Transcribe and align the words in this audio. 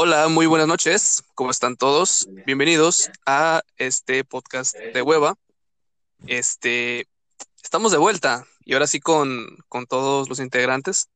Hola, 0.00 0.28
muy 0.28 0.46
buenas 0.46 0.68
noches. 0.68 1.24
¿Cómo 1.34 1.50
están 1.50 1.76
todos? 1.76 2.28
Bienvenidos 2.46 3.10
a 3.26 3.62
este 3.78 4.22
podcast 4.22 4.76
de 4.76 5.02
Hueva. 5.02 5.34
Este, 6.28 7.08
estamos 7.60 7.90
de 7.90 7.98
vuelta 7.98 8.46
y 8.64 8.74
ahora 8.74 8.86
sí 8.86 9.00
con, 9.00 9.44
con 9.66 9.86
todos 9.86 10.28
los 10.28 10.38
integrantes, 10.38 11.08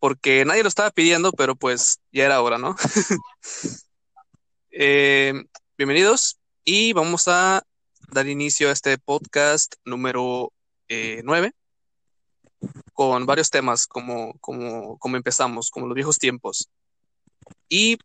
porque 0.00 0.44
nadie 0.44 0.64
lo 0.64 0.68
estaba 0.68 0.90
pidiendo, 0.90 1.30
pero 1.30 1.54
pues 1.54 2.00
ya 2.10 2.24
era 2.24 2.42
hora, 2.42 2.58
¿no? 2.58 2.74
Eh, 4.76 5.32
bienvenidos 5.78 6.40
y 6.64 6.94
vamos 6.94 7.28
a 7.28 7.62
dar 8.08 8.26
inicio 8.26 8.70
a 8.70 8.72
este 8.72 8.98
podcast 8.98 9.76
número 9.84 10.52
eh, 10.88 11.20
9 11.22 11.52
con 12.92 13.24
varios 13.24 13.50
temas 13.50 13.86
como, 13.86 14.36
como, 14.40 14.98
como 14.98 15.16
empezamos, 15.16 15.70
como 15.70 15.86
los 15.86 15.94
viejos 15.94 16.18
tiempos. 16.18 16.68
Y 17.68 17.98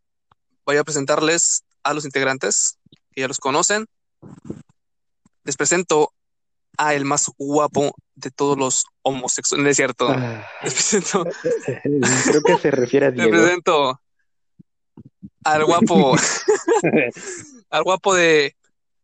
voy 0.64 0.76
a 0.76 0.84
presentarles 0.84 1.64
a 1.82 1.94
los 1.94 2.04
integrantes 2.04 2.78
que 3.12 3.22
ya 3.22 3.28
los 3.28 3.38
conocen. 3.38 3.86
Les 5.44 5.56
presento 5.56 6.12
a 6.76 6.94
el 6.94 7.04
más 7.04 7.30
guapo 7.36 7.94
de 8.14 8.30
todos 8.30 8.56
los 8.56 8.84
homosexuales, 9.02 9.64
¿no 9.64 9.70
es 9.70 9.76
cierto? 9.76 10.08
Ah, 10.10 10.46
Les 10.62 10.74
presento, 10.74 11.24
creo 11.82 12.42
que 12.42 12.58
se 12.58 12.70
refiere 12.70 13.06
a 13.06 13.10
les 13.10 13.16
Diego. 13.18 13.30
presento 13.30 14.00
al 15.44 15.64
guapo, 15.64 16.16
al 17.70 17.82
guapo 17.82 18.14
de 18.14 18.54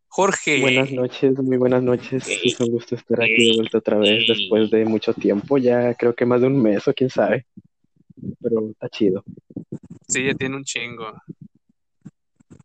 Jorge. 0.08 0.60
Buenas 0.60 0.90
noches, 0.92 1.38
muy 1.38 1.56
buenas 1.56 1.82
noches. 1.82 2.26
Es 2.26 2.60
un 2.60 2.70
gusto 2.70 2.94
estar 2.94 3.22
aquí 3.22 3.50
de 3.50 3.56
vuelta 3.56 3.78
otra 3.78 3.98
vez 3.98 4.26
después 4.28 4.70
de 4.70 4.84
mucho 4.84 5.14
tiempo, 5.14 5.58
ya 5.58 5.94
creo 5.94 6.14
que 6.14 6.26
más 6.26 6.40
de 6.40 6.46
un 6.48 6.62
mes 6.62 6.86
o 6.88 6.94
quién 6.94 7.10
sabe. 7.10 7.46
Pero 8.40 8.70
está 8.70 8.88
chido. 8.88 9.24
Sí, 10.08 10.24
ya 10.24 10.34
tiene 10.34 10.56
un 10.56 10.64
chingo. 10.64 11.12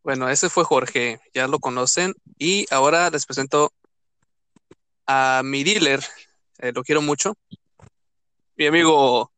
Bueno, 0.04 0.30
ese 0.30 0.50
fue 0.50 0.64
Jorge, 0.64 1.20
ya 1.34 1.48
lo 1.48 1.60
conocen. 1.60 2.14
Y 2.38 2.66
ahora 2.72 3.10
les 3.10 3.26
presento 3.26 3.72
a 5.08 5.42
mi 5.44 5.64
dealer, 5.64 6.00
eh, 6.60 6.72
lo 6.74 6.84
quiero 6.84 7.02
mucho, 7.02 7.34
mi 8.56 8.68
amigo 8.68 9.32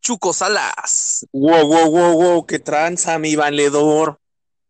Chuco 0.00 0.32
Salas. 0.32 1.26
Wow, 1.32 1.66
wow, 1.66 1.90
wow, 1.90 2.12
wow, 2.22 2.46
qué 2.46 2.58
tranza, 2.58 3.18
mi 3.18 3.36
valedor. 3.36 4.18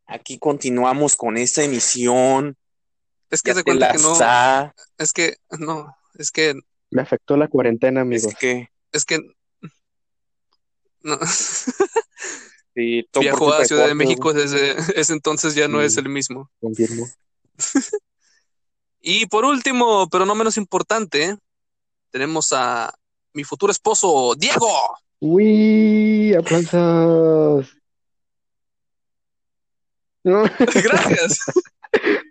Aquí 0.06 0.38
continuamos 0.38 1.16
con 1.16 1.36
esta 1.36 1.62
emisión. 1.64 2.56
Es 3.30 3.42
que 3.42 3.50
Ya 3.50 3.54
se 3.54 3.60
te 3.60 3.64
cuenta 3.64 3.90
que 3.92 3.98
no, 3.98 4.14
sa- 4.14 4.74
es 4.98 5.12
que 5.12 5.36
no, 5.58 5.94
es 6.14 6.30
que, 6.30 6.54
Me 6.90 7.02
afectó 7.02 7.36
la 7.36 7.48
cuarentena, 7.48 8.02
amigos. 8.02 8.32
Es 8.32 8.36
que 8.36 8.68
es 8.92 9.04
que 9.04 9.18
no. 11.06 11.18
sí, 12.74 13.08
Viajó 13.20 13.52
a 13.54 13.64
Ciudad 13.64 13.86
de 13.86 13.94
México 13.94 14.32
desde 14.32 14.76
ese 15.00 15.12
entonces 15.12 15.54
ya 15.54 15.68
no 15.68 15.80
Sí. 15.80 15.86
es 15.86 15.96
el 15.96 16.08
mismo. 16.08 16.50
Confirmo. 16.60 17.06
Y 19.08 19.26
por 19.26 19.44
último, 19.44 20.08
pero 20.10 20.26
no 20.26 20.34
menos 20.34 20.56
importante, 20.56 21.38
tenemos 22.10 22.52
a 22.52 22.92
mi 23.34 23.44
futuro 23.44 23.70
esposo, 23.70 24.34
Diego. 24.36 24.68
¡Uy! 25.20 26.34
¡Aplausos! 26.34 27.68
Gracias. 30.24 31.38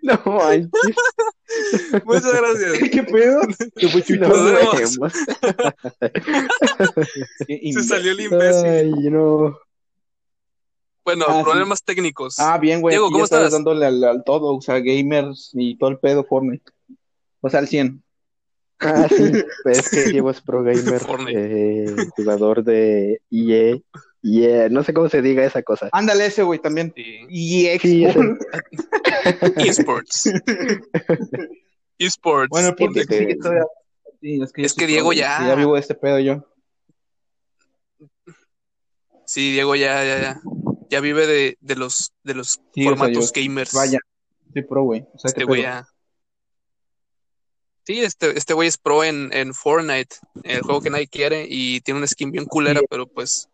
No 0.06 0.32
manches, 0.32 0.70
Muchas 2.04 2.32
gracias. 2.34 2.90
¿Qué 2.90 3.02
pedo? 3.02 3.40
¿Qué 3.76 3.88
fue 3.88 4.02
vemos. 4.08 5.12
Se 7.48 7.82
salió 7.84 8.12
el 8.12 8.20
imbécil. 8.20 8.66
Ay, 8.66 9.10
no. 9.10 9.58
Bueno, 11.04 11.24
Ah, 11.28 11.38
sí. 11.38 11.44
problemas 11.44 11.82
técnicos. 11.84 12.38
Ah, 12.38 12.58
bien, 12.58 12.80
güey. 12.80 12.92
Diego, 12.94 13.06
¿cómo 13.06 13.18
ya 13.18 13.24
estás 13.24 13.38
estás? 13.40 13.52
dándole 13.52 13.86
al, 13.86 14.02
al 14.02 14.24
todo, 14.24 14.56
o 14.56 14.60
sea, 14.60 14.80
gamers 14.80 15.50
y 15.54 15.76
todo 15.78 15.90
el 15.90 15.98
pedo 15.98 16.24
Fortnite. 16.24 16.64
O 17.40 17.48
sea, 17.48 17.60
al 17.60 17.68
100. 17.68 18.02
Ah, 18.80 19.06
sí, 19.08 19.32
es 19.66 19.88
que 19.88 20.04
Diego 20.10 20.30
es 20.30 20.40
pro 20.40 20.62
gamer, 20.64 21.00
eh, 21.28 21.94
jugador 22.16 22.62
de 22.64 23.20
EA, 23.30 23.78
EA, 24.28 24.68
no 24.68 24.82
sé 24.82 24.92
cómo 24.92 25.08
se 25.08 25.22
diga 25.22 25.44
esa 25.44 25.62
cosa. 25.62 25.88
Ándale 25.92 26.26
ese, 26.26 26.42
güey, 26.42 26.58
también. 26.58 26.92
Sí. 26.96 27.26
Y 27.28 27.78
Sí, 27.78 28.04
ese. 28.04 28.20
Esports. 29.58 30.30
Esports. 31.98 32.48
Bueno, 32.50 32.74
que 32.74 32.88
Fíjate. 32.88 33.28
sí, 33.32 33.38
todavía- 33.38 33.66
sí, 34.20 34.40
es 34.42 34.52
que, 34.52 34.62
Es 34.62 34.74
que 34.74 34.86
Diego 34.86 35.12
ya- 35.12 35.38
Sí, 35.38 35.46
ya 35.46 35.54
vivo 35.54 35.76
este 35.76 35.94
pedo 35.94 36.18
yo. 36.18 36.44
Sí, 39.26 39.52
Diego 39.52 39.74
ya, 39.74 40.04
ya, 40.04 40.20
ya. 40.20 40.40
Ya 40.88 41.00
vive 41.00 41.26
de, 41.26 41.58
de 41.60 41.74
los, 41.76 42.12
de 42.22 42.34
los 42.34 42.60
Sí, 42.72 42.80
o 42.80 42.82
sea, 42.82 42.90
formatos 42.90 43.32
yo- 43.32 43.42
gamers. 43.42 43.72
Vaya, 43.72 43.98
soy 44.52 44.62
pro, 44.62 44.82
güey. 44.84 45.00
O 45.14 45.18
sea, 45.18 45.28
Este 45.28 45.44
güey 45.44 45.62
ya. 45.62 45.86
Sí, 47.84 48.00
este, 48.00 48.36
este 48.36 48.52
güey 48.54 48.68
es 48.68 48.78
pro 48.78 49.04
en, 49.04 49.30
en 49.32 49.54
Fortnite, 49.54 50.16
el 50.42 50.60
juego 50.62 50.80
que 50.80 50.90
nadie 50.90 51.06
quiere, 51.06 51.46
y 51.48 51.80
tiene 51.82 51.98
una 51.98 52.06
skin 52.08 52.32
bien 52.32 52.44
culera, 52.44 52.80
pero 52.90 53.06
pues 53.06 53.48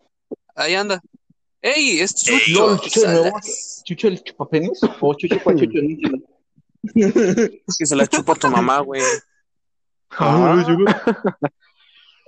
ahí 0.54 0.74
anda. 0.74 1.00
¡Ey! 1.60 2.00
Es 2.00 2.14
Chucho 2.14 2.76
Chucho 2.78 3.00
de 3.02 3.06
nuevo. 3.08 3.40
¿Chucho 3.84 4.08
el 4.08 4.22
chupapenis? 4.22 4.80
¿O 5.00 5.14
Chucho 5.14 5.38
pa' 5.42 5.54
Chucho? 5.54 5.78
Que 6.92 7.86
se 7.86 7.94
la 7.96 8.06
chupa 8.08 8.34
tu 8.34 8.48
mamá, 8.48 8.80
güey. 8.80 9.02
Ah. 10.10 10.56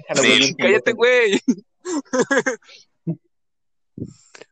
Déjalo, 0.08 0.22
Sí, 0.22 0.54
cállate, 0.56 0.92
güey. 0.92 1.40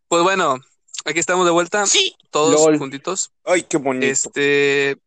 Pues 0.08 0.22
bueno, 0.22 0.58
aquí 1.04 1.18
estamos 1.18 1.46
de 1.46 1.52
vuelta, 1.52 1.86
Sí. 1.86 2.14
todos 2.30 2.52
LOL. 2.60 2.78
juntitos. 2.78 3.32
Ay, 3.44 3.62
qué 3.62 3.76
bonito. 3.78 4.06
Este, 4.06 4.98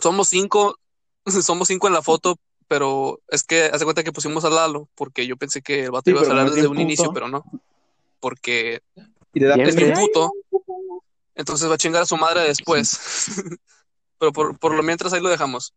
somos 0.00 0.28
cinco, 0.28 0.78
somos 1.26 1.68
cinco 1.68 1.86
en 1.86 1.94
la 1.94 2.02
foto, 2.02 2.36
pero 2.74 3.20
es 3.28 3.44
que 3.44 3.66
hace 3.66 3.84
cuenta 3.84 4.02
que 4.02 4.10
pusimos 4.10 4.44
a 4.44 4.50
Lalo, 4.50 4.88
porque 4.96 5.28
yo 5.28 5.36
pensé 5.36 5.62
que 5.62 5.84
el 5.84 5.92
vato 5.92 6.06
Sí, 6.06 6.10
iba 6.10 6.22
a 6.22 6.44
es 6.44 6.54
desde 6.56 6.66
un 6.66 6.72
puto. 6.74 6.80
inicio, 6.82 7.12
pero 7.12 7.28
no, 7.28 7.44
porque 8.18 8.82
Y 9.32 9.38
le 9.38 9.46
da 9.46 9.54
Bien, 9.54 9.68
es 9.68 9.76
bien 9.76 9.92
puto, 9.94 10.32
entonces 11.36 11.70
va 11.70 11.74
a 11.74 11.78
chingar 11.78 12.02
a 12.02 12.06
su 12.06 12.16
madre 12.16 12.40
después. 12.40 12.98
Pero 14.18 14.32
por, 14.32 14.58
por 14.58 14.74
lo 14.74 14.82
mientras 14.82 15.12
ahí 15.12 15.20
lo 15.20 15.28
dejamos. 15.28 15.72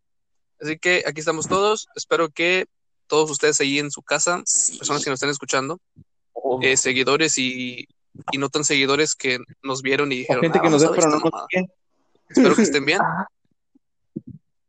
Así 0.59 0.79
que 0.79 1.03
aquí 1.05 1.19
estamos 1.19 1.47
todos. 1.47 1.87
Espero 1.95 2.29
que 2.29 2.65
todos 3.05 3.29
ustedes 3.29 3.59
ahí 3.61 3.77
en 3.77 3.91
su 3.91 4.01
casa, 4.01 4.37
personas 4.79 5.03
que 5.03 5.11
nos 5.11 5.17
estén 5.17 5.29
escuchando, 5.29 5.79
Oh, 6.33 6.59
eh, 6.63 6.77
seguidores 6.77 7.37
y, 7.37 7.87
y 8.31 8.37
no 8.39 8.49
tan 8.49 8.63
seguidores 8.63 9.13
que 9.13 9.37
nos 9.61 9.83
vieron 9.83 10.11
y 10.11 10.15
O 10.15 10.17
dijeron, 10.19 10.41
gente 10.43 10.57
"Ah, 10.57 10.61
que 10.63 10.69
nos 10.71 10.81
ve, 10.81 10.89
pero 10.95 11.09
no 11.09 11.17
esta 11.17 11.23
nos 11.25 11.31
mamada". 11.31 11.47
sigue. 11.51 11.69
Espero 12.29 12.55
que 12.55 12.61
estén 12.71 12.85
bien. 12.85 13.01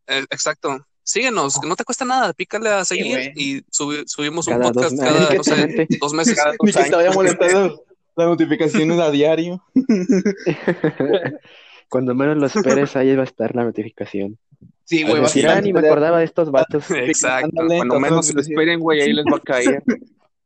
Eh, 0.08 0.26
exacto. 0.30 0.84
Síguenos, 1.08 1.58
no 1.66 1.74
te 1.74 1.84
cuesta 1.84 2.04
nada, 2.04 2.34
pícale 2.34 2.68
a 2.68 2.84
seguir 2.84 3.32
y 3.34 3.62
subi- 3.70 4.04
subimos 4.06 4.46
un 4.46 4.58
Cada 4.58 4.72
podcast 4.72 4.98
cada, 4.98 5.34
no 5.34 5.42
sé, 5.42 5.86
dos 5.98 6.12
meses. 6.12 6.36
Cada 6.36 6.52
Ni 6.62 6.70
dos 6.70 6.82
que 6.84 6.90
te 6.90 6.96
vaya 6.96 7.08
años. 7.08 7.16
molestando 7.16 7.84
las 8.16 8.26
notificaciones 8.28 9.00
a 9.00 9.10
diario. 9.10 9.64
Cuando 11.88 12.14
menos 12.14 12.36
lo 12.36 12.46
esperes, 12.46 12.94
ahí 12.96 13.16
va 13.16 13.22
a 13.22 13.24
estar 13.24 13.54
la 13.54 13.64
notificación. 13.64 14.38
Sí, 14.84 15.02
güey, 15.04 15.22
decir, 15.22 15.48
ah, 15.48 15.60
ni 15.62 15.72
me 15.72 15.80
acordaba 15.80 16.18
de 16.18 16.26
estos 16.26 16.50
vatos. 16.50 16.84
Exacto. 16.90 17.50
Cuando 17.54 17.98
menos 18.00 18.26
se 18.26 18.34
lo 18.34 18.40
esperen, 18.42 18.78
güey, 18.80 19.00
ahí 19.00 19.12
les 19.14 19.24
va 19.24 19.38
a 19.38 19.40
caer 19.40 19.82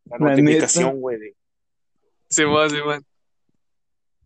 la 0.05 0.19
notificación, 0.19 1.01
güey. 1.01 1.19
de- 1.19 1.35
Simón, 2.29 2.71
Simón. 2.71 3.05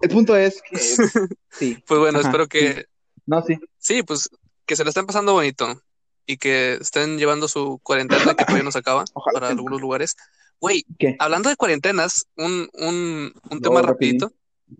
El 0.02 0.10
punto 0.10 0.36
es 0.36 0.60
que 0.60 0.76
sí. 0.78 1.82
Pues 1.86 1.98
bueno, 2.00 2.18
Ajá, 2.18 2.28
espero 2.28 2.46
que, 2.46 2.84
No, 3.24 3.40
sí. 3.42 3.58
sí, 3.78 4.02
pues 4.02 4.28
que 4.66 4.76
se 4.76 4.84
la 4.84 4.90
estén 4.90 5.06
pasando 5.06 5.32
bonito 5.32 5.80
y 6.26 6.36
que 6.38 6.74
estén 6.74 7.18
llevando 7.18 7.48
su 7.48 7.78
cuarentena 7.82 8.34
que 8.34 8.44
todavía 8.44 8.64
no 8.64 8.72
se 8.72 8.78
acaba 8.80 9.04
Ojalá. 9.14 9.32
para 9.40 9.48
algunos 9.48 9.80
lugares. 9.80 10.16
Güey, 10.60 10.84
¿Qué? 10.98 11.16
hablando 11.18 11.48
de 11.50 11.56
cuarentenas, 11.56 12.26
un, 12.36 12.68
un, 12.74 13.32
un 13.50 13.58
No, 13.58 13.60
tema 13.60 13.82
rapidito. 13.82 14.32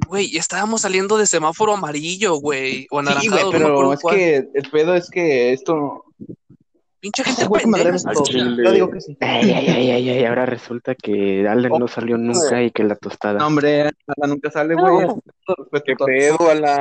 Güey, 0.09 0.31
ya 0.33 0.41
estábamos 0.41 0.81
saliendo 0.81 1.17
de 1.17 1.27
semáforo 1.27 1.75
amarillo, 1.75 2.35
güey, 2.37 2.87
o 2.91 3.01
Sí, 3.01 3.07
güey, 3.07 3.07
anaranjado, 3.07 3.53
me 3.53 3.59
pero 3.59 3.93
es 3.93 4.01
cuál. 4.01 4.17
que 4.17 4.37
el 4.55 4.71
pedo 4.73 4.95
es 4.97 5.09
que 5.11 5.53
esto. 5.53 6.03
Pinche 6.99 7.23
gente 7.23 7.43
al 7.43 8.03
todo. 8.15 8.25
chile. 8.25 8.65
Yo 8.65 8.73
digo 8.73 8.91
que 8.91 9.01
sí. 9.01 9.17
Ay, 9.21 9.53
ay, 9.53 9.69
ay, 9.69 9.91
ay, 9.93 10.09
ay, 10.11 10.25
ahora 10.25 10.45
resulta 10.47 10.95
que 10.97 11.47
Allen 11.47 11.73
no 11.79 11.87
salió 11.87 12.17
nunca 12.19 12.63
y 12.63 12.73
que 12.73 12.83
la 12.83 12.97
tostada. 12.97 13.39
No, 13.39 13.47
hombre, 13.47 13.85
nada, 13.85 14.27
nunca 14.27 14.51
sale, 14.51 14.75
güey. 14.75 15.07
No. 15.07 15.23
¿Qué 15.85 15.95
pedo, 15.95 16.51
Alan? 16.51 16.81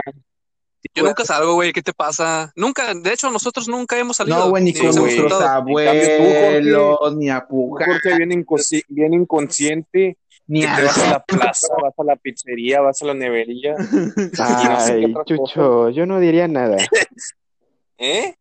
Yo 0.94 1.04
nunca 1.04 1.26
salgo, 1.26 1.54
güey, 1.56 1.74
¿qué 1.74 1.82
te 1.82 1.94
pasa? 1.94 2.52
Nunca, 2.56 2.94
de 2.94 3.14
hecho, 3.14 3.30
nosotros 3.32 3.68
nunca 3.68 3.98
hemos 3.98 4.18
salido. 4.18 4.38
No, 4.38 4.50
güey, 4.50 4.64
ni 4.64 4.72
nos 4.74 4.96
con 4.96 5.04
nuestros 5.06 5.42
abuelos, 5.42 7.16
ni 7.16 7.30
a 7.30 7.46
pujar, 7.46 7.88
Jorge, 7.88 8.18
bien, 8.18 8.30
inconci- 8.32 8.84
bien 8.88 9.14
inconsciente, 9.14 10.18
ni 10.48 10.64
a 10.64 10.76
te 10.76 10.84
vas 10.84 10.98
a 11.00 11.10
la 11.12 11.24
plaza, 11.24 11.68
vas 11.82 11.94
a 11.98 12.04
la 12.04 12.16
pizzería, 12.16 12.82
vas 12.82 13.02
a 13.02 13.06
la 13.06 13.14
nevería. 13.14 13.76
Ay, 14.40 15.14
Chucho, 15.26 15.90
yo 15.90 16.06
no 16.06 16.20
diría 16.20 16.48
nada. 16.48 16.78
¿Eh? 17.98 18.36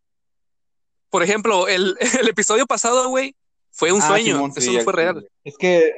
Por 1.11 1.23
ejemplo, 1.23 1.69
el, 1.69 1.97
el 2.21 2.29
episodio 2.29 2.67
pasado, 2.67 3.09
güey, 3.09 3.35
fue 3.71 3.93
un 3.93 4.03
Ah, 4.03 4.09
sueño. 4.09 4.35
Simón, 4.37 4.53
Eso 4.57 4.73
no 4.73 4.81
fue 4.81 4.93
al 4.93 4.97
real. 4.97 5.29
Es 5.45 5.57
que. 5.57 5.93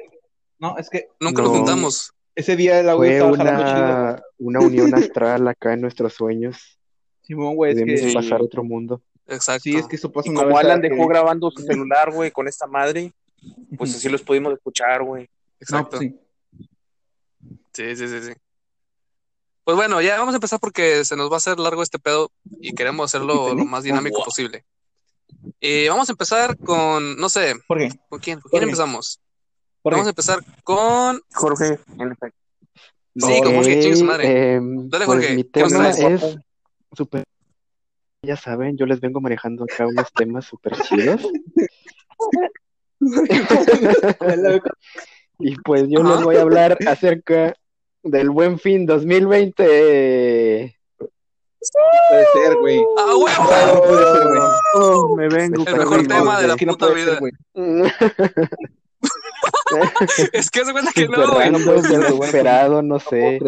No, 0.58 0.76
es 0.78 0.88
que. 0.90 1.08
Nunca 1.20 1.42
No. 1.42 1.48
nos 1.48 1.56
juntamos. 1.58 2.12
Ese 2.36 2.54
día 2.56 2.78
el 2.78 2.94
güey 2.94 3.18
Fue 3.18 3.30
estaba 3.32 3.56
chido. 3.58 3.84
una, 3.84 4.22
una 4.38 4.60
unión 4.60 4.94
astral 4.94 5.48
acá 5.48 5.72
en 5.72 5.80
nuestros 5.80 6.14
sueños. 6.14 6.78
Simón, 7.22 7.56
güey, 7.56 7.72
es 7.76 7.84
que, 7.84 7.96
Sí. 7.98 8.14
pasar 8.14 8.40
a 8.40 8.44
otro 8.44 8.62
mundo. 8.62 9.02
Exacto. 9.26 9.62
sí, 9.64 9.74
es 9.76 9.88
que 9.88 9.96
eso 9.96 10.12
pasa 10.12 10.30
Y 10.30 10.34
como 10.34 10.56
Alan 10.56 10.80
dejó 10.80 10.96
que- 11.02 11.08
grabando 11.08 11.50
su 11.50 11.62
celular, 11.88 12.12
güey, 12.12 12.30
con 12.30 12.46
esta 12.46 12.68
madre, 12.68 13.12
pues 13.76 13.94
así 13.96 14.08
los 14.08 14.22
pudimos 14.22 14.52
escuchar, 14.52 15.02
güey. 15.02 15.22
No, 15.24 15.28
Exacto. 15.60 15.96
pues 15.98 16.00
sí. 16.02 16.20
Sí, 17.72 17.96
sí, 17.96 18.08
sí, 18.08 18.22
sí. 18.28 18.32
Pues 19.64 19.76
bueno, 19.76 20.00
ya 20.00 20.18
vamos 20.18 20.32
a 20.34 20.36
empezar 20.36 20.60
porque 20.60 21.04
se 21.04 21.16
nos 21.16 21.28
va 21.28 21.34
a 21.34 21.38
hacer 21.38 21.58
largo 21.58 21.82
este 21.82 21.98
pedo 21.98 22.30
y 22.60 22.72
queremos 22.72 23.06
hacerlo 23.12 23.52
lo 23.52 23.64
más 23.64 23.82
dinámico 23.82 24.22
posible. 24.24 24.64
Eh, 25.60 25.88
vamos 25.88 26.08
a 26.08 26.12
empezar 26.12 26.56
con, 26.56 27.16
no 27.16 27.28
sé, 27.28 27.54
¿Por 27.66 27.78
qué? 27.78 27.88
¿con 28.08 28.20
quién? 28.20 28.40
¿Con 28.40 28.42
¿Por 28.42 28.50
quién 28.52 28.60
qué? 28.60 28.64
empezamos? 28.66 29.20
¿Por 29.86 29.92
Vamos 29.92 30.08
a 30.08 30.10
empezar 30.10 30.40
con... 30.64 31.20
Jorge, 31.32 31.78
en 31.96 32.10
efecto. 32.10 32.36
Sí, 33.14 33.40
con 33.40 33.54
Jorge, 33.54 33.80
chingue 33.80 33.94
su 33.94 34.04
madre. 34.04 34.54
em, 34.54 34.88
Dale, 34.88 35.06
pues 35.06 35.18
Jorge, 35.20 35.36
mi 35.36 35.44
¿qué 35.44 35.60
nos 35.60 35.70
tema 35.70 35.90
es 35.90 36.36
súper. 36.90 37.22
Ya 38.22 38.36
saben, 38.36 38.76
yo 38.76 38.84
les 38.84 38.98
vengo 39.00 39.20
manejando 39.20 39.62
acá 39.62 39.86
unos 39.86 40.12
temas 40.12 40.44
súper 40.44 40.72
chidos. 40.82 41.22
y 45.38 45.54
pues 45.58 45.84
yo 45.88 46.02
les 46.02 46.20
voy 46.20 46.34
a 46.34 46.42
hablar 46.42 46.76
acerca 46.84 47.54
del 48.02 48.30
Buen 48.30 48.58
Fin 48.58 48.86
2020. 48.86 50.76
Puede 50.98 52.26
ser, 52.32 52.56
güey. 52.56 52.80
¡Ah, 52.98 53.04
No 53.06 53.18
huevo! 53.18 53.84
puede 53.86 54.12
ser, 54.14 54.24
güey. 54.24 54.40
Oh, 54.74 55.14
me 55.14 55.28
vengo. 55.28 55.64
El 55.64 55.76
mejor 55.76 56.04
tema 56.08 56.40
de 56.40 56.48
la 56.48 56.56
puta 56.56 56.88
vida. 56.88 57.20
Es 60.32 60.50
que 60.50 60.64
se 60.64 60.72
cuenta 60.72 60.92
que 60.92 61.08
no, 61.08 61.34
güey. 61.34 61.64
puede 61.64 61.82
ser, 61.82 61.98
güey, 61.98 62.10
bueno, 62.10 62.24
esperado, 62.24 62.82
no 62.82 62.94
No 62.94 63.00
sé. 63.00 63.38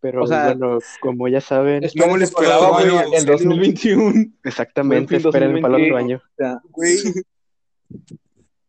Pero 0.00 0.24
O 0.24 0.26
sea, 0.26 0.54
bueno, 0.54 0.78
como 1.00 1.28
ya 1.28 1.40
saben, 1.42 1.82
me 1.94 2.06
lo 2.06 2.16
el 2.16 2.22
año, 2.22 2.68
güey, 2.70 2.88
en 2.88 3.14
el 3.14 3.20
serio. 3.20 3.32
2021. 3.32 4.32
exactamente, 4.44 5.16
esperen 5.16 5.60
para 5.60 5.76
el 5.76 5.84
otro 5.84 5.96
2020. 5.96 5.98
año. 5.98 6.16
O 6.16 6.36
sea, 6.36 6.60
Güey. 6.70 6.96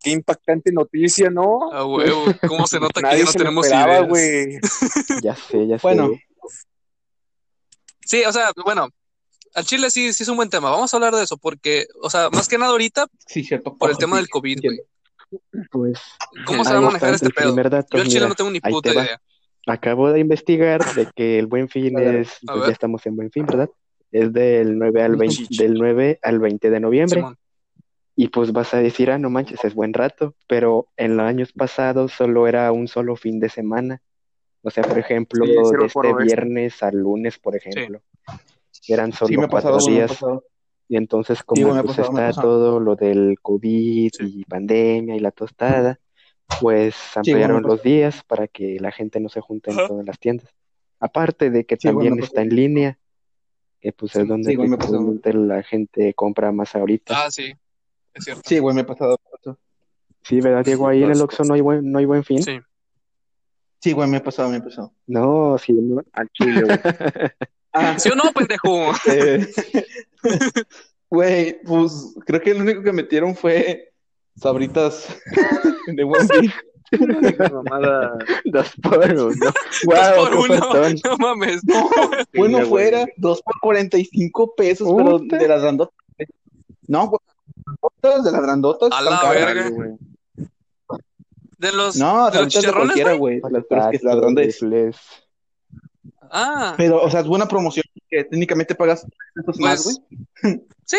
Qué 0.04 0.10
impactante 0.10 0.72
noticia, 0.72 1.30
¿no? 1.30 1.72
¡Ah, 1.72 1.86
huevo! 1.86 2.26
¿Cómo 2.48 2.66
se 2.66 2.80
nota 2.80 3.02
que 3.02 3.20
ya 3.20 3.24
no 3.24 3.32
tenemos 3.32 3.66
esperaba, 3.66 3.94
ideas? 3.98 4.10
güey. 4.10 4.60
Ya 5.24 5.36
sé, 5.36 5.68
ya 5.68 5.78
sé. 5.78 5.84
Bueno, 5.84 6.12
Sí, 8.04 8.24
o 8.26 8.34
sea, 8.34 8.52
bueno, 8.66 8.90
al 9.54 9.64
Chile 9.66 9.90
sí, 9.90 10.12
sí 10.12 10.24
es 10.24 10.30
un 10.30 10.36
buen 10.36 10.50
tema. 10.50 10.70
Vamos 10.70 10.94
a 10.94 10.98
hablar 10.98 11.16
de 11.16 11.24
eso 11.24 11.38
porque, 11.38 11.88
o 12.02 12.10
sea, 12.10 12.30
más 12.30 12.50
que 12.50 12.58
nada 12.58 12.72
ahorita 12.72 13.08
sí, 13.26 13.44
cierto. 13.44 13.78
por 13.78 13.90
el 13.90 13.98
tema 13.98 14.18
sí, 14.18 14.24
del 14.24 14.30
COVID, 14.30 14.60
güey. 14.64 14.82
Pues 15.72 16.00
¿Cómo 16.46 16.64
se 16.64 16.74
va 16.74 16.80
a 16.80 16.82
manejar 16.82 17.14
este 17.14 17.28
el 17.28 17.34
pedo? 17.34 17.56
dato. 17.56 17.98
Yo 17.98 18.04
al 18.04 18.10
Chile 18.10 18.28
no 18.28 18.36
tengo 18.36 18.52
ni 18.52 18.60
puta 18.60 18.94
idea. 18.94 19.22
Acabo 19.68 20.12
de 20.12 20.20
investigar 20.20 20.84
de 20.96 21.08
que 21.16 21.38
el 21.40 21.46
Buen 21.48 21.70
Fin 21.70 21.94
ver, 21.94 22.16
es, 22.16 22.38
pues 22.46 22.66
ya 22.66 22.72
estamos 22.72 23.06
en 23.06 23.16
Buen 23.16 23.32
Fin, 23.32 23.46
¿verdad? 23.46 23.70
Es 24.12 24.34
del 24.34 24.78
9 24.78 25.04
al 25.04 25.16
20, 25.16 25.36
Chichi. 25.36 25.58
del 25.64 25.76
9 25.76 26.20
al 26.22 26.40
20 26.40 26.70
de 26.70 26.80
noviembre. 26.80 27.20
Simón. 27.20 27.38
Y 28.16 28.28
pues 28.28 28.52
vas 28.52 28.74
a 28.74 28.78
decir, 28.78 29.10
ah, 29.12 29.18
no 29.18 29.30
manches, 29.30 29.64
es 29.64 29.74
buen 29.74 29.94
rato. 29.94 30.36
Pero 30.48 30.88
en 30.98 31.16
los 31.16 31.26
años 31.26 31.54
pasados 31.54 32.12
solo 32.12 32.48
era 32.48 32.72
un 32.72 32.88
solo 32.88 33.16
fin 33.16 33.40
de 33.40 33.50
semana. 33.50 34.02
O 34.64 34.70
sea, 34.70 34.84
por 34.84 35.00
ejemplo, 35.00 35.46
Sí, 35.46 35.52
de 35.54 35.86
este 35.86 36.14
viernes 36.24 36.84
al 36.84 36.98
lunes, 36.98 37.40
por 37.40 37.56
ejemplo. 37.56 38.02
Eran 38.88 39.14
solo 39.14 39.28
Sí, 39.30 39.38
me 39.38 39.48
cuatro 39.48 39.72
pasado, 39.72 39.88
me 39.88 39.94
días. 39.96 40.10
pasado. 40.12 40.44
Y 40.92 40.98
entonces, 40.98 41.42
como 41.42 41.70
pues 41.86 42.00
ha 42.00 42.02
está 42.02 42.42
todo 42.42 42.82
lo 42.82 42.98
del 42.98 43.40
COVID 43.42 44.12
Sí. 44.12 44.40
y 44.40 44.44
pandemia 44.44 45.16
y 45.16 45.20
la 45.22 45.32
tostada, 45.32 46.02
pues 46.60 46.96
Sí, 46.96 47.20
ampliaron 47.32 47.64
ha 47.64 47.68
los 47.70 47.82
días 47.82 48.22
para 48.28 48.50
que 48.50 48.78
la 48.78 48.92
gente 48.92 49.22
no 49.22 49.30
se 49.30 49.40
junte 49.40 49.72
en 49.72 49.80
Ajá. 49.80 49.88
todas 49.88 50.06
las 50.06 50.20
tiendas. 50.20 50.54
Aparte 51.00 51.50
de 51.50 51.64
que 51.64 51.78
también 51.78 52.20
ha 52.20 52.26
está 52.26 52.42
en 52.42 52.50
línea, 52.54 53.00
que 53.80 53.94
pues 53.94 54.18
es 54.18 54.28
donde 54.28 55.34
la 55.34 55.64
gente 55.64 56.14
compra 56.14 56.52
más 56.52 56.76
ahorita. 56.76 57.24
Ah, 57.24 57.32
sí, 57.32 57.54
es 58.14 58.26
cierto. 58.26 58.42
Sí, 58.46 58.60
güey, 58.60 58.76
me 58.76 58.82
ha 58.82 58.86
pasado. 58.86 59.18
Sí, 60.24 60.42
¿verdad, 60.42 60.66
Diego? 60.66 60.90
Ahí 60.90 61.04
en 61.04 61.12
el 61.12 61.22
Oxxo 61.22 61.46
no 61.46 61.54
hay 61.54 61.62
buen, 61.62 61.90
no 61.90 62.00
hay 62.00 62.06
buen 62.06 62.26
fin. 62.26 62.44
Sí. 62.44 62.60
Sí, 63.80 63.94
güey, 63.94 64.10
me 64.10 64.18
ha 64.18 64.24
pasado, 64.24 64.50
me 64.50 64.58
ha 64.58 64.62
pasado. 64.62 64.92
No, 65.08 65.58
sí, 65.58 65.72
no. 65.72 66.04
Al 66.12 66.28
chile, 66.34 66.64
güey. 66.64 66.78
Ah, 67.74 67.98
¿Sí 67.98 68.10
o 68.10 68.16
no, 68.16 68.24
pendejo? 68.34 68.92
eh, 69.10 69.48
Güey, 71.10 71.62
pues 71.64 72.16
creo 72.26 72.40
que 72.40 72.54
lo 72.54 72.62
único 72.62 72.82
que 72.84 72.94
metieron 72.94 73.36
fue 73.36 73.92
sabritas 74.38 75.08
de 75.88 76.04
fin. 76.30 76.52
Mamada. 77.54 78.18
Dos 78.46 78.72
por 78.82 78.98
uno. 79.00 79.24
Dos 79.26 79.54
Wow, 79.86 79.96
por 80.16 80.30
qué 80.30 80.38
uno. 80.38 80.70
ofertón. 80.70 80.96
No 81.04 81.18
mames. 81.18 81.62
Bueno, 82.34 82.58
güey. 82.60 82.70
fuera, 82.70 83.06
dos 83.18 83.42
por 83.42 83.54
45 83.62 84.56
pesos, 84.56 84.88
pero 84.96 85.20
de 85.20 85.48
las 85.50 85.62
grandotas. 85.62 85.96
No, 86.88 87.08
güey, 87.08 87.20
de 88.24 88.32
las 88.32 88.42
grandotas. 88.42 88.90
A 88.94 89.02
la 89.02 89.30
verga. 89.30 89.70
güey. 89.70 89.90
De 91.58 91.72
los, 91.74 91.96
No, 91.98 92.32
de 92.32 92.38
los 92.40 92.54
sabritas 92.54 92.54
de 92.54 92.60
chicharrones, 92.60 92.86
cualquiera, 92.88 93.14
güey. 93.14 93.42
Las, 93.52 93.64
pero 93.70 93.82
es 93.92 94.00
que 94.00 94.06
las 94.08 94.16
grandes. 94.16 94.60
Ah, 96.34 96.74
Pero, 96.78 97.02
o 97.04 97.10
sea, 97.10 97.20
es 97.20 97.28
buena 97.28 97.48
promoción 97.48 97.84
que 98.12 98.24
técnicamente 98.26 98.76
pagas 98.76 99.06
pesos 99.34 99.60
más, 99.60 99.84
Pues, 99.84 100.00
güey. 100.44 100.62
sí. 100.86 100.98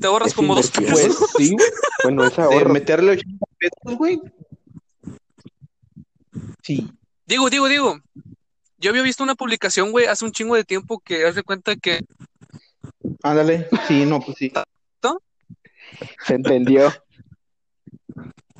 Te 0.00 0.06
ahorras 0.06 0.28
Es 0.28 0.34
como 0.34 0.54
dos 0.54 0.66
inversión. 0.78 0.92
Pues 0.92 1.06
pesos. 1.18 1.30
sí, 1.36 1.50
güey. 1.52 1.66
Bueno, 2.04 2.24
es 2.24 2.36
De 2.36 2.42
ahorro. 2.42 2.72
meterle 2.72 3.12
80 3.12 3.46
pesos, 3.58 3.98
güey. 3.98 4.20
Sí. 6.62 6.88
Digo, 7.26 7.50
digo, 7.50 7.68
digo. 7.68 7.98
Yo 8.78 8.90
había 8.90 9.02
visto 9.02 9.22
una 9.24 9.34
publicación, 9.34 9.90
güey, 9.90 10.06
hace 10.06 10.24
un 10.24 10.32
chingo 10.32 10.54
de 10.54 10.64
tiempo 10.64 11.00
que 11.00 11.26
hace 11.26 11.42
cuenta 11.42 11.74
que 11.76 12.00
Ándale. 13.22 13.68
Sí, 13.88 14.04
no, 14.06 14.20
pues 14.20 14.38
sí. 14.38 14.52
Se 16.26 16.34
entendió. 16.34 16.92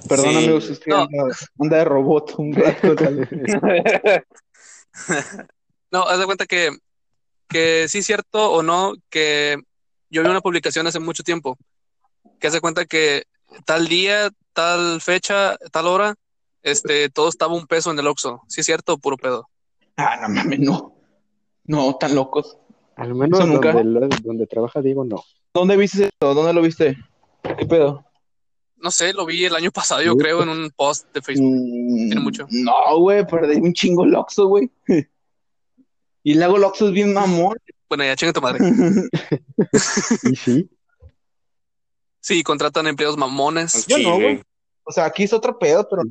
Perdón, 0.09 0.31
Sí. 0.31 0.37
amigos, 0.37 0.81
que 0.83 0.91
No. 0.91 1.03
anda, 1.03 1.37
anda 1.61 1.77
de 1.79 1.85
robot 1.85 2.35
un 2.39 2.53
rato. 2.53 2.95
No, 5.91 6.03
haz 6.03 6.19
de 6.19 6.27
cuenta 6.27 6.47
que, 6.47 6.71
que 7.49 7.89
sí 7.89 7.99
es 7.99 8.07
cierto 8.07 8.51
o 8.53 8.63
no, 8.63 8.95
que 9.11 9.57
yo 10.11 10.23
vi 10.23 10.29
una 10.29 10.41
publicación 10.41 10.87
hace 10.87 11.01
mucho 11.01 11.23
tiempo, 11.23 11.57
que 12.39 12.47
hace 12.49 12.61
cuenta 12.61 12.85
que 12.85 13.25
tal 13.65 13.89
día, 13.89 14.31
tal 14.53 15.01
fecha, 15.01 15.57
tal 15.73 15.87
hora, 15.87 16.15
este, 16.63 17.09
todo 17.09 17.29
estaba 17.29 17.55
un 17.55 17.67
peso 17.67 17.91
en 17.91 17.99
el 17.99 18.07
Oxxo. 18.07 18.43
¿Sí 18.49 18.61
es 18.61 18.67
cierto 18.67 18.95
o 18.95 18.99
puro 18.99 19.17
pedo? 19.17 19.49
Ah, 19.97 20.19
no 20.23 20.29
mames, 20.29 20.61
no. 20.61 20.95
No, 21.65 21.97
tan 21.97 22.15
locos. 22.15 22.59
Al 22.97 23.15
menos 23.15 23.47
nunca. 23.47 23.73
donde, 23.73 23.85
lo- 23.85 24.09
donde 24.23 24.47
trabaja 24.47 24.81
Diego, 24.83 25.05
no. 25.05 25.23
¿Dónde 25.55 25.77
viste 25.77 26.05
esto? 26.05 26.35
¿Dónde 26.35 26.53
lo 26.53 26.63
viste? 26.63 26.97
¿Qué 27.43 27.67
pedo? 27.67 28.05
No 28.77 28.91
sé, 28.91 29.13
lo 29.13 29.27
vi 29.27 29.45
el 29.45 29.55
año 29.57 29.71
pasado, 29.73 30.03
yo 30.03 30.13
Sí, 30.13 30.19
creo, 30.19 30.43
en 30.43 30.51
un 30.51 30.71
post 30.71 31.13
de 31.13 31.21
Facebook. 31.23 31.51
Mm, 31.53 32.07
Tiene 32.09 32.21
mucho. 32.21 32.47
No, 32.51 32.99
güey, 33.01 33.27
perdí 33.27 33.57
un 33.57 33.73
chingo 33.73 34.05
Loxo, 34.05 34.47
güey. 34.47 34.71
Y 36.23 36.33
el 36.33 36.41
lago 36.41 36.59
Loxo 36.59 36.87
es 36.89 36.93
bien 36.93 37.13
mamón. 37.15 37.57
Bueno, 37.89 38.05
ya 38.05 38.17
chinga 38.17 38.33
tu 38.33 38.41
madre. 38.43 38.59
Y 40.25 40.37
sí, 40.37 40.71
Sí, 42.21 42.43
contratan 42.43 42.87
empleados 42.87 43.17
mamones. 43.17 43.87
Yo 43.87 43.99
no, 43.99 44.17
güey. 44.17 44.43
O 44.85 44.93
sea, 44.93 45.05
aquí 45.07 45.25
es 45.25 45.33
otro 45.33 45.59
pedo, 45.59 45.89
pero 45.89 46.03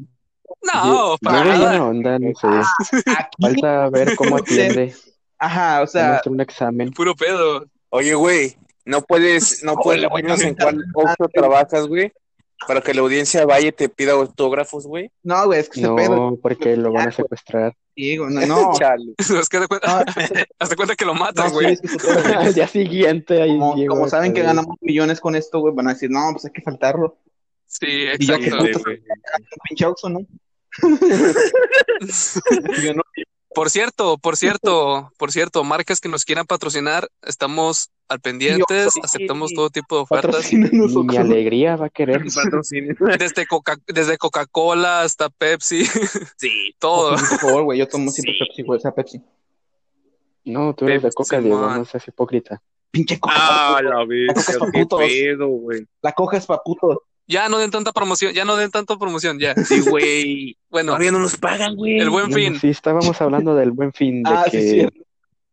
No, 0.64 1.16
para 1.22 1.44
Diego 1.44 1.58
nada. 1.66 1.84
onda, 1.84 2.18
no 2.20 2.32
sé. 2.34 2.48
aquí, 3.18 3.36
Falta 3.42 3.90
ver 3.90 4.16
cómo 4.16 4.38
atiende. 4.38 4.96
ajá, 5.38 5.82
o 5.84 5.88
sea, 5.88 6.22
un 6.26 6.42
examen. 6.42 6.92
Puro 6.92 7.14
pedo. 7.16 7.66
Oye, 7.90 8.16
güey, 8.16 8.58
no 8.86 9.02
puedes, 9.02 9.64
no 9.64 9.76
puedes 9.76 10.08
güey, 10.10 10.24
decirnos 10.24 10.42
en 10.42 10.56
no 10.56 10.64
cuál 10.94 11.10
Oxxo 11.12 11.28
trabajas, 11.34 11.88
güey, 11.88 12.12
para 12.68 12.82
que 12.82 12.94
la 12.94 13.02
audiencia 13.02 13.46
vaya 13.46 13.68
y 13.68 13.72
te 13.72 13.88
pida 13.90 14.14
autógrafos, 14.14 14.88
güey. 14.88 15.12
no, 15.24 15.46
güey, 15.46 15.60
es 15.60 15.70
que 15.70 15.82
ese 15.82 15.90
pedo. 15.92 16.16
No, 16.16 16.36
porque 16.42 16.76
lo 16.78 16.92
van 16.92 17.10
a 17.10 17.12
secuestrar. 17.12 17.76
Digo, 17.98 18.30
no, 18.30 18.46
no. 18.46 18.72
Chale. 18.80 19.14
Es 19.18 19.50
que 19.50 19.58
haz 19.58 19.62
de 19.62 19.68
cuenta, 19.68 20.06
No, 20.06 20.06
cuenta 20.76 20.96
que 20.96 21.06
lo 21.06 21.14
no, 21.16 21.20
matan, 21.20 21.50
sí, 21.50 21.54
güey. 21.54 21.76
güey. 21.76 22.34
Al 22.36 22.54
día 22.54 22.68
siguiente, 22.68 23.42
ahí 23.42 23.58
Como, 23.58 23.76
Diego 23.76 23.96
como 23.96 24.08
saben 24.08 24.34
que 24.34 24.44
ganamos 24.44 24.78
millones 24.82 25.20
con 25.20 25.36
esto, 25.36 25.60
güey, 25.60 25.74
van 25.74 25.88
a 25.88 25.94
decir, 25.94 26.10
no, 26.12 26.30
pues 26.32 26.46
hay 26.46 26.52
que 26.52 26.62
faltarlo. 26.62 27.18
Sí, 27.66 27.88
Y 28.18 28.26
yo 28.26 28.38
que 28.38 28.46
exacto. 28.46 28.80
puto 28.80 28.84
pinche 29.68 29.86
¿no? 30.10 30.20
Yo 32.84 32.94
no. 32.94 33.04
Por 33.58 33.72
cierto, 33.72 34.20
por 34.20 34.38
cierto, 34.38 35.12
por 35.18 35.32
cierto, 35.32 35.64
marcas 35.64 36.00
que 36.00 36.10
nos 36.10 36.26
quieran 36.26 36.46
patrocinar, 36.46 37.10
estamos 37.24 37.90
al 38.08 38.20
pendientes, 38.20 38.90
aceptamos 39.02 39.52
todo 39.52 39.72
tipo 39.72 39.96
de 39.96 40.02
ofertas, 40.04 40.54
mi 40.54 41.18
alegría 41.18 41.76
va 41.76 41.88
a 41.88 41.90
querer. 41.90 42.22
Desde 43.18 43.48
Coca, 43.48 43.76
desde 43.88 44.20
Coca-Cola 44.20 45.02
hasta 45.02 45.30
Pepsi, 45.32 45.86
Sí. 46.38 46.76
todo. 46.78 47.16
Por 47.16 47.40
favor, 47.40 47.64
güey, 47.64 47.80
yo 47.80 47.88
tomo 47.88 48.12
siempre 48.12 48.34
Sí. 48.34 48.46
Pepsi, 48.46 48.62
güey, 48.62 48.78
esa 48.78 48.94
Pepsi. 48.94 49.24
No, 50.46 50.76
tú 50.76 50.86
eres 50.86 51.02
de 51.02 51.08
Pepsi, 51.08 51.16
coca, 51.16 51.42
Diego, 51.42 51.68
no 51.68 51.84
seas 51.84 52.08
hipócrita. 52.08 52.62
Pinche 52.92 53.20
coca. 53.20 53.34
Ah, 53.38 53.82
la 53.82 54.06
Coca 54.36 54.60
pa' 54.60 54.72
qué 54.72 54.80
putos. 54.84 55.00
pedo, 55.02 55.48
güey. 55.48 55.88
La 56.04 56.12
coja 56.12 56.38
es 56.38 56.46
pa' 56.46 56.62
putos. 56.64 57.00
Ya 57.28 57.50
no 57.50 57.58
den 57.58 57.72
tanta 57.72 57.92
promoción, 57.92 58.34
ya 58.34 58.46
no 58.46 58.56
den 58.56 58.72
tanta 58.72 58.98
promoción, 58.98 59.38
ya. 59.40 59.54
Sí, 59.56 59.82
güey. 59.82 60.58
Bueno, 60.70 60.92
Todavía 60.94 61.12
no 61.12 61.20
nos 61.20 61.36
pagan, 61.38 61.76
güey. 61.76 62.00
el 62.00 62.10
buen 62.10 62.32
fin, 62.32 62.58
Sí, 62.60 62.70
estábamos 62.70 63.22
hablando 63.22 63.54
del 63.56 63.72
buen 63.72 63.92
fin, 63.94 64.24
de 64.24 64.30
Ah, 64.32 64.44
sí, 64.46 64.52
que, 64.52 64.58
es 64.60 64.72
cierto. 64.72 65.02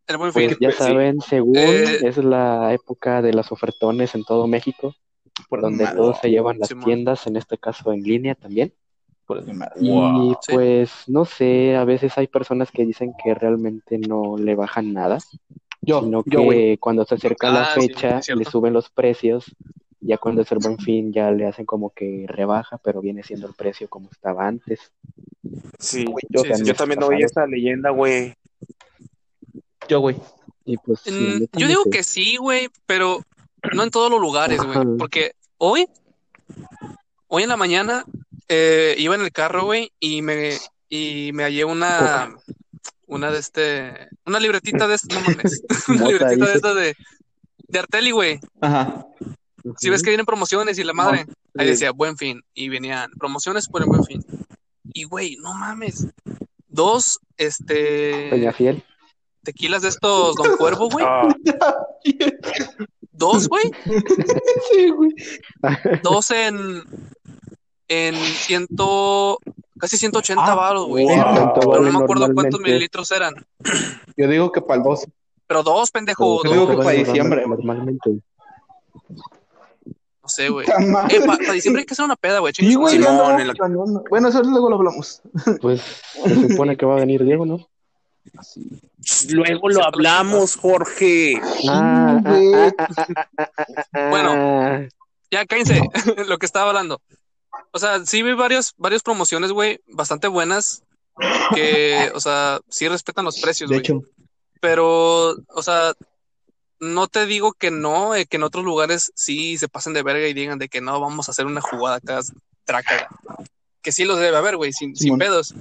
el 0.07 0.17
buen 0.17 0.31
pues 0.31 0.47
fin. 0.49 0.57
ya 0.61 0.71
sí. 0.71 0.77
saben, 0.77 1.19
según 1.21 1.57
Eh, 1.57 1.99
es 2.03 2.17
la 2.17 2.73
época 2.73 3.21
de 3.21 3.33
las 3.33 3.51
ofertones 3.51 4.15
en 4.15 4.23
todo 4.23 4.47
México, 4.47 4.95
Por 5.49 5.59
donde 5.61 5.85
todos 5.87 6.17
se 6.21 6.29
llevan 6.29 6.59
las 6.59 6.69
tiendas, 6.85 7.27
en 7.27 7.35
este 7.35 7.57
caso 7.57 7.91
en 7.91 8.03
línea 8.03 8.35
también. 8.35 8.73
por. 9.25 9.43
Y 9.81 9.89
Wow. 9.89 10.37
Sí. 10.41 10.53
pues 10.53 10.91
no 11.07 11.25
sé, 11.25 11.75
a 11.75 11.83
veces 11.83 12.17
hay 12.17 12.27
personas 12.27 12.71
que 12.71 12.85
dicen 12.85 13.11
que 13.21 13.33
realmente 13.33 13.97
no 13.97 14.37
le 14.37 14.55
bajan 14.55 14.93
nada, 14.93 15.17
Yo, 15.81 16.01
sino 16.01 16.23
yo, 16.25 16.43
güey. 16.43 16.57
que 16.59 16.77
cuando 16.77 17.03
se 17.05 17.15
acerca 17.15 17.51
la 17.51 17.63
Ah, 17.63 17.71
sí, 17.75 17.87
fecha 17.89 18.21
le 18.35 18.45
suben 18.45 18.71
los 18.71 18.89
precios, 18.91 19.45
ya 20.05 20.17
cuando 20.17 20.41
es 20.43 20.51
el 20.51 20.59
buen 20.59 20.77
fin 20.77 21.11
ya 21.11 21.31
le 21.31 21.47
hacen 21.47 21.65
como 21.65 21.89
que 21.91 22.25
rebaja, 22.27 22.77
pero 22.77 23.01
viene 23.01 23.23
siendo 23.23 23.47
el 23.47 23.53
precio 23.53 23.89
como 23.89 24.09
estaba 24.11 24.47
antes. 24.47 24.91
Sí. 25.79 26.05
Yo, 26.29 26.41
Sí, 26.41 26.47
que 26.47 26.55
sí, 26.55 26.61
han 26.61 26.67
Yo 26.67 26.73
también 26.75 27.03
oí 27.03 27.23
esa 27.23 27.45
leyenda, 27.47 27.89
güey. 27.89 28.35
Yo, 29.87 29.99
güey. 29.99 30.17
Y 30.65 30.77
pues 30.77 30.99
sí, 31.01 31.11
Mm, 31.11 31.57
yo 31.59 31.67
digo 31.67 31.83
sé. 31.83 31.89
que 31.89 32.03
sí, 32.03 32.37
güey, 32.37 32.69
pero 32.85 33.21
no 33.73 33.83
en 33.83 33.91
todos 33.91 34.09
los 34.11 34.19
lugares, 34.19 34.61
güey. 34.63 34.97
Porque 34.97 35.33
hoy, 35.57 35.87
hoy 37.27 37.43
en 37.43 37.49
la 37.49 37.57
mañana, 37.57 38.03
eh, 38.47 38.95
iba 38.97 39.15
en 39.15 39.21
el 39.21 39.31
carro, 39.31 39.65
güey, 39.65 39.91
y 39.99 40.21
me, 40.21 40.51
y 40.89 41.31
me 41.33 41.43
hallé 41.43 41.65
una, 41.65 42.35
una 43.07 43.31
de 43.31 43.39
este, 43.39 44.09
una 44.25 44.39
libretita 44.39 44.87
de 44.87 44.95
este, 44.95 45.15
no 45.15 45.21
mames, 45.21 45.63
una 45.87 46.07
libretita 46.07 46.45
de 46.45 46.53
esta 46.53 46.73
de, 46.73 46.95
de 47.67 47.79
Arteli, 47.79 48.11
güey. 48.11 48.39
Ajá. 48.61 49.05
Si 49.77 49.89
ves 49.89 50.01
que 50.03 50.09
vienen 50.11 50.25
promociones 50.25 50.77
y 50.77 50.83
la 50.83 50.93
madre, 50.93 51.25
ahí 51.57 51.67
decía 51.67 51.91
buen 51.91 52.17
fin, 52.17 52.41
y 52.53 52.69
venían 52.69 53.09
promociones 53.19 53.67
por 53.67 53.81
el 53.81 53.87
buen 53.87 54.03
fin. 54.03 54.23
Y, 54.93 55.03
güey, 55.05 55.37
no 55.37 55.53
mames, 55.53 56.07
dos, 56.67 57.19
este, 57.37 58.29
Doña 58.29 58.53
Fiel. 58.53 58.83
tequilas 59.43 59.81
de 59.81 59.89
estos 59.89 60.35
Don 60.35 60.55
Cuervo, 60.57 60.89
güey, 60.89 61.05
Ah, 61.07 61.27
dos, 63.11 63.47
güey. 63.47 63.71
Sí, 64.71 64.89
güey. 64.89 65.11
Dos 66.03 66.31
en, 66.31 66.83
en 67.87 68.15
ciento, 68.15 69.39
casi 69.79 69.97
180 69.97 70.43
Ah, 70.45 70.55
baros, 70.55 70.87
güey. 70.87 71.05
wow. 71.05 71.15
¿Cuánto 71.15 71.59
Pero 71.71 71.81
no 71.83 71.99
me 71.99 72.03
acuerdo 72.03 72.33
cuántos 72.33 72.59
mililitros 72.59 73.09
eran. 73.11 73.33
Yo 74.17 74.27
digo 74.27 74.51
que 74.51 74.61
para 74.61 74.77
el 74.77 74.83
12. 74.83 75.07
Pero 75.47 75.61
dos, 75.63 75.91
pendejo, 75.91 76.43
Yo 76.43 76.51
digo 76.51 76.65
dos. 76.65 76.75
que 76.77 76.83
para 76.83 76.91
diciembre. 76.97 77.45
Normalmente. 77.47 78.19
No 80.37 80.43
sé, 80.43 80.49
güey. 80.49 80.67
Eh, 80.67 81.21
para 81.25 81.53
diciembre 81.53 81.81
hay 81.81 81.85
que 81.85 81.93
hacer 81.93 82.05
una 82.05 82.15
peda, 82.15 82.39
güey. 82.39 82.53
Sí, 82.53 82.75
güey. 82.75 82.95
en 82.95 83.01
la-. 83.03 84.03
Bueno, 84.09 84.27
eso 84.27 84.43
luego 84.43 84.69
lo 84.69 84.75
hablamos. 84.75 85.21
Pues 85.61 85.81
se 86.23 86.49
supone 86.49 86.75
que 86.75 86.85
va 86.85 86.95
a 86.95 86.99
venir 86.99 87.23
Diego, 87.23 87.45
¿no? 87.45 87.67
Luego 89.29 89.69
lo 89.69 89.85
hablamos, 89.85 90.55
Jorge. 90.57 91.39
Ah, 91.69 92.19
güey. 92.23 92.51
Bueno. 94.09 94.87
Ya, 95.31 95.45
cállense, 95.45 95.81
lo 96.27 96.37
que 96.37 96.45
estaba 96.45 96.69
hablando. 96.69 97.01
O 97.71 97.79
sea, 97.79 98.05
sí 98.05 98.21
vi 98.23 98.33
varios, 98.33 98.73
varias 98.77 99.01
promociones, 99.01 99.51
güey, 99.51 99.79
bastante 99.87 100.27
buenas. 100.27 100.83
Que, 101.53 102.11
o 102.13 102.19
sea, 102.19 102.59
sí 102.69 102.87
respetan 102.87 103.25
los 103.25 103.39
precios, 103.39 103.69
De 103.69 103.77
güey. 103.77 103.79
hecho, 103.81 104.01
Pero, 104.59 105.31
o 105.31 105.63
sea, 105.63 105.93
no 106.85 107.07
te 107.07 107.25
digo 107.25 107.53
que 107.53 107.71
no, 107.71 108.15
eh, 108.15 108.25
que 108.25 108.37
en 108.37 108.43
otros 108.43 108.63
lugares 108.63 109.11
sí 109.15 109.57
se 109.57 109.67
pasen 109.67 109.93
de 109.93 110.03
verga 110.03 110.27
y 110.27 110.33
digan 110.33 110.59
de 110.59 110.69
que 110.69 110.81
no, 110.81 110.99
vamos 110.99 111.27
a 111.27 111.31
hacer 111.31 111.45
una 111.45 111.61
jugada 111.61 111.97
acá 111.97 112.21
trácaga. 112.63 113.09
Que 113.81 113.91
sí 113.91 114.05
los 114.05 114.19
debe 114.19 114.37
haber, 114.37 114.57
güey, 114.57 114.71
sin, 114.71 114.93
pedos. 115.17 115.53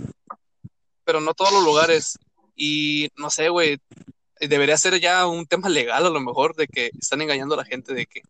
Pero 1.05 1.21
no 1.21 1.35
todos 1.35 1.53
los 1.53 1.65
lugares. 1.65 2.19
Y 2.57 3.09
no 3.17 3.31
sé, 3.31 3.49
güey, 3.49 3.79
debería 4.41 4.77
ser 4.79 5.01
ya 5.01 5.27
un 5.27 5.47
tema 5.47 5.69
legal 5.69 6.07
a 6.07 6.11
lo 6.11 6.21
mejor 6.21 6.55
de 6.55 6.67
que 6.67 6.91
están 7.01 7.21
engañando 7.21 7.55
a 7.55 7.59
la 7.59 7.65
gente 7.65 7.93
de 7.93 8.07
que, 8.07 8.23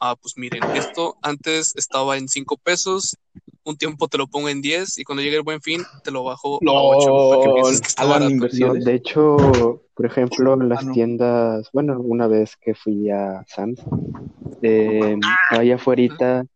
ah, 0.00 0.16
pues 0.16 0.36
miren, 0.36 0.62
esto 0.76 1.16
antes 1.22 1.74
estaba 1.76 2.18
en 2.18 2.28
cinco 2.28 2.56
pesos, 2.56 3.16
un 3.64 3.76
tiempo 3.76 4.08
te 4.08 4.18
lo 4.18 4.26
pongo 4.26 4.48
en 4.48 4.62
10 4.62 4.98
y 4.98 5.04
cuando 5.04 5.22
llegue 5.22 5.36
el 5.36 5.42
buen 5.42 5.60
fin 5.60 5.84
te 6.02 6.10
lo 6.10 6.24
bajo 6.24 6.56
a 6.56 6.58
8 6.62 7.30
para 7.30 7.54
que 7.54 7.70
está. 7.86 8.18
No, 8.68 8.74
de 8.74 8.94
hecho, 8.94 9.82
por 10.00 10.06
ejemplo, 10.06 10.54
en 10.54 10.68
las 10.70 10.78
Ah, 10.80 10.84
no. 10.86 10.92
tiendas, 10.92 11.68
bueno, 11.74 12.00
una 12.00 12.26
vez 12.26 12.56
que 12.56 12.74
fui 12.74 13.10
a 13.10 13.44
Sam's, 13.46 13.80
eh, 14.62 15.18
ahí 15.50 15.72
afuera, 15.72 16.46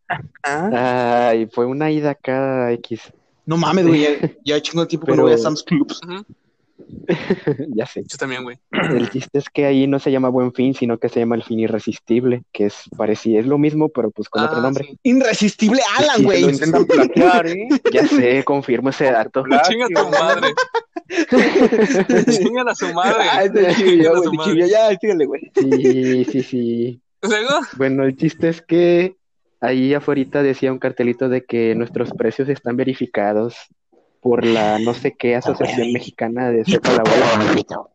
Ah, 0.43 1.29
ay, 1.29 1.47
fue 1.53 1.67
una 1.67 1.91
ida 1.91 2.11
acá 2.13 2.73
X, 2.73 3.13
No 3.45 3.59
mames, 3.59 3.87
güey. 3.87 4.01
Ya, 4.01 4.09
ya 4.57 4.63
chingo 4.63 4.81
el 4.83 4.89
tiempo 4.89 5.05
que 5.05 5.13
no 5.13 5.17
Pero- 5.17 5.25
voy 5.27 5.35
a 5.35 5.39
Sam's 5.39 5.63
Clubs. 5.63 6.01
Ya 7.77 7.87
sé. 7.87 8.03
Yo 8.07 8.19
también, 8.19 8.43
güey. 8.43 8.59
El 8.73 9.09
chiste 9.11 9.39
es 9.39 9.49
que 9.49 9.65
ahí 9.67 9.87
no 9.87 9.99
se 9.99 10.11
llama 10.11 10.29
Buen 10.29 10.53
Fin, 10.53 10.75
sino 10.75 10.99
que 10.99 11.09
se 11.09 11.21
llama 11.21 11.37
El 11.37 11.43
Fin 11.43 11.61
Irresistible, 11.61 12.43
que 12.53 12.67
es 12.67 12.83
parecido, 12.97 13.41
es 13.41 13.47
lo 13.47 13.59
mismo, 13.59 13.89
pero 13.91 14.11
pues 14.11 14.29
con 14.29 14.43
otro 14.43 14.59
Ah, 14.59 14.63
nombre. 14.63 14.85
sí. 14.85 14.99
Irresistible 15.05 15.81
Alan, 15.99 16.17
Sí, 16.19 16.25
güey. 16.25 16.45
intentan 16.45 16.85
plagiar, 16.87 17.47
¿eh? 17.47 17.69
Ya 17.93 18.07
sé, 18.07 18.43
confirmo 18.45 18.89
ese 18.91 19.11
dato. 19.11 19.45
Chinga 19.69 19.87
tu 19.89 20.09
madre. 20.11 20.49
A 22.69 22.75
su 22.75 22.95
madre. 22.95 23.25
Ah, 23.31 23.45
este 23.45 23.63
güey. 24.33 24.71
Ya, 24.71 24.97
síguele, 24.99 25.27
güey. 25.27 25.53
Sí, 25.55 26.25
sí, 26.25 26.43
sí. 26.43 27.01
Luego, 27.23 27.61
Bueno, 27.77 28.05
el 28.05 28.17
chiste 28.17 28.49
es 28.49 28.63
que 28.63 29.17
ahí 29.61 29.95
afuera 29.95 30.43
decía 30.43 30.73
un 30.73 30.79
cartelito 30.79 31.29
de 31.29 31.45
que 31.45 31.75
nuestros 31.75 32.13
precios 32.13 32.49
están 32.49 32.77
verificados 32.77 33.57
por 34.21 34.45
la 34.45 34.79
no 34.79 34.95
sé 34.95 35.15
qué 35.17 35.37
Asociación 35.37 35.93
Mexicana 35.93 36.51
de 36.51 36.65
Sepa 36.65 36.93
la 36.93 37.03
Bola. 37.03 37.89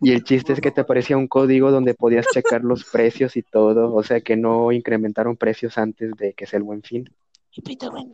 Y 0.00 0.12
el 0.12 0.24
chiste 0.24 0.52
es 0.52 0.60
que 0.60 0.70
te 0.70 0.82
aparecía 0.82 1.16
un 1.16 1.28
código 1.28 1.70
donde 1.70 1.94
podías 1.94 2.26
checar 2.32 2.62
los 2.62 2.84
precios 2.84 3.36
y 3.36 3.42
todo, 3.42 3.94
o 3.94 4.02
sea 4.02 4.20
que 4.20 4.36
no 4.36 4.72
incrementaron 4.72 5.36
precios 5.36 5.78
antes 5.78 6.12
de 6.16 6.34
que 6.34 6.46
sea 6.46 6.58
el 6.58 6.64
buen 6.64 6.82
fin. 6.82 7.08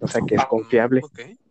O 0.01 0.07
sea 0.07 0.21
que 0.27 0.37
es 0.37 0.45
confiable. 0.47 1.03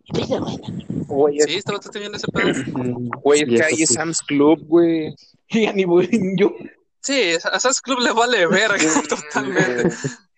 Güey, 0.07 1.39
Sí, 1.41 1.55
estaba 1.55 1.79
viendo 1.93 2.17
ese 2.17 2.27
pedo. 2.27 2.53
Güey, 3.23 3.41
es 3.41 3.47
que 3.47 3.63
ahí 3.63 3.83
es 3.83 3.89
Sam's 3.93 4.21
Club, 4.21 4.59
güey. 4.67 5.15
Ya 5.49 5.73
ni 5.73 5.85
voy. 5.85 6.09
Yo. 6.37 6.53
Sí, 7.01 7.33
a 7.43 7.59
Sam's 7.59 7.81
Club 7.81 7.99
le 7.99 8.11
vale 8.11 8.47
verga 8.47 8.77
totalmente. 9.09 9.95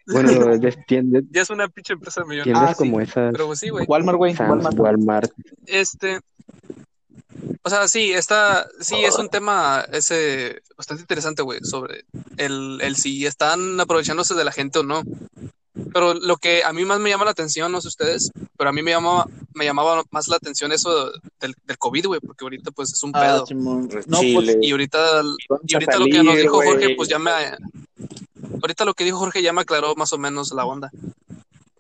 Bueno, 0.07 0.55
Ya 0.55 1.41
es 1.41 1.49
una 1.49 1.67
pinche 1.69 1.93
empresa 1.93 2.23
millonaria. 2.25 2.69
Ah, 2.69 2.73
sí. 2.73 2.77
como 2.77 2.99
esas, 3.01 3.31
Pero 3.31 3.47
pues 3.47 3.59
sí, 3.59 3.69
güey. 3.69 3.85
Walmart, 3.87 4.17
güey. 4.17 4.35
Sam's, 4.35 4.49
Walmart. 4.49 4.79
Walmart, 4.79 5.31
Este. 5.65 6.19
O 7.63 7.69
sea, 7.69 7.87
sí, 7.87 8.11
está. 8.11 8.67
Sí, 8.79 8.95
es 9.03 9.17
un 9.17 9.29
tema 9.29 9.85
ese 9.91 10.61
bastante 10.77 11.01
interesante, 11.01 11.41
güey, 11.41 11.59
sobre 11.63 12.05
el, 12.37 12.79
el 12.81 12.95
si 12.95 13.25
están 13.25 13.79
aprovechándose 13.79 14.35
de 14.35 14.45
la 14.45 14.51
gente 14.51 14.79
o 14.79 14.83
no. 14.83 15.03
Pero 15.93 16.13
lo 16.13 16.37
que 16.37 16.63
a 16.63 16.73
mí 16.73 16.85
más 16.85 16.99
me 16.99 17.09
llama 17.09 17.25
la 17.25 17.31
atención, 17.31 17.71
no 17.71 17.81
sé 17.81 17.87
ustedes, 17.87 18.31
pero 18.57 18.69
a 18.69 18.73
mí 18.73 18.81
me 18.81 18.91
llamaba, 18.91 19.25
me 19.53 19.65
llamaba 19.65 20.03
más 20.11 20.27
la 20.27 20.35
atención 20.37 20.71
eso 20.71 21.11
del, 21.39 21.55
del 21.65 21.77
COVID, 21.77 22.07
güey, 22.07 22.19
porque 22.19 22.45
ahorita 22.45 22.71
pues 22.71 22.93
es 22.93 23.03
un 23.03 23.11
Ah, 23.15 23.21
pedo. 23.21 23.45
Simón. 23.45 23.89
No, 24.07 24.19
pues. 24.33 24.57
Y 24.61 24.71
ahorita, 24.71 25.21
y 25.67 25.73
ahorita 25.73 25.99
lo 25.99 26.05
que 26.05 26.17
nos 26.17 26.25
salir, 26.27 26.41
dijo 26.41 26.55
Jorge, 26.55 26.83
güey. 26.85 26.95
pues 26.95 27.09
ya 27.09 27.19
me. 27.19 27.31
Ahorita 28.61 28.85
lo 28.85 28.93
que 28.93 29.03
dijo 29.03 29.17
Jorge 29.17 29.41
ya 29.41 29.53
me 29.53 29.61
aclaró 29.61 29.95
más 29.95 30.11
o 30.13 30.17
menos 30.17 30.51
la 30.51 30.65
onda. 30.65 30.89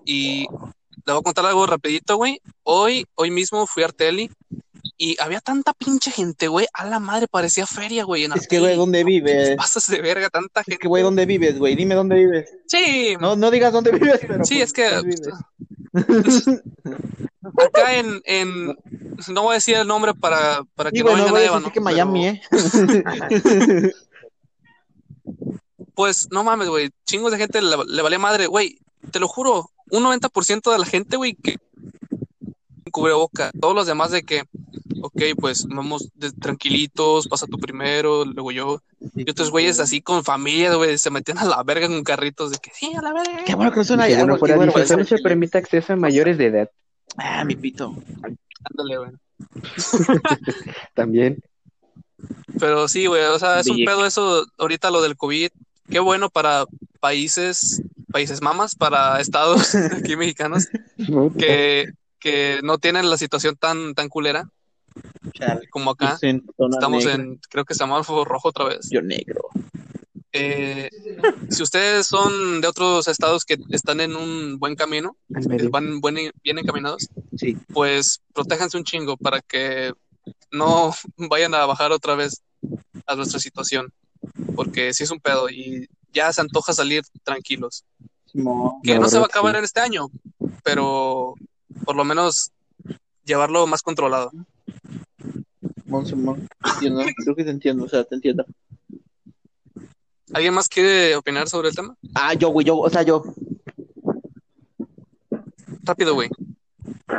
Y 0.05 0.47
le 1.05 1.13
voy 1.13 1.19
a 1.19 1.23
contar 1.23 1.45
algo 1.45 1.65
rapidito, 1.65 2.15
güey. 2.17 2.39
Hoy, 2.63 3.05
hoy 3.15 3.31
mismo 3.31 3.65
fui 3.67 3.83
a 3.83 3.87
Arteli 3.87 4.29
y 4.97 5.15
había 5.21 5.39
tanta 5.41 5.73
pinche 5.73 6.11
gente, 6.11 6.47
güey. 6.47 6.67
A 6.73 6.85
la 6.85 6.99
madre 6.99 7.27
parecía 7.27 7.65
feria, 7.67 8.03
güey. 8.03 8.23
En 8.25 8.33
Es 8.33 8.47
que, 8.47 8.59
güey. 8.59 8.75
¿dónde 8.75 9.03
vives? 9.03 9.55
Pasas 9.55 9.87
de 9.87 10.01
verga, 10.01 10.29
tanta 10.29 10.61
Es 10.61 10.65
gente. 10.65 10.79
que, 10.79 10.87
güey, 10.87 11.03
¿dónde 11.03 11.25
vives, 11.25 11.57
güey? 11.59 11.75
Dime 11.75 11.95
dónde 11.95 12.15
vives. 12.15 12.49
Sí, 12.67 13.15
No, 13.19 13.35
no 13.35 13.51
digas 13.51 13.71
dónde 13.73 13.91
vives, 13.91 14.19
pero. 14.21 14.43
sí, 14.43 14.55
pues, 14.55 14.67
es 14.67 14.73
que 14.73 14.89
¿dónde 14.89 15.15
vives? 15.15 15.29
acá 17.57 17.95
en, 17.95 18.21
en. 18.25 18.67
No 19.29 19.43
voy 19.43 19.51
a 19.51 19.55
decir 19.55 19.75
el 19.75 19.87
nombre 19.87 20.13
para, 20.13 20.63
para 20.75 20.91
que 20.91 20.97
Sí, 20.97 21.03
no 21.03 21.09
güey, 21.11 21.17
no 21.17 21.33
venga 21.33 21.39
nadie, 21.39 21.57
decir 21.59 21.71
que 21.73 21.79
¿no? 21.79 21.83
Miami, 21.83 22.41
Pero, 22.49 23.83
¿eh? 23.85 23.91
Pues 25.95 26.27
no 26.31 26.43
mames, 26.43 26.69
güey. 26.69 26.89
Chingos 27.05 27.31
de 27.31 27.37
gente 27.37 27.61
le, 27.61 27.75
le 27.87 28.01
valía 28.01 28.19
madre, 28.19 28.47
güey. 28.47 28.79
Te 29.11 29.19
lo 29.19 29.27
juro, 29.27 29.71
un 29.89 30.03
90% 30.03 30.71
de 30.71 30.77
la 30.79 30.85
gente, 30.85 31.17
güey, 31.17 31.33
que 31.35 31.57
cubre 32.91 33.13
boca. 33.13 33.51
Todos 33.59 33.73
los 33.75 33.87
demás 33.87 34.11
de 34.11 34.23
que, 34.23 34.43
ok, 35.01 35.21
pues 35.37 35.65
vamos 35.67 36.09
de- 36.15 36.31
tranquilitos, 36.31 37.27
pasa 37.27 37.47
tú 37.47 37.57
primero, 37.57 38.25
luego 38.25 38.51
yo. 38.51 38.81
Y 39.15 39.29
otros 39.29 39.51
güeyes 39.51 39.79
así 39.79 40.01
con 40.01 40.23
familia, 40.23 40.73
güey, 40.75 40.97
se 40.97 41.09
metían 41.09 41.37
a 41.37 41.45
la 41.45 41.63
verga 41.63 41.87
con 41.87 42.03
carritos 42.03 42.51
de 42.51 42.57
que, 42.57 42.71
sí, 42.73 42.93
a 42.95 43.01
la 43.01 43.13
verga. 43.13 43.43
Qué 43.45 43.55
bueno 43.55 43.71
que 43.71 43.79
no 43.79 43.85
que 43.85 44.03
allá, 44.03 44.17
bueno 44.19 44.37
fuera 44.37 44.55
bueno, 44.55 44.73
solo 44.85 45.03
se 45.03 45.17
permite 45.19 45.57
acceso 45.57 45.93
a 45.93 45.95
mayores 45.95 46.37
de 46.37 46.45
edad. 46.47 46.71
Ah, 47.17 47.43
mi 47.45 47.55
pito. 47.55 47.95
Ándale, 48.63 48.97
güey. 48.97 49.11
También, 50.93 51.39
Pero 52.59 52.87
sí, 52.87 53.05
güey, 53.05 53.23
o 53.23 53.39
sea, 53.39 53.59
es 53.59 53.67
un 53.67 53.77
pedo 53.85 54.05
eso, 54.05 54.45
ahorita 54.57 54.89
lo 54.89 55.01
del 55.01 55.15
COVID. 55.15 55.49
Qué 55.89 55.99
bueno 55.99 56.29
para, 56.29 56.65
países, 56.99 57.81
países 58.11 58.41
mamas 58.41 58.75
para 58.75 59.21
estados 59.21 59.75
aquí 59.97 60.15
mexicanos 60.15 60.67
que, 61.37 61.93
que 62.19 62.59
no 62.63 62.77
tienen 62.77 63.09
la 63.09 63.17
situación 63.17 63.55
tan, 63.55 63.93
tan 63.93 64.09
culera 64.09 64.49
Chale, 65.33 65.67
como 65.69 65.91
acá. 65.91 66.17
en 66.21 66.43
Estamos 66.71 67.05
negra. 67.05 67.23
en, 67.23 67.39
creo 67.49 67.65
que 67.65 67.73
semáforo 67.75 68.25
rojo 68.25 68.49
otra 68.49 68.65
vez. 68.65 68.87
Yo 68.91 69.01
negro. 69.01 69.41
Eh, 70.33 70.89
si 71.49 71.63
ustedes 71.63 72.05
son 72.05 72.61
de 72.61 72.67
otros 72.67 73.07
estados 73.07 73.43
que 73.45 73.57
están 73.71 74.01
en 74.01 74.15
un 74.15 74.59
buen 74.59 74.75
camino, 74.75 75.15
van 75.71 75.99
buen- 76.01 76.31
bien 76.43 76.59
encaminados, 76.59 77.07
Sí. 77.35 77.57
pues 77.73 78.21
protéjanse 78.33 78.77
un 78.77 78.83
chingo 78.83 79.17
para 79.17 79.41
que 79.41 79.93
no 80.51 80.91
vayan 81.17 81.55
a 81.55 81.65
bajar 81.65 81.91
otra 81.91 82.15
vez 82.15 82.41
a 83.05 83.15
nuestra 83.15 83.39
situación, 83.39 83.91
porque 84.55 84.93
sí 84.93 85.03
es 85.03 85.11
un 85.11 85.19
pedo 85.19 85.49
y 85.49 85.87
ya 86.13 86.31
se 86.33 86.41
antoja 86.41 86.73
salir 86.73 87.03
tranquilos. 87.23 87.83
Que 88.83 88.99
no 88.99 89.09
se 89.09 89.17
va 89.17 89.23
a 89.23 89.27
acabar 89.27 89.53
sí. 89.55 89.59
en 89.59 89.63
este 89.63 89.79
año, 89.79 90.07
pero 90.63 91.33
por 91.85 91.95
lo 91.95 92.03
menos 92.03 92.51
llevarlo 93.23 93.65
más 93.65 93.81
controlado. 93.81 94.31
Simón, 95.87 96.05
Simón. 96.05 96.49
Entiendo. 96.73 97.01
Creo 97.23 97.35
que 97.35 97.43
te 97.45 97.49
entiendo. 97.49 97.85
O 97.85 97.87
sea, 97.87 98.03
te 98.03 98.15
entiendo. 98.15 98.45
¿Alguien 100.33 100.53
más 100.53 100.67
quiere 100.67 101.15
opinar 101.15 101.47
sobre 101.47 101.69
el 101.69 101.75
tema? 101.75 101.95
Ah, 102.13 102.33
yo, 102.33 102.49
güey. 102.49 102.65
Yo, 102.65 102.77
o 102.77 102.89
sea, 102.89 103.03
yo. 103.03 103.23
Rápido, 105.83 106.13
güey. 106.13 106.29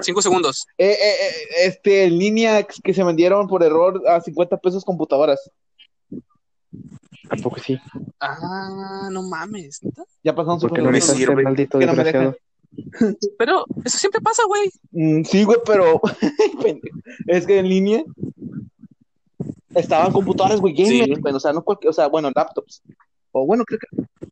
Cinco 0.02 0.20
segundos. 0.20 0.66
Eh, 0.76 0.90
eh, 0.90 1.14
eh, 1.22 1.32
este, 1.64 2.10
línea 2.10 2.62
que 2.62 2.92
se 2.92 3.02
vendieron 3.02 3.48
por 3.48 3.62
error 3.62 4.02
a 4.06 4.20
50 4.20 4.58
pesos 4.58 4.84
computadoras. 4.84 5.50
¿A 7.30 7.37
poco 7.37 7.58
sí? 7.60 7.78
Ah, 8.20 9.08
no 9.10 9.22
mames. 9.22 9.82
¿neta? 9.82 10.04
Ya 10.22 10.34
pasaron 10.34 10.60
¿Por 10.60 10.72
qué 10.72 10.76
sus 10.76 10.84
no 10.84 10.90
me 10.90 11.00
sirve. 11.00 11.42
maldito 11.42 11.78
Que 11.78 11.87
no 11.87 11.94
me 11.94 12.04
desgraciado? 12.04 12.37
Pero 13.38 13.64
eso 13.84 13.98
siempre 13.98 14.20
pasa, 14.20 14.42
güey. 14.46 14.70
Mm, 14.92 15.25
sí, 15.25 15.44
güey, 15.44 15.58
pero 15.64 16.00
es 17.26 17.46
que 17.46 17.58
en 17.58 17.68
línea 17.68 18.04
estaban 19.75 20.12
computadoras, 20.12 20.60
güey, 20.60 20.76
Sí. 20.76 21.14
güey, 21.20 21.34
o 21.34 21.40
sea, 21.40 21.52
no 21.52 21.62
cualquier, 21.62 21.90
o 21.90 21.92
sea, 21.92 22.08
bueno, 22.08 22.30
laptops. 22.34 22.82
O 23.32 23.46
bueno, 23.46 23.64
creo 23.64 23.78
que, 23.80 23.87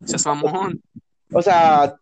Seas 0.07 0.25
mamón. 0.27 0.81
o 1.33 1.43
sea, 1.43 1.97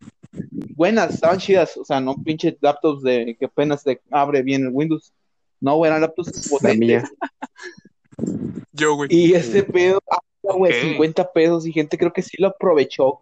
buenas, 0.77 1.15
estaban 1.15 1.39
chidas, 1.39 1.77
o 1.77 1.85
sea, 1.85 2.01
no 2.01 2.15
pinche 2.23 2.57
laptops 2.61 3.03
de 3.03 3.37
que 3.39 3.47
apenas 3.47 3.83
te 3.83 4.01
abre 4.11 4.43
bien 4.43 4.63
el 4.65 4.71
Windows. 4.73 5.13
No, 5.61 5.77
güey, 5.77 5.89
eran 5.91 6.03
laptops 6.03 6.47
La 6.47 6.51
potentes. 6.51 6.79
mía. 6.79 7.05
Yo, 8.73 8.95
güey. 8.97 9.09
Y 9.13 9.35
ese 9.35 9.63
pedo, 9.63 10.01
ah, 10.11 10.19
güey, 10.57 10.73
Ok. 10.73 10.79
50 10.93 11.33
pesos 11.33 11.67
y 11.67 11.73
gente 11.73 11.97
creo 11.99 12.13
que 12.13 12.23
sí 12.23 12.37
lo 12.39 12.49
aprovechó. 12.49 13.21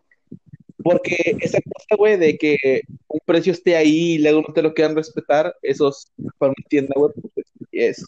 Porque 0.82 1.36
esa 1.40 1.58
cosa, 1.60 1.96
güey, 1.96 2.16
de 2.16 2.36
que 2.36 2.82
un 3.08 3.20
precio 3.24 3.52
esté 3.52 3.76
ahí 3.76 4.14
y 4.14 4.18
luego 4.18 4.42
no 4.46 4.54
te 4.54 4.62
lo 4.62 4.74
quieran 4.74 4.96
respetar, 4.96 5.54
eso 5.62 5.88
es 5.88 6.10
para 6.38 6.50
una 6.50 6.68
tienda, 6.68 6.94
güey, 6.96 7.12
pues, 7.34 7.46
es 7.72 8.04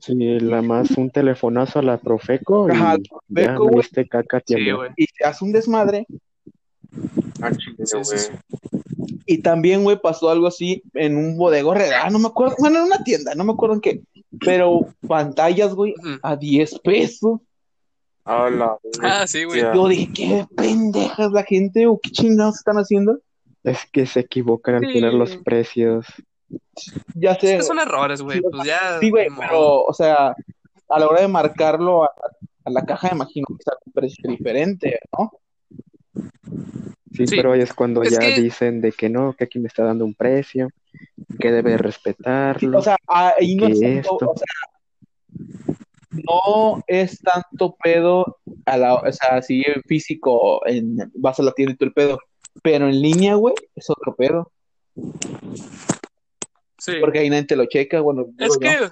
Sí, 0.00 0.14
la 0.14 0.62
más 0.62 0.90
un 0.92 1.10
telefonazo 1.10 1.78
a 1.78 1.82
la 1.82 1.98
Profeco 1.98 2.68
y 2.68 2.72
Ajá, 2.72 2.96
Profeco, 2.96 3.64
güey. 3.64 3.74
valiste 3.76 4.08
caca 4.08 4.42
Sí, 4.46 4.54
y 4.96 5.04
se 5.04 5.24
hace 5.24 5.44
un 5.44 5.52
desmadre. 5.52 6.06
Ah, 7.42 7.52
sí. 7.52 7.70
güey. 7.76 8.82
Y 9.26 9.38
también, 9.38 9.84
güey, 9.84 10.00
pasó 10.00 10.30
algo 10.30 10.46
así 10.46 10.82
en 10.94 11.16
un 11.16 11.36
bodego 11.36 11.72
ah, 11.72 12.10
no 12.10 12.18
me 12.18 12.28
acuerdo, 12.28 12.56
bueno, 12.58 12.78
en 12.78 12.84
una 12.86 13.04
tienda, 13.04 13.34
no 13.34 13.44
me 13.44 13.52
acuerdo 13.52 13.74
en 13.74 13.80
qué, 13.80 14.00
pero 14.44 14.88
pantallas, 15.06 15.74
güey, 15.74 15.94
a 16.22 16.34
10 16.34 16.78
pesos. 16.80 17.40
A 18.30 18.50
la 18.50 18.76
Ah, 19.02 19.26
sí, 19.26 19.44
güey. 19.44 19.60
Yo 19.60 19.88
dije, 19.88 20.10
qué 20.14 20.46
pendejas 20.56 21.32
la 21.32 21.42
gente, 21.42 21.86
o 21.86 21.98
qué 21.98 22.10
chingados 22.10 22.56
están 22.56 22.76
haciendo. 22.76 23.18
Es 23.64 23.78
que 23.92 24.06
se 24.06 24.20
equivocan 24.20 24.76
al 24.76 24.80
Sí. 24.86 24.92
poner 24.94 25.12
los 25.14 25.36
precios. 25.38 26.06
Ya 27.14 27.32
Es 27.32 27.38
sé, 27.40 27.56
que 27.58 27.62
son 27.62 27.78
errores, 27.78 28.22
güey. 28.22 28.38
Sí, 28.38 28.44
Pues 28.50 28.64
ya. 28.66 28.98
sí, 29.00 29.10
güey, 29.10 29.28
pero, 29.38 29.82
o 29.84 29.92
sea, 29.92 30.34
a 30.88 30.98
la 30.98 31.06
hora 31.08 31.20
de 31.22 31.28
marcarlo 31.28 32.04
a, 32.04 32.10
a 32.64 32.70
la 32.70 32.84
caja, 32.84 33.10
imagino 33.12 33.46
que 33.48 33.54
está 33.58 33.72
un 33.84 33.92
precio 33.92 34.30
diferente, 34.30 34.98
¿no? 35.16 35.32
Sí, 37.12 37.26
Sí. 37.26 37.36
pero 37.36 37.52
ahí 37.52 37.60
es 37.60 37.74
cuando 37.74 38.02
Es 38.02 38.12
ya 38.12 38.18
que- 38.20 38.40
dicen 38.40 38.80
de 38.80 38.92
que 38.92 39.08
no, 39.08 39.34
que 39.34 39.44
aquí 39.44 39.58
me 39.58 39.66
está 39.68 39.84
dando 39.84 40.04
un 40.04 40.14
precio, 40.14 40.68
que 41.38 41.50
debe 41.52 41.76
respetarlo. 41.76 42.78
O 42.78 42.82
sea, 42.82 42.96
ahí 43.06 43.56
no 43.56 43.66
¿Qué 43.66 43.72
es 43.72 43.82
es 43.82 44.06
tanto, 44.06 44.30
o 44.30 44.36
sea, 44.36 45.76
no 46.10 46.82
es 46.86 47.20
tanto 47.20 47.76
pedo 47.82 48.38
a 48.66 48.76
la, 48.76 48.94
o 48.94 49.12
sea, 49.12 49.36
así 49.36 49.62
en 49.66 49.82
físico, 49.82 50.66
en, 50.66 50.96
vas 51.14 51.38
a 51.38 51.42
la 51.42 51.52
tienda 51.52 51.74
y 51.74 51.76
todo 51.76 51.86
el 51.88 51.94
pedo, 51.94 52.18
pero 52.62 52.88
en 52.88 53.00
línea, 53.00 53.34
güey, 53.34 53.54
es 53.74 53.88
otro 53.90 54.14
pedo, 54.16 54.50
Sí. 56.78 56.92
porque 57.00 57.18
ahí 57.18 57.30
nadie 57.30 57.44
te 57.44 57.56
lo 57.56 57.66
checa, 57.66 58.00
bueno, 58.00 58.26
Es 58.38 58.56
que. 58.56 58.90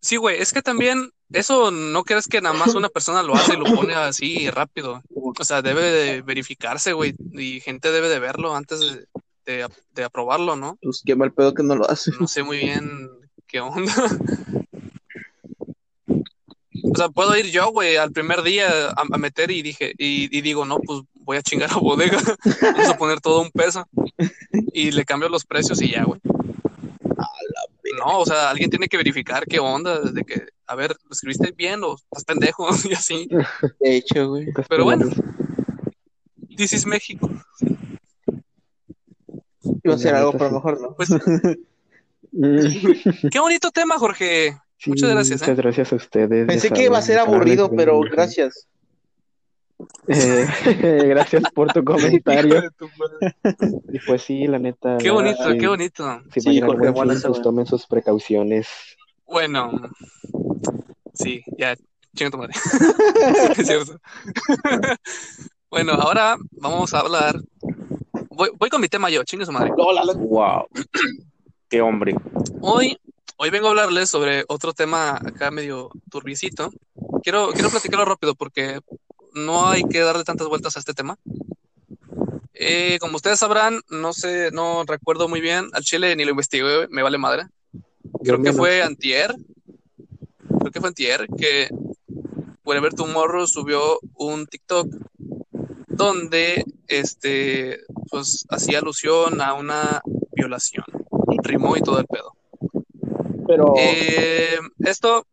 Sí, 0.00 0.16
güey. 0.16 0.40
Es 0.40 0.52
que 0.52 0.62
también. 0.62 1.10
Eso 1.30 1.70
no 1.70 2.02
crees 2.04 2.26
que 2.26 2.42
nada 2.42 2.54
más 2.54 2.74
una 2.74 2.90
persona 2.90 3.22
lo 3.22 3.34
hace 3.34 3.54
y 3.54 3.56
lo 3.56 3.64
pone 3.64 3.94
así 3.94 4.50
rápido. 4.50 5.02
O 5.14 5.44
sea, 5.44 5.62
debe 5.62 5.82
de 5.82 6.20
verificarse, 6.22 6.92
güey. 6.92 7.14
Y 7.32 7.60
gente 7.60 7.90
debe 7.90 8.08
de 8.10 8.18
verlo 8.18 8.54
antes 8.54 8.80
de, 8.80 9.06
de, 9.46 9.66
de 9.92 10.04
aprobarlo, 10.04 10.56
¿no? 10.56 10.76
pues 10.82 11.02
qué 11.06 11.16
mal 11.16 11.32
pedo 11.32 11.54
que 11.54 11.62
no 11.62 11.76
lo 11.76 11.88
hace. 11.88 12.10
No 12.20 12.26
sé 12.26 12.42
muy 12.42 12.58
bien 12.58 13.08
qué 13.46 13.60
onda. 13.60 13.92
O 16.82 16.96
sea, 16.96 17.08
puedo 17.08 17.36
ir 17.36 17.50
yo, 17.50 17.70
güey, 17.70 17.96
al 17.96 18.12
primer 18.12 18.42
día 18.42 18.88
a, 18.88 19.04
a 19.10 19.18
meter 19.18 19.50
y 19.50 19.62
dije, 19.62 19.92
y, 19.98 20.36
y 20.36 20.40
digo, 20.40 20.64
no, 20.64 20.78
pues 20.78 21.02
voy 21.24 21.36
a 21.36 21.42
chingar 21.42 21.70
a 21.70 21.76
bodega. 21.76 22.20
Vamos 22.62 22.88
a 22.88 22.98
poner 22.98 23.20
todo 23.20 23.42
un 23.42 23.50
peso. 23.50 23.86
Y 24.72 24.90
le 24.90 25.04
cambio 25.04 25.28
los 25.28 25.44
precios 25.44 25.80
y 25.80 25.92
ya, 25.92 26.04
güey. 26.04 26.20
No, 27.98 28.20
o 28.20 28.26
sea, 28.26 28.50
alguien 28.50 28.70
tiene 28.70 28.88
que 28.88 28.96
verificar 28.96 29.44
qué 29.46 29.60
onda, 29.60 30.00
de 30.00 30.24
que, 30.24 30.46
a 30.66 30.74
ver, 30.74 30.96
¿lo 31.04 31.10
escribiste 31.10 31.52
bien 31.52 31.84
o 31.84 31.94
estás 31.94 32.24
pendejo? 32.24 32.68
Y 32.88 32.94
así. 32.94 33.28
De 33.80 33.96
hecho, 33.96 34.28
güey. 34.28 34.46
Pero 34.68 34.84
bueno. 34.84 35.10
This 36.56 36.72
is 36.72 36.86
México. 36.86 37.30
Iba 39.84 39.94
a 39.94 39.98
ser 39.98 40.12
La 40.12 40.20
algo, 40.20 40.32
pero 40.32 40.50
mejor 40.50 40.80
no. 40.80 40.94
Pues, 40.94 41.10
qué 43.30 43.40
bonito 43.40 43.70
tema, 43.70 43.98
Jorge. 43.98 44.58
Sí, 44.82 44.90
Muchas 44.90 45.10
gracias, 45.10 45.42
¿eh? 45.42 45.44
Muchas 45.44 45.56
gracias 45.56 45.92
a 45.92 45.96
ustedes. 45.96 46.46
Pensé 46.46 46.70
que 46.70 46.84
iba 46.84 46.98
a 46.98 47.02
ser 47.02 47.18
aburrido, 47.18 47.70
pero 47.74 48.00
gracias. 48.00 48.66
Eh, 50.06 50.46
gracias 51.08 51.42
por 51.54 51.72
tu 51.72 51.82
comentario. 51.84 52.62
tu. 52.78 52.88
Y 53.92 53.98
pues 54.06 54.22
sí, 54.22 54.46
la 54.46 54.58
neta. 54.58 54.96
Qué 54.98 55.10
bonito, 55.10 55.50
sí, 55.50 55.58
qué 55.58 55.66
bonito. 55.68 56.22
Si 56.32 56.40
Sí, 56.40 56.60
Jorge, 56.60 56.92
fin, 56.92 57.20
pues 57.22 57.42
tomen 57.42 57.66
sus 57.66 57.86
precauciones. 57.86 58.68
Bueno, 59.26 59.72
sí, 61.14 61.42
ya, 61.58 61.74
chinga 62.14 62.30
tu 62.30 62.38
madre. 62.38 62.52
Es 63.56 63.66
cierto. 63.66 63.98
Bueno, 65.70 65.92
ahora 65.94 66.36
vamos 66.52 66.92
a 66.94 67.00
hablar. 67.00 67.40
Voy, 68.30 68.50
voy 68.58 68.68
con 68.68 68.80
mi 68.80 68.88
tema 68.88 69.08
yo, 69.10 69.24
chinga 69.24 69.46
su 69.46 69.52
madre. 69.52 69.72
No, 69.76 69.92
la- 69.92 70.04
la- 70.04 70.12
Wow. 70.18 70.66
Qué 71.68 71.80
hombre. 71.80 72.14
Hoy, 72.60 72.98
hoy 73.36 73.50
vengo 73.50 73.66
a 73.66 73.70
hablarles 73.70 74.10
sobre 74.10 74.44
otro 74.48 74.72
tema 74.72 75.16
acá 75.16 75.50
medio 75.50 75.90
turbicito. 76.10 76.70
Quiero, 77.22 77.52
quiero 77.52 77.70
platicarlo 77.70 78.04
rápido 78.04 78.34
porque 78.34 78.80
no 79.34 79.68
hay 79.68 79.82
que 79.84 80.00
darle 80.00 80.24
tantas 80.24 80.48
vueltas 80.48 80.76
a 80.76 80.80
este 80.80 80.94
tema. 80.94 81.16
Eh, 82.54 82.98
como 83.00 83.16
ustedes 83.16 83.38
sabrán, 83.38 83.80
no 83.90 84.12
sé, 84.12 84.50
no 84.52 84.84
recuerdo 84.84 85.28
muy 85.28 85.40
bien. 85.40 85.68
Al 85.72 85.82
chile 85.82 86.14
ni 86.16 86.24
lo 86.24 86.30
investigué, 86.30 86.86
me 86.88 87.02
vale 87.02 87.18
madre. 87.18 87.46
Creo 88.22 88.42
que 88.42 88.52
fue 88.52 88.82
Antier. 88.82 89.34
Creo 90.60 90.70
que 90.70 90.80
fue 90.80 90.88
Antier 90.88 91.26
que 91.36 91.68
Wherever 92.64 92.94
Tomorrow 92.94 93.46
subió 93.46 93.98
un 94.14 94.46
TikTok 94.46 94.86
donde 95.88 96.64
este 96.86 97.80
pues 98.10 98.44
hacía 98.48 98.78
alusión 98.78 99.40
a 99.40 99.54
una 99.54 100.02
violación. 100.32 100.84
Rimó 101.42 101.76
y 101.76 101.80
todo 101.82 101.98
el 101.98 102.06
pedo. 102.06 102.36
Pero, 103.52 103.74
Eh, 103.76 104.56
esto, 104.78 105.26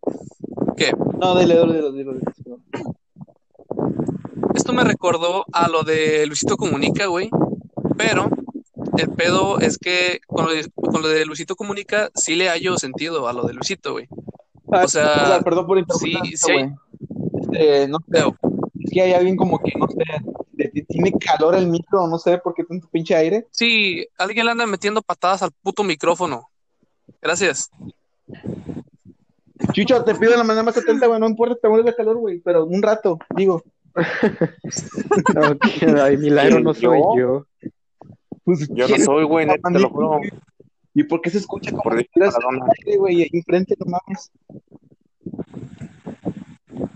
¿qué? 0.75 0.91
no, 1.21 1.38
dile, 1.39 1.55
dile, 1.65 1.91
dile. 1.93 2.12
Esto 4.55 4.73
me 4.73 4.84
recordó 4.84 5.45
a 5.53 5.69
lo 5.69 5.84
de 5.84 6.25
Luisito 6.27 6.58
Comunica, 6.58 7.05
güey. 7.05 7.29
Pero 7.97 8.29
el 8.97 9.10
pedo 9.12 9.60
es 9.60 9.77
que 9.77 10.19
con 10.27 10.45
lo 10.45 10.51
de, 10.51 10.69
con 10.75 11.01
lo 11.01 11.08
de 11.08 11.25
Luisito 11.25 11.55
Comunica 11.55 12.10
sí 12.13 12.36
le 12.36 12.49
hallo 12.49 12.77
sentido 12.77 13.27
a 13.29 13.34
lo 13.34 13.43
de 13.43 13.53
Luisito, 13.53 13.93
güey. 13.93 14.08
Ah, 14.71 14.84
O 14.84 14.88
sea, 14.89 15.39
perdón 15.43 15.65
por 15.65 15.77
interrumpir. 15.77 16.19
sí, 16.25 16.38
sí 16.38 16.51
hay-. 16.51 16.73
Este, 17.41 17.88
no 17.88 17.99
sé, 18.12 18.19
es 18.84 18.91
que 18.91 19.01
hay 19.01 19.13
alguien 19.13 19.38
como 19.38 19.60
que, 19.60 19.71
no 19.77 19.88
sé, 19.88 20.03
tiene 20.89 21.13
calor 21.13 21.55
el 21.55 21.67
micro, 21.67 22.05
no 22.08 22.19
sé 22.19 22.38
por 22.38 22.53
qué 22.53 22.65
tanto 22.65 22.89
pinche 22.91 23.15
aire. 23.15 23.47
sí, 23.51 24.05
alguien 24.17 24.45
le 24.45 24.51
anda 24.51 24.65
metiendo 24.65 25.01
patadas 25.01 25.41
al 25.41 25.51
puto 25.63 25.84
micrófono. 25.86 26.49
Gracias. 27.21 27.69
Chucho, 29.73 30.03
te 30.03 30.15
pido 30.15 30.35
la 30.37 30.43
manera 30.43 30.63
más 30.63 30.77
atenta, 30.77 31.07
güey, 31.07 31.19
no 31.19 31.27
importa, 31.27 31.55
te 31.61 31.67
mueres 31.67 31.85
de 31.85 31.95
calor, 31.95 32.17
güey, 32.17 32.39
pero 32.39 32.65
un 32.65 32.81
rato, 32.81 33.19
digo. 33.35 33.63
Ok, 33.95 35.83
ay, 36.01 36.17
milagro 36.17 36.59
no 36.61 36.73
soy 36.73 36.99
¿Yo? 36.99 37.17
yo. 37.17 37.45
Pues, 38.43 38.67
Yo 38.69 38.87
no 38.87 38.97
soy, 38.97 39.25
güey, 39.25 39.45
neta, 39.45 39.69
te 39.71 39.79
lo 39.79 39.89
juro. 39.89 40.19
¿Y 40.93 41.03
por 41.03 41.21
qué 41.21 41.29
se 41.29 41.39
escucha 41.39 41.71
como 41.71 41.83
Por 41.83 41.99
si 41.99 42.07
aire, 42.15 42.97
güey, 42.97 43.21
ahí 43.23 43.29
enfrente, 43.33 43.75
no 43.79 43.85
mames? 43.91 44.31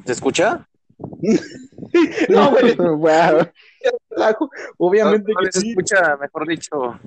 ¿Se 0.06 0.12
escucha? 0.14 0.68
No, 2.30 2.52
güey, 2.52 2.76
Wow. 2.76 3.48
Obviamente 4.78 5.32
No, 5.32 5.40
no 5.42 5.46
que 5.46 5.52
se 5.52 5.60
sí. 5.62 5.70
escucha, 5.70 6.18
mejor 6.18 6.48
dicho. 6.48 7.00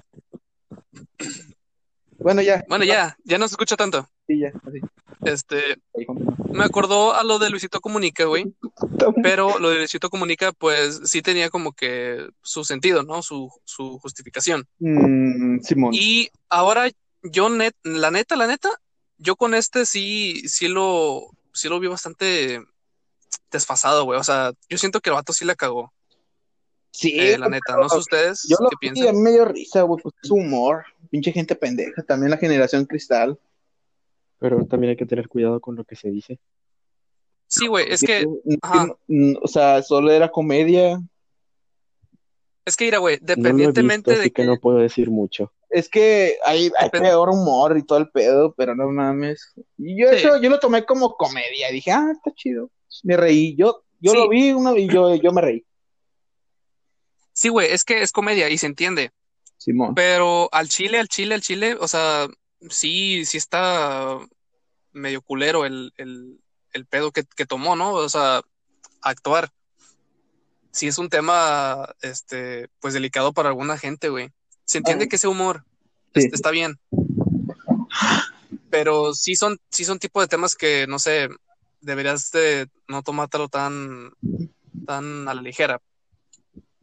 Bueno, 2.27 2.43
ya. 2.43 2.65
Bueno, 2.69 2.85
ya, 2.85 3.17
ya 3.23 3.39
no 3.39 3.47
se 3.47 3.53
escucha 3.53 3.77
tanto. 3.77 4.09
Sí, 4.27 4.41
ya. 4.41 4.49
así. 4.67 4.81
Este, 5.25 5.77
me 6.53 6.65
acordó 6.65 7.15
a 7.15 7.23
lo 7.23 7.39
de 7.39 7.51
Luisito 7.51 7.81
Comunica, 7.81 8.25
güey. 8.25 8.53
Pero 9.23 9.61
lo 9.61 9.71
de 9.71 9.77
Luisito 9.77 10.11
Comunica, 10.11 10.51
pues 10.51 11.03
sí 11.05 11.23
tenía 11.23 11.51
como 11.51 11.73
que 11.73 12.29
su 12.43 12.65
sentido, 12.65 13.05
¿no? 13.05 13.23
Su, 13.23 13.49
su 13.65 14.01
justificación. 14.01 14.67
Mm, 14.81 15.61
Simón. 15.61 15.95
Y 15.95 16.29
ahora 16.49 16.91
yo, 17.23 17.49
net, 17.49 17.75
la 17.85 18.11
neta, 18.11 18.35
la 18.35 18.49
neta, 18.49 18.71
yo 19.19 19.37
con 19.37 19.55
este 19.55 19.87
sí, 19.87 20.49
sí 20.49 20.67
lo, 20.67 21.31
sí 21.53 21.69
lo 21.69 21.79
vi 21.79 21.87
bastante 21.87 22.61
desfasado, 23.53 24.03
güey. 24.03 24.19
O 24.19 24.25
sea, 24.25 24.51
yo 24.69 24.79
siento 24.79 24.99
que 25.01 25.11
el 25.11 25.15
vato 25.15 25.33
sí 25.33 25.45
la 25.45 25.55
cagó, 25.55 25.93
Sí, 26.91 27.13
eh, 27.21 27.37
la 27.37 27.49
neta. 27.51 27.77
No 27.77 27.89
sé 27.91 27.99
ustedes 27.99 28.47
yo 28.49 28.57
lo 28.59 28.71
qué 28.71 28.77
vi, 28.81 28.89
a 28.89 28.93
piensan. 28.95 29.15
mí 29.17 29.21
me 29.21 29.31
dio 29.31 29.45
risa, 29.45 29.83
güey, 29.83 30.03
pues 30.03 30.15
es 30.23 30.31
humor. 30.31 30.87
Pinche 31.11 31.33
gente 31.33 31.55
pendeja. 31.57 32.03
También 32.03 32.31
la 32.31 32.37
generación 32.39 32.85
cristal. 32.87 33.39
Pero 34.39 34.65
también 34.67 34.91
hay 34.91 34.97
que 34.97 35.07
tener 35.07 35.29
cuidado 35.29 35.61
con 35.61 35.77
lo 35.77 35.85
que 35.85 35.97
se 35.97 36.11
dice. 36.11 36.39
Sí, 37.49 37.69
güey, 37.69 37.87
es 37.91 38.03
que, 38.03 38.27
ajá. 38.61 38.89
o 39.43 39.47
sea, 39.49 39.83
solo 39.83 40.11
era 40.11 40.31
comedia. 40.31 41.01
es 42.65 42.77
que, 42.77 42.87
mira, 42.87 42.99
güey, 42.99 43.19
No 43.21 43.27
lo 43.27 43.33
he 43.33 43.35
visto, 43.37 43.43
dependientemente 43.43 44.13
así 44.13 44.23
de 44.23 44.31
que 44.33 44.45
no 44.45 44.59
puedo 44.59 44.79
decir 44.79 45.11
mucho. 45.11 45.53
Es 45.71 45.89
que 45.89 46.37
hay, 46.45 46.71
hay 46.79 46.91
peor 46.91 47.29
humor 47.31 47.77
y 47.79 47.83
todo 47.85 47.99
el 47.99 48.09
pedo, 48.11 48.53
pero 48.57 48.75
no 48.75 48.89
mames. 48.91 49.53
Y 49.79 50.01
yo 50.01 50.09
Sí. 50.11 50.17
eso, 50.17 50.41
yo 50.41 50.51
lo 50.51 50.59
tomé 50.59 50.85
como 50.85 51.17
comedia. 51.17 51.71
Dije, 51.71 51.93
ah, 51.93 52.09
está 52.13 52.33
chido. 52.35 52.71
Me 53.05 53.17
reí. 53.17 53.55
Yo, 53.57 53.85
yo 54.01 54.11
Sí. 54.13 54.17
lo 54.19 54.29
vi 54.29 54.53
uno 54.53 54.77
y 54.77 54.89
yo, 54.89 55.15
yo 55.15 55.33
me 55.33 55.41
reí. 55.41 55.65
Sí, 57.33 57.49
güey, 57.49 57.71
es 57.71 57.85
que 57.85 58.03
es 58.03 58.13
comedia 58.13 58.49
y 58.51 58.59
se 58.59 58.67
entiende. 58.67 59.11
Simón. 59.67 59.95
Pero 59.97 60.49
al 60.53 60.69
chile, 60.69 60.99
al 61.01 61.09
chile, 61.09 61.35
al 61.35 61.41
chile, 61.43 61.77
o 61.79 61.89
sea, 61.89 62.29
sí, 62.71 63.25
sí 63.25 63.37
está 63.37 64.17
medio 64.93 65.21
culero 65.23 65.67
el, 65.67 65.93
el, 65.97 66.39
el 66.73 66.87
pedo 66.87 67.11
que, 67.11 67.25
que 67.25 67.47
tomó, 67.47 67.75
¿no? 67.75 67.93
O 67.93 68.09
sea, 68.09 68.43
actuar. 69.03 69.51
Sí 70.71 70.87
es 70.87 70.99
un 70.99 71.09
tema, 71.09 71.95
este, 72.01 72.69
pues 72.81 72.95
delicado 72.95 73.33
para 73.33 73.49
alguna 73.49 73.77
gente, 73.77 74.09
güey. 74.09 74.31
Se 74.65 74.79
entiende 74.79 75.07
Ah. 75.07 75.09
que 75.09 75.17
ese 75.17 75.27
humor 75.29 75.65
Sí. 76.15 76.29
está 76.33 76.51
bien. 76.53 76.79
Pero 78.71 79.15
sí 79.15 79.35
son, 79.37 79.59
sí 79.71 79.85
son 79.85 79.99
tipo 79.99 80.21
de 80.21 80.29
temas 80.29 80.55
que, 80.55 80.87
no 80.87 80.99
sé, 80.99 81.29
deberías 81.81 82.31
de 82.31 82.69
no 82.89 83.03
tomártelo 83.03 83.49
tan, 83.49 84.13
tan 84.87 85.29
a 85.29 85.35
la 85.35 85.43
ligera. 85.43 85.81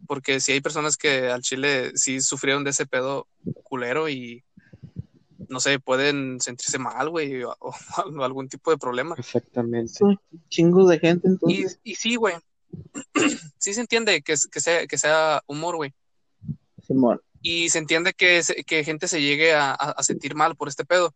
Porque 0.08 0.40
si 0.40 0.52
hay 0.52 0.62
personas 0.62 0.98
que 0.98 1.28
al 1.30 1.42
chile 1.42 1.92
sí 1.96 2.20
sufrieron 2.22 2.64
de 2.64 2.72
ese 2.72 2.86
pedo 2.86 3.28
culero 3.64 4.10
y 4.10 4.44
no 5.50 5.60
sé, 5.60 5.80
pueden 5.80 6.40
sentirse 6.42 6.80
mal, 6.80 7.10
güey, 7.10 7.44
o, 7.44 7.56
o 7.60 7.74
algún 8.24 8.48
tipo 8.50 8.72
de 8.72 8.78
problema. 8.78 9.16
Exactamente. 9.18 9.94
Son 9.94 10.20
chingos 10.50 10.90
de 10.90 11.00
gente, 11.00 11.28
Y, 11.28 11.32
entonces. 11.32 11.80
y 11.84 11.96
sí, 11.96 12.16
güey. 12.16 12.36
Sí 13.60 13.74
se 13.74 13.80
entiende 13.82 14.22
que, 14.24 14.36
que, 14.52 14.60
sea, 14.60 14.86
que 14.88 14.98
sea 14.98 15.42
humor, 15.48 15.78
güey. 15.78 15.94
Simón. 16.86 17.22
Y 17.42 17.70
se 17.70 17.78
entiende 17.80 18.14
que, 18.14 18.42
que 18.66 18.84
gente 18.84 19.08
se 19.08 19.22
llegue 19.22 19.54
a, 19.54 19.72
a- 19.72 19.92
a 19.92 20.04
sentir 20.04 20.36
mal 20.36 20.56
por 20.58 20.68
este 20.68 20.84
pedo. 20.84 21.14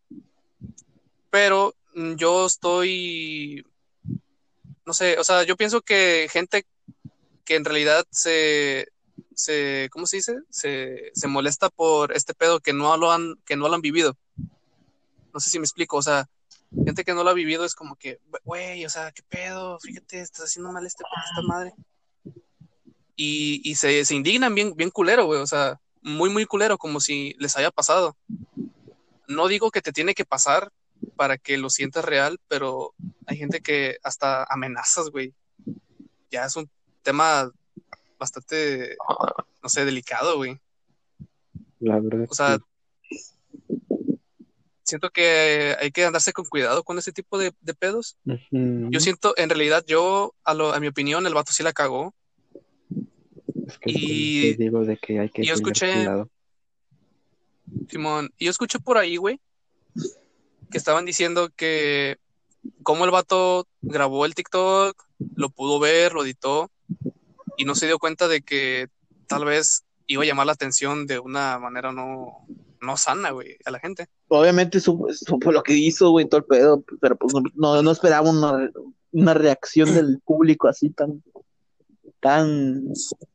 Pero 1.30 1.74
mm, 1.94 2.14
yo 2.16 2.46
estoy, 2.46 3.66
no 4.86 4.94
sé, 4.94 5.18
o 5.20 5.24
sea, 5.26 5.44
yo 5.44 5.58
pienso 5.58 5.82
que 5.82 6.28
gente 6.32 6.66
que 7.48 7.56
en 7.56 7.64
realidad 7.64 8.06
se, 8.12 8.90
se 9.34 9.88
¿cómo 9.92 10.06
se 10.06 10.18
dice? 10.18 10.36
Se, 10.50 11.12
se 11.16 11.28
molesta 11.28 11.70
por 11.70 12.12
este 12.12 12.34
pedo 12.34 12.60
que 12.60 12.74
no 12.74 12.98
lo 12.98 13.10
han, 13.10 13.38
que 13.46 13.56
no 13.56 13.70
lo 13.70 13.76
han 13.76 13.82
vivido. 13.82 14.18
No 15.34 15.40
sé 15.40 15.50
si 15.50 15.58
me 15.58 15.64
explico, 15.64 15.96
o 15.96 16.02
sea, 16.02 16.30
gente 16.86 17.06
que 17.06 17.14
no 17.14 17.24
lo 17.24 17.30
ha 17.30 17.34
vivido 17.34 17.64
es 17.64 17.74
como 17.74 17.96
que, 17.96 18.20
güey, 18.44 18.86
o 18.86 18.90
sea, 18.90 19.14
qué 19.14 19.24
pedo, 19.24 19.80
fíjate, 19.80 20.20
estás 20.20 20.46
haciendo 20.46 20.74
mal 20.74 20.86
este, 20.86 21.06
esta 21.06 21.42
madre. 21.48 21.74
Y, 23.16 23.62
y 23.64 23.76
se, 23.76 24.04
se 24.04 24.14
indignan 24.14 24.54
bien, 24.54 24.76
bien 24.76 24.92
culero, 24.92 25.26
güey, 25.26 25.40
o 25.40 25.48
sea, 25.48 25.80
muy, 26.02 26.30
muy 26.30 26.46
culero, 26.46 26.78
como 26.78 27.00
si 27.00 27.34
les 27.40 27.56
haya 27.56 27.72
pasado. 27.72 28.18
No 29.30 29.48
digo 29.48 29.72
que 29.72 29.82
te 29.82 29.94
tiene 29.94 30.16
que 30.16 30.26
pasar 30.26 30.70
para 31.16 31.38
que 31.38 31.58
lo 31.58 31.70
sientas 31.70 32.04
real, 32.04 32.42
pero 32.50 32.94
hay 33.26 33.38
gente 33.38 33.62
que 33.62 34.00
hasta 34.04 34.44
amenazas, 34.44 35.12
güey. 35.12 35.34
Ya 36.30 36.44
es 36.44 36.58
un 36.58 36.70
tema 37.08 37.50
bastante, 38.20 38.98
no 39.64 39.70
sé, 39.70 39.86
delicado, 39.86 40.36
güey. 40.36 40.60
La 41.80 42.00
verdad. 42.02 42.26
O 42.30 42.34
sea, 42.36 42.58
sí. 43.08 43.16
siento 44.84 45.10
que 45.10 45.76
hay 45.80 45.92
que 45.92 46.04
andarse 46.06 46.34
con 46.34 46.46
cuidado 46.46 46.84
con 46.84 46.98
ese 46.98 47.12
tipo 47.14 47.38
de, 47.38 47.54
de 47.62 47.74
pedos. 47.74 48.18
Yo 48.52 49.00
siento, 49.00 49.34
en 49.38 49.50
realidad, 49.50 49.86
yo, 49.88 50.34
a, 50.44 50.54
lo, 50.54 50.74
a 50.74 50.80
mi 50.80 50.88
opinión, 50.88 51.26
el 51.26 51.34
vato 51.34 51.52
sí 51.54 51.64
la 51.64 51.72
cagó. 51.74 52.14
Es 53.68 53.78
que 53.80 53.92
y- 53.92 54.56
te 54.56 54.64
digo 54.64 54.84
de 54.84 54.98
que 54.98 55.20
hay 55.20 55.30
que 55.30 55.46
yo 55.46 55.54
escuché- 55.54 55.94
cuidado. 55.94 56.30
Simón, 57.90 58.30
yo 58.40 58.50
escuché 58.50 58.80
por 58.80 58.98
ahí, 58.98 59.18
güey, 59.18 59.40
que 60.72 60.78
estaban 60.78 61.06
diciendo 61.06 61.50
que 61.56 62.18
como 62.84 63.06
el 63.06 63.12
vato 63.12 63.66
grabó 63.82 64.26
el 64.26 64.36
TikTok, 64.36 65.06
lo 65.36 65.50
pudo 65.50 65.80
ver, 65.80 66.14
lo 66.14 66.24
editó, 66.24 66.70
y 67.58 67.66
no 67.66 67.76
se 67.76 67.88
dio 67.88 68.00
cuenta 68.00 68.28
de 68.28 68.42
que 68.42 68.88
tal 69.28 69.46
vez 69.46 69.84
iba 70.08 70.24
a 70.24 70.26
llamar 70.26 70.46
la 70.46 70.54
atención 70.54 71.06
de 71.06 71.20
una 71.20 71.60
manera 71.60 71.92
no, 71.92 72.46
no 72.82 72.98
sana, 72.98 73.32
güey, 73.32 73.58
a 73.66 73.72
la 73.72 73.80
gente. 73.80 74.08
Obviamente 74.30 74.80
supo, 74.80 75.12
supo 75.14 75.52
lo 75.52 75.64
que 75.64 75.74
hizo, 75.74 76.12
güey, 76.12 76.28
todo 76.28 76.40
el 76.40 76.46
pedo, 76.46 76.84
pero 77.02 77.16
pues 77.18 77.34
no, 77.56 77.82
no 77.82 77.92
esperaba 77.92 78.30
una, 78.30 78.70
una 79.12 79.34
reacción 79.34 79.94
del 79.94 80.20
público 80.24 80.68
así 80.68 80.90
tan, 80.90 81.24
tan, 82.20 82.84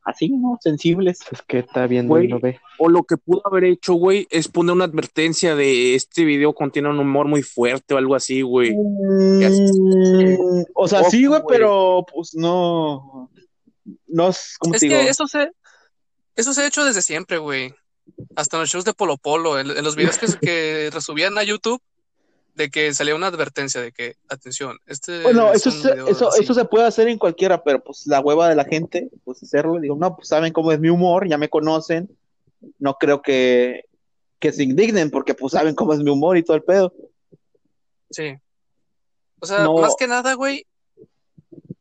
así, 0.03 0.29
¿no? 0.29 0.57
Sensibles. 0.61 1.19
Es 1.31 1.41
que 1.43 1.59
está 1.59 1.87
viendo 1.87 2.09
Güey. 2.09 2.25
y 2.25 2.27
no 2.29 2.39
ve. 2.39 2.59
O 2.79 2.89
lo 2.89 3.03
que 3.03 3.17
pudo 3.17 3.41
haber 3.45 3.65
hecho, 3.65 3.93
güey, 3.93 4.27
es 4.29 4.47
poner 4.47 4.73
una 4.73 4.85
advertencia 4.85 5.55
de 5.55 5.95
este 5.95 6.25
video 6.25 6.53
contiene 6.53 6.89
un 6.89 6.99
humor 6.99 7.27
muy 7.27 7.43
fuerte 7.43 7.93
o 7.93 7.97
algo 7.97 8.15
así, 8.15 8.41
güey. 8.41 8.73
Mm, 8.75 10.63
o 10.73 10.87
sea, 10.87 10.99
Poco, 10.99 11.11
sí, 11.11 11.25
güey. 11.25 11.41
pero 11.47 12.05
pues 12.11 12.35
no, 12.35 13.29
no 14.13 14.29
es, 14.29 14.55
como 14.59 14.75
Es 14.75 14.81
te 14.81 14.87
digo? 14.87 14.99
que 15.01 15.09
eso 15.09 15.27
se, 15.27 15.51
eso 16.35 16.53
se 16.53 16.61
ha 16.61 16.67
hecho 16.67 16.85
desde 16.85 17.01
siempre, 17.01 17.37
güey. 17.37 17.73
Hasta 18.35 18.57
en 18.57 18.61
los 18.61 18.69
shows 18.69 18.85
de 18.85 18.93
Polo 18.93 19.17
Polo, 19.17 19.59
en, 19.59 19.69
en 19.71 19.83
los 19.83 19.95
videos 19.95 20.17
que, 20.17 20.27
que 20.41 20.89
resubían 20.93 21.37
a 21.37 21.43
YouTube, 21.43 21.81
de 22.55 22.69
que 22.69 22.93
salía 22.93 23.15
una 23.15 23.27
advertencia 23.27 23.81
de 23.81 23.91
que, 23.91 24.15
atención, 24.29 24.77
este 24.85 25.23
Bueno, 25.23 25.51
es 25.53 25.65
eso, 25.65 25.71
se- 25.71 26.11
eso, 26.11 26.29
así. 26.29 26.43
eso 26.43 26.53
se 26.53 26.65
puede 26.65 26.85
hacer 26.85 27.07
en 27.07 27.17
cualquiera, 27.17 27.63
pero 27.63 27.83
pues 27.83 28.05
la 28.05 28.19
hueva 28.19 28.47
de 28.49 28.55
la 28.55 28.65
gente, 28.65 29.09
pues 29.23 29.41
hacerlo, 29.41 29.79
digo, 29.79 29.95
no, 29.95 30.15
pues 30.15 30.27
saben 30.27 30.53
cómo 30.53 30.71
es 30.71 30.79
mi 30.79 30.89
humor, 30.89 31.27
ya 31.27 31.37
me 31.37 31.49
conocen, 31.49 32.15
no 32.77 32.93
creo 32.95 33.21
que, 33.21 33.85
que 34.39 34.51
se 34.53 34.63
indignen 34.63 35.09
porque 35.09 35.33
pues 35.33 35.53
saben 35.53 35.73
cómo 35.73 35.93
es 35.93 35.99
mi 35.99 36.11
humor 36.11 36.37
y 36.37 36.43
todo 36.43 36.55
el 36.57 36.63
pedo. 36.63 36.93
Sí. 38.11 38.35
O 39.39 39.45
sea, 39.45 39.63
No. 39.63 39.77
más 39.77 39.95
que 39.97 40.07
nada, 40.07 40.33
güey, 40.35 40.65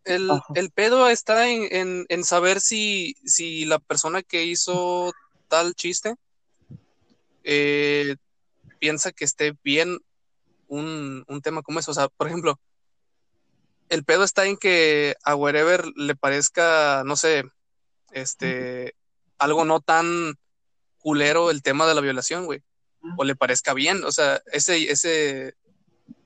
el, 0.05 0.31
el 0.55 0.71
pedo 0.71 1.09
está 1.09 1.49
en, 1.49 1.69
en, 1.71 2.07
en 2.09 2.25
saber 2.25 2.61
si, 2.61 3.17
si 3.25 3.65
la 3.65 3.79
persona 3.79 4.23
que 4.23 4.45
hizo 4.45 5.13
tal 5.49 5.75
chiste 5.75 6.17
eh, 7.45 8.17
piensa 8.79 9.13
que 9.13 9.25
esté 9.25 9.55
bien 9.63 9.99
un, 10.69 11.25
un 11.29 11.43
tema 11.43 11.63
como 11.63 11.81
eso. 11.81 11.91
O 11.91 11.95
sea, 11.95 12.09
por 12.09 12.27
ejemplo, 12.27 12.59
el 13.89 14.05
pedo 14.05 14.25
está 14.25 14.47
en 14.47 14.57
que 14.57 15.17
a 15.23 15.35
Wherever 15.35 15.85
le 15.97 16.17
parezca, 16.17 17.03
no 17.05 17.17
sé, 17.17 17.45
este, 18.13 18.95
algo 19.39 19.65
no 19.65 19.81
tan 19.81 20.35
culero 20.99 21.51
el 21.51 21.63
tema 21.63 21.87
de 21.87 21.95
la 21.95 22.01
violación, 22.01 22.47
güey. 22.47 22.63
O 23.19 23.25
le 23.25 23.37
parezca 23.37 23.75
bien. 23.75 24.05
O 24.05 24.13
sea, 24.13 24.41
ese, 24.53 24.91
ese, 24.91 25.55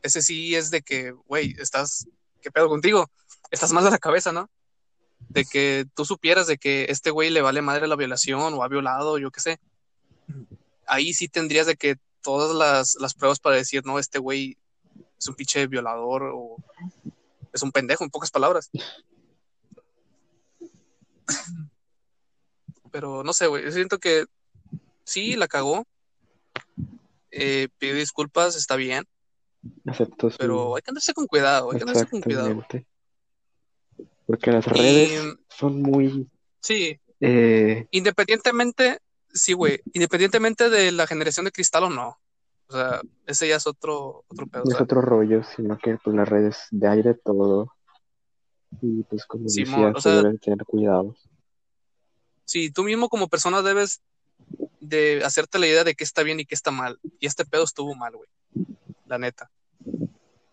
ese 0.03 0.23
sí 0.23 0.55
es 0.55 0.71
de 0.71 0.83
que, 0.83 1.11
güey, 1.11 1.57
estás, 1.59 2.07
¿qué 2.41 2.51
pedo 2.51 2.69
contigo? 2.69 3.11
Estás 3.51 3.73
mal 3.73 3.85
de 3.85 3.91
la 3.91 3.99
cabeza, 3.99 4.33
¿no? 4.33 4.49
De 5.29 5.45
que 5.45 5.87
tú 5.95 6.05
supieras 6.05 6.47
de 6.47 6.59
que 6.59 6.87
este 6.89 7.11
güey 7.11 7.31
le 7.31 7.43
vale 7.43 7.63
madre 7.63 7.87
la 7.87 7.97
violación 7.97 8.55
o 8.55 8.63
ha 8.63 8.69
violado, 8.69 9.19
yo 9.19 9.31
qué 9.31 9.41
sé. 9.41 9.59
Ahí 10.87 11.15
sí 11.15 11.29
tendrías 11.29 11.67
de 11.67 11.77
que 11.77 11.97
todas 12.23 12.55
las, 12.55 12.97
las 13.01 13.15
pruebas 13.15 13.39
para 13.41 13.57
decir, 13.57 13.85
no, 13.85 13.99
este 13.99 14.19
güey 14.19 14.57
es 15.19 15.29
un 15.29 15.35
pinche 15.35 15.67
violador 15.67 16.31
o 16.35 16.57
es 17.53 17.63
un 17.63 17.73
pendejo, 17.73 18.05
en 18.05 18.11
pocas 18.11 18.31
palabras. 18.31 18.71
Pero 22.91 23.23
no 23.25 23.33
sé, 23.33 23.47
güey. 23.47 23.65
Yo 23.65 23.73
siento 23.73 23.99
que 23.99 24.27
sí, 25.05 25.37
la 25.37 25.49
cagó. 25.49 25.85
Eh, 27.31 27.69
pidió 27.79 27.95
disculpas, 27.95 28.57
está 28.57 28.77
bien. 28.77 29.05
Aceptó 29.87 30.31
su- 30.31 30.39
Pero 30.39 30.77
hay 30.77 30.83
que 30.83 30.91
andarse 30.91 31.13
con 31.13 31.27
cuidado, 31.27 31.71
hay 31.71 31.79
que 31.79 31.83
andarse 31.85 32.07
con 32.11 32.21
cuidado. 32.23 32.67
Porque 34.27 34.51
las 34.53 34.67
Y 34.67 34.71
redes 34.71 35.37
son 35.49 35.83
muy... 35.83 36.29
sí, 36.61 36.99
eh, 37.21 37.87
independientemente, 37.93 38.99
sí, 39.33 39.53
güey, 39.53 39.81
independientemente 39.93 40.69
de 40.69 40.93
la 40.93 41.07
generación 41.07 41.45
de 41.47 41.53
cristal 41.53 41.85
o 41.85 41.91
no. 41.91 42.19
O 42.69 42.73
sea, 42.73 43.01
ese 43.27 43.47
ya 43.49 43.57
es 43.57 43.67
otro, 43.67 44.25
otro 44.29 44.47
pedo. 44.49 44.65
es 44.69 44.81
otro 44.81 45.01
rollo, 45.01 45.43
sino 45.45 45.79
que 45.79 45.97
pues 46.03 46.17
las 46.17 46.29
redes 46.29 46.67
de 46.73 46.89
aire 46.89 47.15
todo. 47.15 47.73
Y 48.83 49.05
pues 49.05 49.25
como 49.27 49.49
Simón, 49.49 49.93
decía, 49.93 49.93
o 49.97 50.01
se 50.01 50.11
sea- 50.11 50.17
deben 50.23 50.39
tener 50.39 50.65
cuidado. 50.67 51.15
sí, 52.45 52.71
tú 52.71 52.83
mismo 52.83 53.09
como 53.09 53.29
persona 53.29 53.63
debes 53.63 54.01
de 54.81 55.23
hacerte 55.25 55.59
la 55.61 55.67
idea 55.69 55.85
de 55.85 55.95
qué 55.95 56.03
está 56.05 56.23
bien 56.25 56.41
y 56.41 56.45
qué 56.45 56.55
está 56.57 56.71
mal. 56.73 56.99
Y 57.21 57.27
este 57.27 57.45
pedo 57.45 57.63
estuvo 57.65 57.95
mal, 57.95 58.15
güey. 58.17 58.29
La 59.07 59.19
neta. 59.19 59.51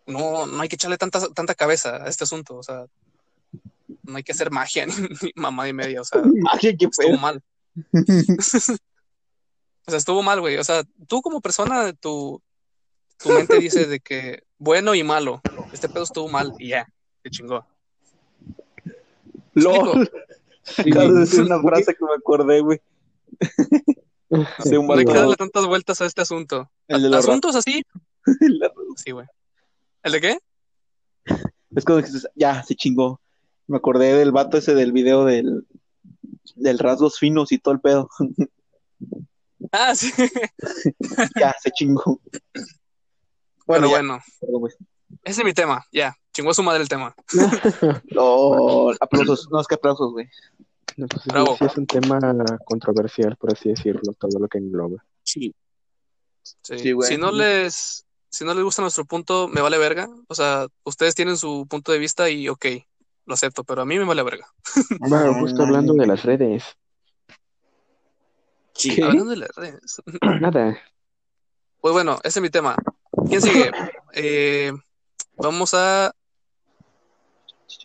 No, 0.06 0.46
no 0.46 0.62
hay 0.62 0.70
que 0.70 0.76
echarle 0.76 0.98
tanta, 0.98 1.28
tanta 1.34 1.56
cabeza 1.56 2.04
a 2.04 2.08
este 2.10 2.24
asunto. 2.26 2.56
O 2.56 2.64
sea, 2.64 2.86
no 4.04 4.18
hay 4.18 4.24
que 4.24 4.32
hacer 4.32 4.52
magia 4.52 4.86
ni, 4.86 4.94
ni 5.22 5.32
mamá 5.36 5.68
y 5.68 5.74
media. 5.74 6.02
O 6.02 6.06
sea, 6.06 6.22
Magia, 6.36 6.76
qué 6.78 6.86
estuvo 6.86 7.18
mal. 7.18 7.42
O 9.86 9.92
sea, 9.92 9.98
estuvo 9.98 10.24
mal, 10.24 10.40
güey. 10.40 10.56
O 10.56 10.64
sea, 10.64 10.82
tú 11.10 11.22
como 11.22 11.42
persona, 11.42 11.92
tu, 11.92 12.42
tu 13.22 13.28
mente 13.32 13.60
dice 13.60 13.86
de 13.86 14.00
que 14.00 14.44
bueno 14.58 14.96
y 14.96 15.04
malo. 15.04 15.42
Este 15.74 15.90
pedo 15.90 16.06
estuvo 16.06 16.30
mal 16.30 16.54
y 16.58 16.70
ya, 16.70 16.88
te 17.22 17.30
chingó. 17.30 17.68
LOL. 19.56 20.10
Acabas 20.78 21.14
de 21.14 21.20
decir 21.20 21.42
una 21.42 21.62
frase 21.62 21.94
que 21.94 22.06
me 22.06 22.14
acordé, 22.14 22.62
güey. 22.62 22.82
De 24.64 24.78
un 24.78 24.88
No 24.88 24.94
hay 24.94 25.04
que 25.04 25.14
darle 25.14 25.36
tantas 25.36 25.66
vueltas 25.66 26.00
a 26.00 26.06
este 26.06 26.22
asunto. 26.22 26.72
El 26.88 27.04
de 27.04 27.10
la 27.10 27.18
Asuntos 27.18 27.54
así, 27.54 27.84
sí, 28.96 29.12
güey. 29.12 29.28
¿El 30.02 30.12
de 30.14 30.22
qué? 30.22 30.38
Es 31.76 31.84
cuando 31.86 32.06
dices, 32.06 32.28
ya, 32.36 32.64
se 32.64 32.76
chingó. 32.76 33.20
Me 33.68 33.78
acordé 33.78 34.14
del 34.14 34.32
vato 34.32 34.58
ese 34.58 34.76
del 34.76 34.92
video 34.92 35.26
del, 35.26 35.66
del 36.56 36.80
rasgos 36.80 37.18
finos 37.18 37.52
y 37.52 37.60
todo 37.60 37.74
el 37.74 37.82
pedo. 37.82 38.10
Ah, 39.72 39.96
sí. 39.96 40.12
ya, 41.40 41.56
se 41.62 41.72
chingó. 41.72 42.20
Pero 43.66 43.90
bueno, 43.90 44.20
güey. 44.42 44.74
ese 45.24 45.42
es 45.42 45.46
mi 45.46 45.54
tema. 45.54 45.84
Ya, 45.92 46.16
chingó 46.32 46.52
a 46.52 46.54
su 46.54 46.64
madre 46.64 46.84
el 46.84 46.90
tema. 46.90 47.16
LOL. 48.10 48.98
Aplausos. 49.00 49.48
No, 49.52 49.62
es 49.62 49.68
que 49.68 49.76
aplausos, 49.76 50.12
güey. 50.12 50.28
No, 50.98 51.08
pues, 51.08 51.26
Bravo. 51.26 51.56
sí 51.58 51.66
es 51.66 51.78
un 51.78 51.88
tema 51.88 52.20
controversial, 52.66 53.36
por 53.38 53.54
así 53.54 53.70
decirlo, 53.70 54.14
todo 54.20 54.38
lo 54.40 54.48
que 54.48 54.60
engloba. 54.60 55.04
Sí. 55.24 55.56
Sí. 56.44 56.78
Sí, 56.78 56.92
güey. 56.92 57.10
Si 57.10 57.18
no 57.18 57.32
les, 57.32 58.06
si 58.30 58.44
no 58.44 58.54
les 58.54 58.64
gusta 58.64 58.82
nuestro 58.82 59.06
punto, 59.06 59.48
me 59.48 59.62
vale 59.62 59.78
verga. 59.78 60.10
O 60.28 60.36
sea, 60.36 60.68
ustedes 60.84 61.16
tienen 61.16 61.38
su 61.38 61.66
punto 61.68 61.92
de 61.92 62.00
vista 62.00 62.30
y 62.30 62.50
ok, 62.50 62.66
lo 63.26 63.34
acepto, 63.34 63.64
pero 63.64 63.82
a 63.82 63.86
mí 63.86 63.98
me 63.98 64.06
vale 64.06 64.24
verga. 64.24 64.48
Bueno, 65.00 65.34
justo 65.36 65.64
hablando 65.64 65.94
de 65.94 66.08
las 66.08 66.24
redes, 66.24 66.64
Sí. 68.76 68.96
¿Qué? 68.96 69.04
Hablando 69.04 69.26
de 69.32 69.38
las 69.38 69.56
redes. 69.56 70.02
nada, 70.42 70.78
Pues 71.80 71.94
bueno, 71.94 72.20
ese 72.24 72.40
es 72.40 72.42
mi 72.44 72.50
tema. 72.50 72.76
¿Quién 73.28 73.42
sigue? 73.42 73.72
Eh, 74.16 74.72
vamos 75.38 75.74
a, 75.74 76.14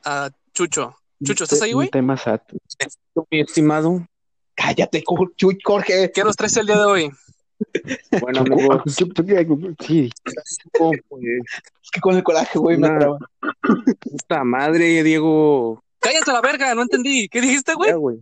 a 0.05 0.31
Chucho. 0.53 0.95
Chucho, 1.25 1.45
¿estás 1.45 1.63
ahí, 1.63 1.71
un 1.71 1.77
güey? 1.77 1.89
tema 1.89 2.19
SAT. 2.19 2.53
Mi 3.31 3.41
estimado. 3.41 4.07
Cállate, 4.55 5.03
Jorge. 5.07 6.13
¿Qué 6.13 6.23
nos 6.25 6.37
traes 6.37 6.55
el 6.59 6.67
día 6.67 6.77
de 6.77 6.85
hoy? 6.85 7.11
Bueno, 8.21 8.41
amigos, 8.41 8.83
Sí, 9.87 10.11
Es 10.33 11.91
que 11.93 12.01
con 12.01 12.17
el 12.17 12.23
coraje, 12.23 12.59
güey, 12.59 12.77
me 12.77 12.89
traba. 12.89 13.19
puta 14.01 14.45
madre, 14.45 15.03
Diego. 15.03 15.83
Cállate 15.99 16.31
a 16.31 16.35
la 16.35 16.41
verga, 16.41 16.75
no 16.75 16.83
entendí. 16.83 17.29
¿Qué 17.29 17.41
dijiste, 17.41 17.75
güey? 17.75 17.91
Ya, 17.91 17.97
güey. 17.97 18.19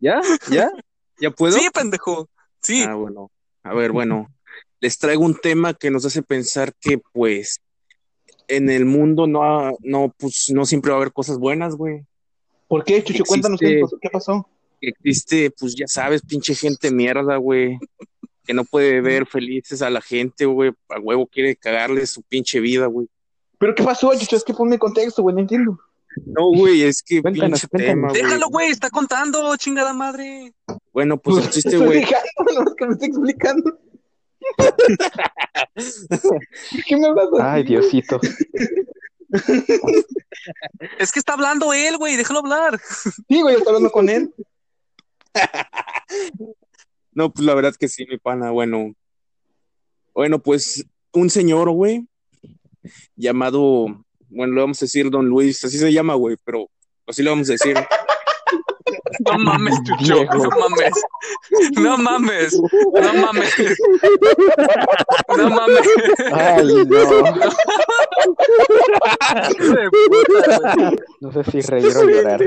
¿Ya? 0.00 0.20
¿Ya? 0.50 0.70
¿Ya 1.20 1.30
puedo? 1.30 1.58
Sí, 1.58 1.68
pendejo. 1.72 2.28
Sí. 2.62 2.84
Ah, 2.86 2.94
bueno. 2.94 3.30
A 3.62 3.74
ver, 3.74 3.92
bueno. 3.92 4.28
Les 4.80 4.98
traigo 4.98 5.24
un 5.24 5.34
tema 5.34 5.74
que 5.74 5.90
nos 5.90 6.04
hace 6.04 6.22
pensar 6.22 6.72
que, 6.80 6.98
pues, 7.12 7.60
en 8.46 8.70
el 8.70 8.84
mundo 8.84 9.26
no, 9.26 9.42
ha- 9.42 9.72
no, 9.80 10.14
pues, 10.16 10.50
no 10.54 10.64
siempre 10.64 10.90
va 10.92 10.98
a 10.98 11.00
haber 11.00 11.12
cosas 11.12 11.38
buenas, 11.38 11.74
güey. 11.74 12.04
¿Por 12.68 12.84
qué, 12.84 13.02
Chucho? 13.02 13.24
Cuéntanos 13.24 13.60
Existe- 13.60 13.74
qué 13.74 13.80
pasó. 13.82 13.98
¿Qué 14.00 14.10
pasó? 14.10 14.48
Que 14.80 14.88
existe, 14.90 15.50
pues, 15.58 15.74
ya 15.74 15.86
sabes, 15.88 16.22
pinche 16.22 16.54
gente 16.54 16.92
mierda, 16.92 17.36
güey. 17.36 17.78
Que 18.48 18.54
no 18.54 18.64
puede 18.64 19.02
ver 19.02 19.26
felices 19.26 19.82
a 19.82 19.90
la 19.90 20.00
gente, 20.00 20.46
güey. 20.46 20.72
A 20.88 20.98
huevo 20.98 21.26
quiere 21.26 21.54
cagarle 21.54 22.06
su 22.06 22.22
pinche 22.22 22.60
vida, 22.60 22.86
güey. 22.86 23.06
¿Pero 23.58 23.74
qué 23.74 23.82
pasó, 23.82 24.10
Chucho? 24.18 24.36
Es 24.36 24.44
que 24.44 24.54
ponme 24.54 24.78
contexto, 24.78 25.20
güey, 25.20 25.34
no 25.34 25.42
entiendo. 25.42 25.78
No, 26.24 26.46
güey, 26.56 26.82
es 26.82 27.02
que 27.02 27.20
Cuéntanos, 27.20 27.60
pinche 27.60 27.68
cuéntanos. 27.68 27.94
tema, 27.94 28.08
güey. 28.08 28.22
Déjalo, 28.22 28.48
güey, 28.48 28.70
está 28.70 28.88
contando, 28.88 29.54
chingada 29.58 29.92
madre. 29.92 30.54
Bueno, 30.94 31.18
pues 31.18 31.44
el 31.44 31.50
chiste, 31.50 31.76
güey. 31.76 32.06
no 32.54 32.62
es 32.70 32.74
que 32.78 32.86
me 32.86 32.92
estoy 32.94 33.08
explicando. 33.08 33.78
¿Por 34.56 34.76
qué 36.86 36.96
me 36.96 37.06
hablas 37.06 37.26
así? 37.34 37.42
ay, 37.42 37.62
Diosito. 37.64 38.18
Es 40.98 41.12
que 41.12 41.18
está 41.18 41.34
hablando 41.34 41.74
él, 41.74 41.98
güey, 41.98 42.16
déjalo 42.16 42.38
hablar. 42.38 42.80
Sí, 43.28 43.42
güey, 43.42 43.56
estoy 43.56 43.68
hablando 43.68 43.90
con 43.90 44.08
él. 44.08 44.32
No, 47.18 47.32
pues 47.32 47.44
la 47.44 47.52
verdad 47.52 47.72
es 47.72 47.78
que 47.78 47.88
sí, 47.88 48.06
mi 48.08 48.16
pana. 48.16 48.52
Bueno, 48.52 48.94
bueno, 50.14 50.38
pues 50.38 50.86
un 51.12 51.30
señor, 51.30 51.68
güey, 51.70 52.06
llamado, 53.16 53.86
bueno, 54.28 54.54
le 54.54 54.60
vamos 54.60 54.80
a 54.80 54.84
decir 54.84 55.10
Don 55.10 55.26
Luis, 55.26 55.64
así 55.64 55.78
se 55.78 55.92
llama, 55.92 56.14
güey, 56.14 56.36
pero 56.44 56.70
así 57.08 57.24
le 57.24 57.30
vamos 57.30 57.48
a 57.48 57.54
decir. 57.54 57.76
No 59.26 59.36
mames, 59.36 59.74
Chucho, 59.82 60.24
no 60.26 60.48
mames. 60.60 60.92
No 61.72 61.98
mames, 61.98 62.54
no 62.54 63.14
mames. 63.14 63.56
No 65.36 65.50
mames. 65.50 65.88
Ay, 66.32 66.84
no. 66.86 67.22
No 71.20 71.32
sé 71.32 71.50
si 71.50 71.60
reír 71.62 71.96
o 71.96 72.08
llorar. 72.08 72.40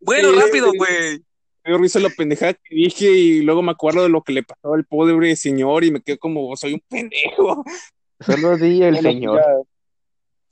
Bueno, 0.00 0.40
rápido, 0.40 0.70
güey. 0.72 1.24
Me 1.64 1.70
dio 1.70 1.78
risa 1.78 2.00
la 2.00 2.10
pendejada 2.10 2.54
que 2.54 2.74
dije 2.74 3.10
y 3.10 3.40
luego 3.42 3.62
me 3.62 3.70
acuerdo 3.72 4.02
de 4.02 4.08
lo 4.08 4.22
que 4.22 4.32
le 4.32 4.42
pasó 4.42 4.74
al 4.74 4.84
pobre 4.84 5.36
señor 5.36 5.84
y 5.84 5.90
me 5.92 6.00
quedo 6.02 6.18
como, 6.18 6.56
soy 6.56 6.74
un 6.74 6.82
pendejo. 6.88 7.64
Solo 8.20 8.56
di 8.56 8.82
el 8.82 8.98
señor. 9.00 9.40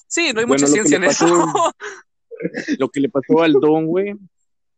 Sí, 0.06 0.32
no 0.32 0.40
hay 0.40 0.46
Bueno, 0.46 0.62
mucha 0.62 0.66
ciencia 0.66 0.96
en 0.96 1.04
eso. 1.04 1.26
pasó- 1.26 1.72
Lo 2.78 2.88
que 2.88 3.00
le 3.00 3.08
pasó 3.08 3.42
al 3.42 3.52
don, 3.54 3.86
güey, 3.86 4.14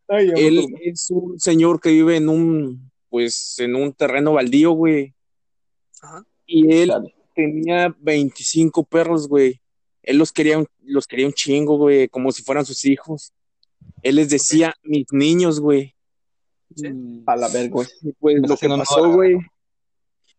Ay, 0.08 0.30
él 0.36 0.66
es 0.82 1.08
un 1.10 1.38
señor 1.38 1.80
que 1.80 1.90
vive 1.90 2.16
en 2.16 2.28
un, 2.28 2.90
pues, 3.08 3.58
en 3.60 3.76
un 3.76 3.92
terreno 3.94 4.32
baldío, 4.32 4.72
güey. 4.72 5.14
Ajá. 6.02 6.24
Y 6.44 6.70
él 6.74 6.88
Dale. 6.88 7.14
tenía 7.34 7.94
25 8.00 8.82
perros, 8.84 9.28
güey. 9.28 9.60
Él 10.02 10.18
los 10.18 10.32
quería, 10.32 10.58
un- 10.58 10.66
los 10.82 11.06
quería 11.06 11.26
un 11.26 11.32
chingo, 11.32 11.78
güey, 11.78 12.08
como 12.08 12.32
si 12.32 12.42
fueran 12.42 12.66
sus 12.66 12.84
hijos. 12.84 13.32
Él 14.02 14.16
les 14.16 14.28
decía, 14.28 14.74
mis 14.82 15.06
niños, 15.12 15.60
güey. 15.60 15.94
Sí. 16.76 16.88
A 17.26 17.36
la 17.36 17.48
verga, 17.48 17.72
pues 17.72 17.98
lo 18.48 18.56
que 18.56 18.68
pasó, 18.68 19.12
güey, 19.12 19.36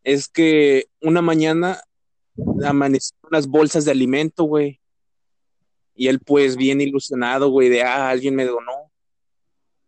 es 0.03 0.27
que 0.27 0.85
una 1.01 1.21
mañana 1.21 1.81
amanecieron 2.65 3.29
unas 3.31 3.47
bolsas 3.47 3.85
de 3.85 3.91
alimento, 3.91 4.43
güey. 4.45 4.79
Y 5.95 6.07
él, 6.07 6.19
pues, 6.19 6.55
bien 6.57 6.81
ilusionado, 6.81 7.49
güey, 7.49 7.69
de, 7.69 7.83
ah, 7.83 8.09
alguien 8.09 8.35
me 8.35 8.45
donó. 8.45 8.91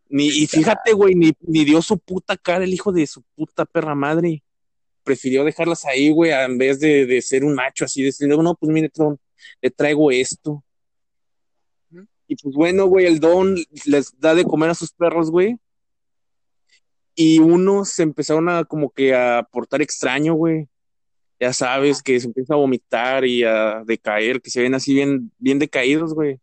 Ni, 0.07 0.27
y 0.27 0.45
fíjate, 0.45 0.93
güey, 0.93 1.15
ni, 1.15 1.31
ni 1.41 1.65
dio 1.65 1.81
su 1.81 1.97
puta 1.97 2.37
cara 2.37 2.63
el 2.63 2.73
hijo 2.73 2.91
de 2.91 3.07
su 3.07 3.23
puta 3.35 3.65
perra 3.65 3.95
madre. 3.95 4.43
Prefirió 5.03 5.43
dejarlas 5.43 5.83
ahí, 5.85 6.11
güey, 6.11 6.31
a- 6.31 6.45
en 6.45 6.57
vez 6.59 6.79
de, 6.79 7.05
de 7.07 7.21
ser 7.21 7.43
un 7.43 7.55
macho 7.55 7.85
así, 7.85 8.03
decir, 8.03 8.27
no, 8.27 8.55
pues 8.55 8.71
mire, 8.71 8.89
Tron, 8.89 9.19
le 9.61 9.71
traigo 9.71 10.11
esto. 10.11 10.63
Y 12.27 12.35
pues 12.35 12.55
bueno, 12.55 12.85
güey, 12.87 13.05
el 13.05 13.19
don 13.19 13.55
les 13.85 14.17
da 14.19 14.33
de 14.33 14.45
comer 14.45 14.69
a 14.71 14.75
sus 14.75 14.91
perros, 14.91 15.29
güey. 15.29 15.57
Y 17.15 17.39
unos 17.39 17.89
se 17.89 18.03
empezaron 18.03 18.49
a 18.49 18.65
como 18.65 18.89
que 18.89 19.15
a 19.15 19.47
portar 19.49 19.81
extraño, 19.81 20.33
güey. 20.33 20.67
Ya 21.39 21.53
sabes, 21.53 22.01
que 22.01 22.19
se 22.19 22.27
empieza 22.27 22.53
a 22.53 22.57
vomitar 22.57 23.25
y 23.25 23.43
a 23.43 23.83
decaer, 23.85 24.41
que 24.41 24.49
se 24.49 24.61
ven 24.61 24.73
así 24.73 24.93
bien, 24.93 25.31
bien 25.37 25.59
decaídos, 25.59 26.13
güey. 26.13 26.39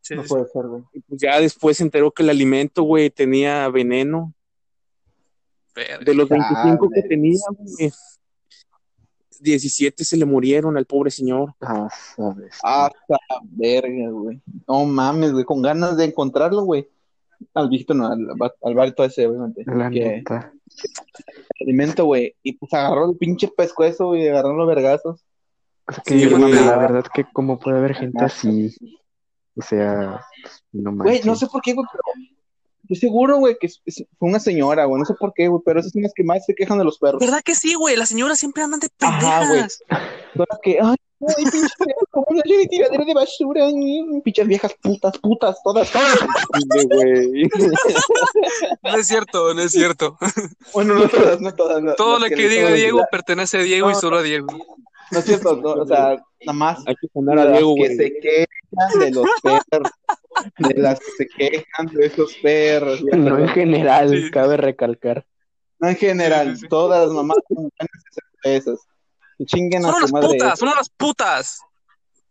Sí, 0.00 0.14
No 0.14 0.22
puede 0.24 0.46
ser, 0.46 0.66
güey. 0.66 0.82
Y 0.92 1.00
pues 1.00 1.20
ya 1.20 1.40
después 1.40 1.76
se 1.76 1.82
enteró 1.82 2.10
que 2.12 2.22
el 2.22 2.30
alimento, 2.30 2.82
güey, 2.82 3.10
tenía 3.10 3.68
veneno. 3.68 4.32
verga. 5.74 6.04
De 6.04 6.14
los 6.14 6.28
25 6.28 6.88
que 6.90 7.02
tenía, 7.02 7.40
güey, 7.50 7.92
17 9.40 10.04
se 10.04 10.16
le 10.16 10.24
murieron 10.24 10.76
al 10.76 10.86
pobre 10.86 11.10
señor. 11.10 11.54
Ah, 11.60 11.88
sabes. 12.16 12.58
Hasta 12.62 12.98
la 13.08 13.40
verga, 13.42 14.10
güey. 14.10 14.40
No 14.66 14.84
mames, 14.84 15.32
güey. 15.32 15.44
Con 15.44 15.62
ganas 15.62 15.96
de 15.96 16.04
encontrarlo, 16.04 16.62
güey. 16.62 16.88
Al 17.54 17.68
viejito, 17.68 17.94
no, 17.94 18.06
al, 18.08 18.26
al 18.62 18.74
vato 18.74 19.04
ese, 19.04 19.26
obviamente. 19.26 19.64
La 19.66 19.90
que 19.90 20.04
neta. 20.04 20.52
alimento, 21.60 22.04
güey. 22.04 22.34
Y 22.42 22.52
pues 22.54 22.72
agarró 22.74 23.10
el 23.10 23.16
pinche 23.16 23.48
pescuezo, 23.48 24.06
güey, 24.08 24.24
y 24.24 24.28
agarró 24.28 24.54
los 24.54 24.68
vergazos. 24.68 25.24
O 25.88 25.92
sea, 25.92 26.02
que 26.04 26.18
Sí, 26.18 26.28
yo, 26.28 26.38
la 26.38 26.76
verdad 26.76 27.04
que 27.12 27.24
cómo 27.32 27.58
puede 27.58 27.78
haber 27.78 27.94
gente 27.94 28.24
así. 28.24 28.74
O 29.56 29.62
sea, 29.62 30.20
pues, 30.42 30.64
no 30.72 30.92
Güey, 30.92 31.22
no 31.24 31.34
sé 31.34 31.46
por 31.46 31.62
qué, 31.62 31.72
güey, 31.72 31.86
pero 31.90 32.02
estoy 32.82 32.96
seguro, 32.96 33.38
güey, 33.38 33.56
que 33.58 33.68
fue 34.18 34.28
una 34.28 34.38
señora, 34.38 34.84
güey. 34.84 34.98
No 35.00 35.06
sé 35.06 35.14
por 35.14 35.32
qué, 35.32 35.48
güey, 35.48 35.62
pero 35.64 35.80
esas 35.80 35.92
son 35.92 36.02
las 36.02 36.12
que 36.14 36.24
más 36.24 36.44
se 36.44 36.54
quejan 36.54 36.78
de 36.78 36.84
los 36.84 36.98
perros. 36.98 37.20
¿Verdad 37.20 37.40
que 37.42 37.54
sí, 37.54 37.74
güey? 37.74 37.96
Las 37.96 38.10
señoras 38.10 38.38
siempre 38.38 38.62
andan 38.62 38.80
de 38.80 38.88
Ajá, 39.00 39.38
güey. 39.38 39.48
pendejas. 39.50 39.82
Son 40.36 40.46
las 40.48 40.58
que, 40.62 40.78
ay, 40.82 40.96
ay, 41.20 41.44
pinche 41.44 41.74
perro, 41.78 42.06
¿cómo 42.10 42.26
no 42.30 42.42
hay 42.44 42.66
tiradero 42.68 43.04
de 43.04 43.14
basura? 43.14 43.66
Mm, 43.72 44.20
Pinches 44.22 44.46
viejas 44.46 44.74
putas, 44.82 45.18
putas, 45.18 45.56
todas, 45.64 45.90
güey. 46.90 47.48
No 48.82 48.96
es 48.96 49.06
cierto, 49.06 49.54
no 49.54 49.62
es 49.62 49.72
cierto. 49.72 50.18
Bueno, 50.72 50.94
no 50.94 51.08
todas, 51.08 51.40
no 51.40 51.54
todas. 51.54 51.82
no- 51.82 51.94
Todo 51.94 52.18
las 52.18 52.30
lo 52.30 52.36
que 52.36 52.48
diga 52.48 52.70
Diego 52.72 53.00
pertenece 53.10 53.58
a 53.58 53.62
Diego 53.62 53.90
y 53.90 53.94
solo 53.94 54.18
a 54.18 54.22
Diego. 54.22 54.46
No 55.12 55.18
es 55.20 55.24
cierto, 55.24 55.56
no, 55.56 55.70
o 55.70 55.86
sea, 55.86 56.16
nada 56.44 56.52
más. 56.52 56.78
Hay 56.86 56.94
que 57.00 57.08
poner 57.08 57.38
a 57.38 57.44
las 57.44 57.52
Diego, 57.54 57.74
que 57.76 57.96
se 57.96 58.12
quejan 58.20 58.98
de 59.00 59.10
los 59.12 59.26
perros, 59.42 59.90
de 60.58 60.74
las 60.82 60.98
que 60.98 61.06
se 61.18 61.28
quejan 61.28 61.86
de 61.92 62.06
esos 62.06 62.34
perros. 62.42 63.02
No 63.02 63.38
en 63.38 63.48
general, 63.48 64.10
Sí. 64.10 64.30
cabe 64.30 64.56
recalcar. 64.56 65.24
No 65.78 65.88
en 65.88 65.96
general, 65.96 66.48
Sí, 66.48 66.54
sí, 66.56 66.60
sí. 66.62 66.68
todas 66.68 67.04
las 67.06 67.14
mamás 67.14 67.36
son 67.48 67.56
buenas 67.56 67.78
esas. 68.42 68.80
Chinguen 69.44 69.84
a 69.84 69.88
Son 69.90 69.96
unas 69.98 70.12
madre. 70.12 70.28
putas, 70.28 70.58
son 70.58 70.68
unas 70.70 70.88
putas. 70.90 71.58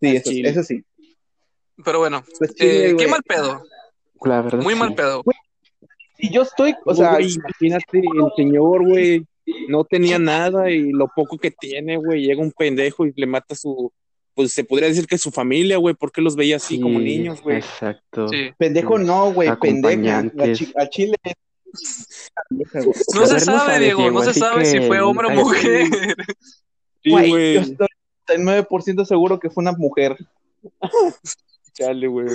Sí, 0.01 0.07
eso, 0.15 0.31
eso 0.31 0.63
sí. 0.63 0.83
Pero 1.83 1.99
bueno, 1.99 2.23
Pues 2.39 2.55
chile, 2.55 2.89
eh, 2.91 2.95
qué 2.97 3.07
mal 3.07 3.21
pedo. 3.23 3.63
La 4.23 4.41
verdad, 4.41 4.61
Muy 4.63 4.73
sí. 4.73 4.79
mal 4.79 4.95
pedo. 4.95 5.23
Y 6.17 6.33
yo 6.33 6.41
estoy, 6.43 6.73
o 6.85 6.95
sea, 6.95 7.19
imagínate, 7.21 7.99
el 7.99 8.31
señor, 8.35 8.87
güey, 8.87 9.25
no 9.67 9.83
tenía 9.83 10.17
nada 10.17 10.71
y 10.71 10.91
lo 10.91 11.07
poco 11.13 11.37
que 11.37 11.51
tiene, 11.51 11.97
güey, 11.97 12.21
llega 12.25 12.41
un 12.41 12.51
pendejo 12.53 13.05
y 13.05 13.13
le 13.15 13.27
mata 13.27 13.53
a 13.53 13.57
su, 13.57 13.91
pues 14.33 14.51
se 14.53 14.63
podría 14.63 14.87
decir 14.87 15.05
que 15.05 15.17
su 15.17 15.29
familia, 15.31 15.77
güey, 15.77 15.93
porque 15.93 16.21
los 16.21 16.35
veía 16.35 16.55
así 16.55 16.79
como 16.79 16.99
niños, 16.99 17.41
güey. 17.41 17.57
Exacto. 17.57 18.29
Sí. 18.29 18.49
pendejo 18.57 18.97
no, 18.97 19.31
güey, 19.33 19.49
pendeja. 19.59 19.95
La 20.01 20.17
Acompañantes. 20.19 20.57
chi- 20.57 20.73
a 20.77 20.89
Chile. 20.89 21.17
No 23.13 23.25
se 23.27 23.33
no 23.33 23.39
sabe, 23.39 23.79
Diego, 23.79 24.09
no 24.11 24.21
se 24.23 24.33
sabe 24.33 24.65
si 24.65 24.79
fue 24.81 25.01
hombre 25.01 25.27
o 25.27 25.31
mujer. 25.31 25.87
Sí, 27.05 27.11
Güey, 27.11 27.29
güey, 27.29 27.53
yo 27.53 27.61
estoy 27.61 27.87
99% 28.27 29.05
seguro 29.05 29.39
que 29.39 29.51
fue 29.51 29.61
una 29.61 29.73
mujer. 29.73 30.17
chale, 31.73 32.07
güey. 32.07 32.25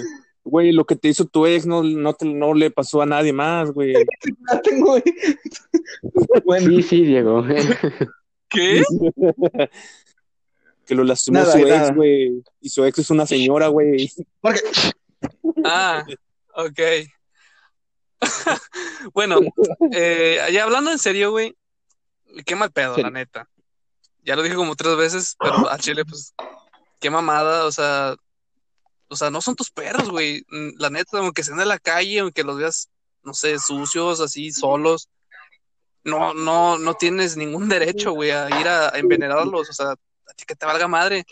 Güey, 0.45 0.71
lo 0.73 0.85
que 0.85 0.95
te 0.95 1.09
hizo 1.09 1.25
tu 1.27 1.45
ex 1.45 1.67
no, 1.67 1.83
no, 1.83 2.15
te- 2.15 2.25
no 2.25 2.55
le 2.55 2.71
pasó 2.71 3.03
a 3.03 3.07
nadie 3.07 3.33
más, 3.33 3.73
güey. 3.73 3.93
La 4.49 4.63
tengo, 4.63 4.91
güey. 4.93 5.03
Bueno, 6.45 6.69
Sí, 6.69 6.83
sí, 6.83 7.05
Diego. 7.05 7.45
¿Qué? 8.49 8.83
Que 10.87 10.95
lo 10.95 11.03
lastimó 11.05 11.41
Nada, 11.41 11.53
su 11.53 11.59
nada. 11.59 11.87
ex, 11.89 11.97
güey. 11.97 12.43
Y 12.61 12.69
su 12.69 12.85
ex 12.85 12.99
es 13.01 13.11
una 13.11 13.27
señora, 13.27 13.67
güey. 13.69 14.09
porque 14.41 14.61
Ah, 15.65 16.05
ok. 16.55 16.81
bueno, 19.15 19.41
eh, 19.93 20.39
ya 20.53 20.63
hablando 20.65 20.91
en 20.93 20.99
serio, 20.99 21.31
güey, 21.33 21.57
qué 22.47 22.55
mal 22.55 22.71
pedo, 22.71 22.95
Sí. 22.95 23.03
la 23.03 23.11
neta. 23.11 23.49
Ya 24.25 24.37
lo 24.37 24.43
dije 24.43 24.55
como 24.57 24.75
tres 24.77 24.97
veces, 24.97 25.37
pero 25.39 25.69
a 25.71 25.79
Chile, 25.79 26.05
pues, 26.05 26.35
qué 27.01 27.11
mamada, 27.11 27.65
o 27.65 27.73
sea, 27.73 28.15
o 29.09 29.17
sea, 29.17 29.31
no 29.31 29.41
son 29.41 29.57
tus 29.57 29.71
perros, 29.71 30.11
güey. 30.11 30.45
Mm, 30.51 30.71
La 30.79 30.91
neta, 30.91 31.19
aunque 31.19 31.41
estén 31.41 31.59
en 31.61 31.69
la 31.69 31.79
calle, 31.79 32.21
aunque 32.21 32.45
los 32.45 32.57
veas, 32.59 32.89
no 33.23 33.35
sé, 33.35 33.59
sucios, 33.59 34.21
así, 34.21 34.53
solos, 34.53 35.09
no, 36.05 36.33
no, 36.35 36.79
no 36.79 36.95
tienes 36.95 37.37
ningún 37.37 37.69
derecho, 37.69 38.13
güey, 38.13 38.31
a 38.31 38.49
ir 38.61 38.69
a, 38.69 38.95
a 38.95 38.99
envenenarlos, 38.99 39.69
o 39.69 39.73
sea, 39.73 39.91
a 39.91 40.33
ti 40.37 40.45
que 40.47 40.55
te 40.55 40.67
valga 40.67 40.87
madre. 40.89 41.25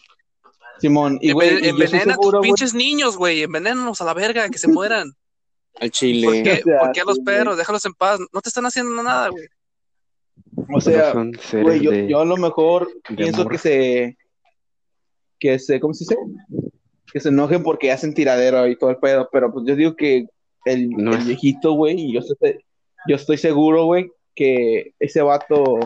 Simón, 0.80 1.18
y 1.20 1.32
güey, 1.32 1.50
Enven- 1.58 1.68
envenena 1.70 2.14
a 2.14 2.16
tus 2.16 2.30
güey, 2.32 2.42
pinches 2.42 2.74
niños, 2.74 3.16
güey, 3.16 3.42
envenénanos 3.42 4.00
a 4.00 4.04
la 4.04 4.14
verga, 4.14 4.48
que 4.48 4.58
se 4.58 4.68
mueran. 4.68 5.12
Al 5.80 5.90
chile. 5.92 6.26
¿Por 6.26 6.42
qué, 6.42 6.52
O 6.60 6.64
sea, 6.64 6.78
por 6.80 6.92
qué 6.92 7.00
a 7.00 7.04
los 7.04 7.18
perros? 7.20 7.56
Déjalos 7.56 7.84
en 7.84 7.94
paz. 7.94 8.18
No 8.32 8.40
te 8.40 8.48
están 8.48 8.66
haciendo 8.66 9.00
nada, 9.00 9.28
güey. 9.28 9.46
O 10.72 10.80
sea, 10.80 11.12
son 11.12 11.32
seres 11.40 11.64
güey, 11.64 11.80
yo, 11.80 11.90
de... 11.90 12.08
yo 12.08 12.20
a 12.20 12.24
lo 12.24 12.36
mejor 12.36 12.88
pienso 13.16 13.42
amor. 13.42 13.52
que 13.52 13.58
se, 13.58 14.18
que 15.38 15.58
se, 15.58 15.80
¿cómo 15.80 15.94
se 15.94 16.04
dice? 16.04 16.16
Que 17.12 17.20
se 17.20 17.28
enojen 17.30 17.62
porque 17.62 17.90
hacen 17.92 18.14
tiradero 18.14 18.66
y 18.68 18.76
todo 18.76 18.90
el 18.90 18.96
pedo, 18.98 19.28
pero 19.32 19.52
pues 19.52 19.64
yo 19.66 19.74
digo 19.76 19.96
que 19.96 20.26
el, 20.64 20.90
No 20.90 21.12
el 21.12 21.18
es- 21.20 21.26
viejito, 21.26 21.72
güey, 21.72 21.98
y 21.98 22.12
yo 22.12 22.20
estoy, 22.20 22.58
yo 23.08 23.16
estoy 23.16 23.38
seguro, 23.38 23.84
güey, 23.86 24.10
que 24.34 24.92
ese 24.98 25.22
vato, 25.22 25.78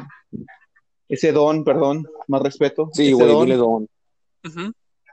ese 1.09 1.33
don, 1.33 1.63
perdón, 1.65 2.07
más 2.27 2.43
respeto, 2.43 2.91
Sí, 2.93 3.13
güey, 3.13 3.29
don, 3.29 3.45
dile 3.47 3.57
don. 3.57 3.89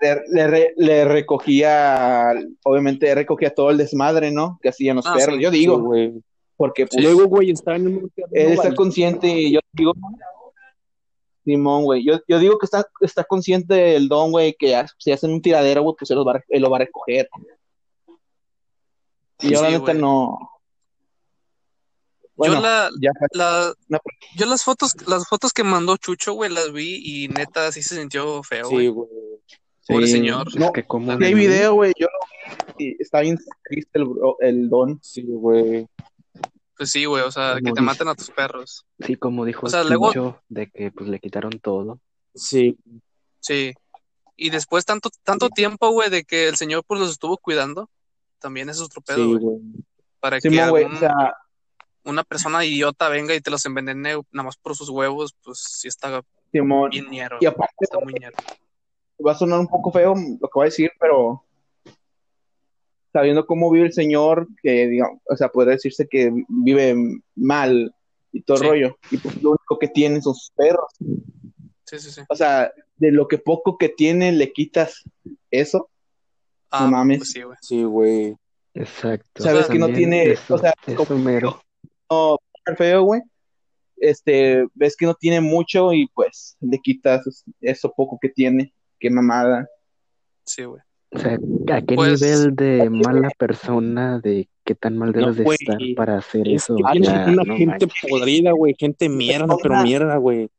Le, 0.02 0.22
le 0.32 0.48
re- 0.48 0.74
le 0.78 1.04
recogía, 1.06 2.32
obviamente 2.64 3.14
recogía 3.14 3.54
todo 3.54 3.70
el 3.70 3.78
desmadre, 3.78 4.32
¿no? 4.32 4.58
Que 4.64 4.70
hacían 4.70 4.96
los 4.96 5.06
Ah, 5.06 5.14
perros, 5.16 5.36
sí. 5.36 5.44
yo 5.44 5.52
Sí, 5.52 5.58
digo, 5.60 5.80
güey. 5.80 6.24
Porque 6.60 6.86
pues, 6.86 7.02
Luego, 7.02 7.26
güey, 7.28 7.52
está 7.52 7.78
en 7.78 7.88
un 7.88 8.12
él 8.34 8.52
está 8.52 8.76
consciente 8.76 9.28
y 9.30 9.54
yo 9.54 9.62
digo, 9.72 9.94
Simón, 11.46 11.86
güey, 11.86 12.04
yo, 12.06 12.20
yo 12.28 12.38
digo 12.38 12.58
que 12.60 12.66
está, 12.66 12.86
está 13.00 13.24
consciente 13.24 13.74
del 13.74 14.10
don, 14.10 14.32
güey, 14.32 14.54
que 14.60 14.72
ya- 14.72 14.86
si 14.98 15.14
hacen 15.14 15.32
un 15.32 15.42
tiradero, 15.42 15.84
güey, 15.84 15.96
pues 15.98 16.12
él, 16.12 16.18
los 16.18 16.28
va, 16.28 16.34
a- 16.34 16.44
él 16.50 16.62
lo 16.62 16.70
va 16.70 16.76
a 16.76 16.80
recoger. 16.82 17.30
Y 19.40 19.52
yo 19.52 19.58
Sí, 19.60 19.64
la 19.64 19.70
neta 19.70 19.80
güey. 19.94 19.98
no. 19.98 20.38
Bueno, 22.36 22.56
yo 22.56 22.62
la, 22.62 22.90
ya 23.02 23.12
la- 23.32 23.74
No. 23.88 24.00
yo 24.36 24.46
las 24.46 24.64
fotos, 24.66 24.96
las 25.08 25.28
fotos 25.30 25.54
que 25.54 25.64
mandó 25.64 25.96
Chucho, 25.96 26.34
güey, 26.34 26.52
las 26.52 26.74
vi 26.74 27.02
y 27.04 27.28
neta 27.30 27.72
sí 27.72 27.82
se 27.82 27.96
sintió 27.96 28.44
feo, 28.44 28.66
Sí, 28.66 28.74
güey. 28.76 28.88
güey. 28.90 29.10
Pobre 29.88 30.06
sí, 30.08 30.12
señor. 30.14 30.48
Es 30.50 30.56
No, 30.58 30.72
que 30.74 30.84
como 30.86 31.12
hay 31.14 31.34
video, 31.34 31.74
güey, 31.74 31.94
yo 31.98 32.08
lo 32.08 32.74
vi 32.78 32.90
y 32.90 32.96
está 33.02 33.22
bien 33.22 33.38
triste 33.64 33.98
el, 33.98 34.08
el 34.42 34.70
don. 34.70 35.00
Sí, 35.02 35.24
güey. 35.26 35.88
Pues 36.80 36.92
sí, 36.92 37.04
güey, 37.04 37.24
o 37.24 37.30
sea, 37.32 37.56
que 37.56 37.62
te 37.64 37.70
dice- 37.72 37.82
maten 37.82 38.08
a 38.08 38.16
tus 38.16 38.30
perros. 38.32 38.86
Sí, 39.06 39.18
como 39.18 39.44
dijo 39.44 39.66
O 39.66 39.70
sea, 39.70 39.84
luego- 39.84 40.40
de 40.48 40.68
que 40.72 40.92
pues 40.92 41.10
le 41.10 41.20
quitaron 41.20 41.60
todo. 41.60 42.00
Sí, 42.34 42.78
Sí. 43.42 43.74
Y 44.38 44.50
después 44.50 44.86
tanto, 44.86 45.10
tanto 45.24 45.50
tiempo, 45.50 45.90
güey, 45.92 46.10
de 46.10 46.24
que 46.24 46.48
el 46.48 46.56
señor 46.56 46.86
pues 46.88 47.02
los 47.02 47.12
estuvo 47.12 47.36
cuidando, 47.38 47.90
también 48.40 48.70
es 48.70 48.80
otro 48.80 49.02
pedo, 49.02 49.18
sí, 49.18 49.36
güey. 49.36 49.58
Para 50.22 50.40
que 50.40 50.50
Simón, 50.50 50.70
güey, 50.70 50.84
algún- 50.86 50.96
o 50.98 51.00
sea, 51.02 51.36
una 52.06 52.24
persona 52.24 52.64
idiota 52.64 53.10
venga 53.10 53.36
y 53.36 53.42
te 53.42 53.52
los 53.52 53.66
envenene 53.66 54.14
nada 54.32 54.46
más 54.46 54.56
por 54.56 54.74
sus 54.78 54.90
huevos, 54.90 55.36
pues 55.44 55.60
sí 55.60 55.90
está 55.90 56.24
bien 56.54 57.10
ñero. 57.10 57.38
Y 57.42 57.46
aparte, 57.46 57.76
Está 57.82 58.00
muy 58.00 58.14
ñero. 58.14 58.38
va 59.26 59.34
a 59.34 59.36
sonar 59.36 59.60
un 59.60 59.68
poco 59.68 59.92
feo 59.92 60.14
lo 60.16 60.48
que 60.48 60.54
voy 60.56 60.64
a 60.64 60.72
decir, 60.72 60.92
pero 60.98 61.44
sabiendo 63.12 63.46
cómo 63.46 63.72
vive 63.72 63.88
el 63.88 63.94
señor, 63.94 64.48
que 64.62 64.88
digamos, 64.88 65.20
o 65.30 65.36
sea, 65.36 65.50
podría 65.50 65.74
decirse 65.74 66.08
que 66.08 66.32
vive 66.48 66.96
mal 67.36 67.94
y 68.32 68.42
todo 68.44 68.58
el 68.58 68.64
Sí. 68.64 68.70
rollo, 68.70 68.98
y 69.12 69.18
pues 69.18 69.42
lo 69.42 69.50
único 69.52 69.80
que 69.80 69.88
tiene 69.88 70.22
son 70.22 70.36
sus 70.36 70.52
perros. 70.56 70.92
Sí, 71.86 71.98
sí, 72.00 72.12
sí. 72.12 72.22
O 72.30 72.36
sea, 72.36 72.72
de 72.98 73.12
lo 73.12 73.28
que 73.28 73.38
poco 73.40 73.78
que 73.78 73.90
tiene 73.90 74.32
le 74.32 74.52
quitas 74.54 75.04
eso. 75.50 75.90
Ah, 76.70 76.86
mames. 76.88 77.18
pues 77.20 77.32
sí, 77.32 77.42
güey. 77.42 77.58
Sí, 77.62 77.84
güey. 77.84 78.36
Exacto. 78.76 79.42
Sabes 79.44 79.66
que 79.68 79.80
no 79.80 79.88
tiene- 79.92 80.32
eso- 80.34 80.54
o 80.54 80.58
sea, 80.60 80.74
como- 80.96 81.18
mero. 81.18 81.60
No, 82.12 82.38
feo, 82.78 83.02
güey. 83.04 83.22
Este, 83.98 84.68
ves 84.76 84.96
que 84.96 85.06
no 85.08 85.16
tiene 85.16 85.42
mucho 85.42 85.92
y 85.94 86.08
pues 86.14 86.56
le 86.62 86.78
quitas 86.80 87.44
eso 87.60 87.92
poco 87.98 88.20
que 88.22 88.30
tiene. 88.30 88.72
Qué 89.00 89.10
mamada. 89.10 89.68
Sí, 90.46 90.64
güey. 90.64 90.82
O 91.12 91.18
sea, 91.20 91.38
¿a 91.74 91.82
qué 91.82 91.96
Pues- 91.96 92.22
nivel 92.22 92.56
de 92.56 92.90
mala 92.90 93.30
persona, 93.38 94.20
de 94.20 94.48
qué 94.64 94.76
tan 94.76 94.98
mal 94.98 95.12
debes 95.12 95.38
de 95.38 95.44
güey, 95.44 95.58
estar 95.60 95.78
para 95.96 96.18
hacer 96.20 96.48
Es 96.48 96.64
eso? 96.64 96.76
que 96.76 96.84
Ah, 96.86 96.92
tienes 96.92 97.10
Ya, 97.10 97.26
una 97.26 97.44
no 97.44 97.56
gente 97.58 97.86
manches. 97.88 98.10
podrida, 98.10 98.52
güey. 98.52 98.76
Gente 98.78 99.10
mierda, 99.10 99.48
pero 99.48 99.58
Persona- 99.58 99.84
mierda, 99.84 100.18
güey. 100.18 100.50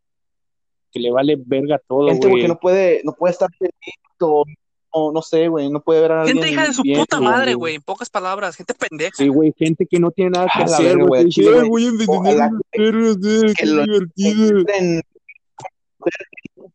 Que 0.93 0.99
le 0.99 1.13
vale 1.13 1.37
verga 1.39 1.81
todo, 1.87 2.09
Gente, 2.09 2.27
güey, 2.27 2.31
güey. 2.33 2.43
que 2.43 2.49
no 2.49 2.59
puede, 2.59 3.01
no 3.05 3.13
puede 3.13 3.33
estar 3.33 3.49
feliz 3.57 3.73
o 4.21 4.45
no, 4.93 5.13
no 5.13 5.23
sé, 5.23 5.47
güey, 5.47 5.71
no 5.71 5.81
puede 5.81 6.01
ver 6.01 6.11
a 6.11 6.21
alguien 6.23 6.39
Gente 6.39 6.51
hija 6.53 6.67
de 6.67 6.73
su 6.75 6.83
bien, 6.83 6.99
puta 6.99 7.19
güey. 7.19 7.29
madre, 7.31 7.55
güey. 7.55 7.75
En 7.77 7.83
pocas 7.83 8.11
palabras, 8.11 8.57
gente 8.57 8.75
pendeja. 8.75 9.13
Sí, 9.15 9.29
güey, 9.29 9.55
gente 9.57 9.87
que 9.87 10.01
no 10.01 10.11
tiene 10.11 10.33
nada 10.33 10.47
que 10.53 10.63
A 10.65 10.67
la 10.67 10.77
hacer, 10.77 10.97
güey. 10.97 11.07
güey, 11.07 11.21
"Ay, 11.23 11.45
güey. 11.45 11.69
voy 11.69 11.85
a 11.85 11.89
envenenar 11.91 12.41
a 12.43 12.51
los 12.51 12.63
perros, 12.73 13.17
eh, 13.25 13.47
que 13.47 13.53
qué 13.55 13.67
lo- 13.67 13.85
divertido. 13.85 14.65
En- 14.77 15.03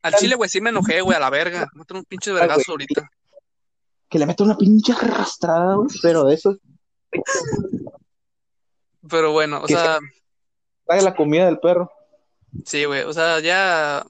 Al 0.01 0.13
chile, 0.13 0.35
güey, 0.35 0.49
sí 0.49 0.61
me 0.61 0.69
enojé, 0.69 1.01
güey, 1.01 1.17
a 1.17 1.19
la 1.19 1.29
verga. 1.29 1.67
Meten 1.73 1.97
un 1.97 2.05
pinche 2.05 2.31
vergazo 2.31 2.61
güey. 2.67 2.85
ahorita. 2.85 3.09
Que 4.09 4.19
le 4.19 4.25
mete 4.25 4.43
una 4.43 4.57
pinche 4.57 4.93
arrastrada, 4.93 5.75
güey, 5.75 5.87
pero 6.01 6.23
de 6.25 6.35
eso 6.35 6.57
Pero 9.09 9.31
bueno, 9.31 9.59
o 9.63 9.67
Que 9.67 9.73
sea, 9.73 9.99
trae 10.85 11.01
la 11.01 11.15
comida 11.15 11.45
del 11.45 11.59
perro. 11.59 11.91
sí, 12.65 12.85
güey. 12.85 13.03
O 13.03 13.13
sea, 13.13 13.39
ya 13.39 14.05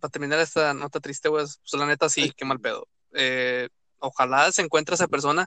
para 0.00 0.10
terminar 0.10 0.38
esta 0.40 0.74
nota 0.74 1.00
triste, 1.00 1.28
güey, 1.28 1.44
pues 1.44 1.72
la 1.80 1.86
neta 1.86 2.08
sí, 2.08 2.32
qué 2.36 2.44
mal 2.44 2.60
pedo. 2.60 2.86
Eh, 3.14 3.68
ojalá 3.98 4.50
se 4.52 4.62
encuentre 4.62 4.94
esa 4.94 5.08
persona. 5.08 5.46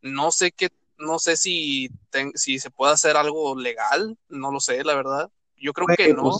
No 0.00 0.30
sé 0.30 0.52
qué 0.52 0.68
no 0.98 1.18
sé 1.18 1.36
si, 1.36 1.90
ten- 2.10 2.32
si 2.36 2.60
se 2.60 2.70
puede 2.70 2.92
hacer 2.92 3.16
algo 3.16 3.58
legal, 3.58 4.16
no 4.28 4.52
lo 4.52 4.60
sé, 4.60 4.84
la 4.84 4.94
verdad. 4.94 5.30
Yo 5.56 5.72
creo 5.72 5.88
que 5.96 6.14
no. 6.14 6.22
pues, 6.22 6.36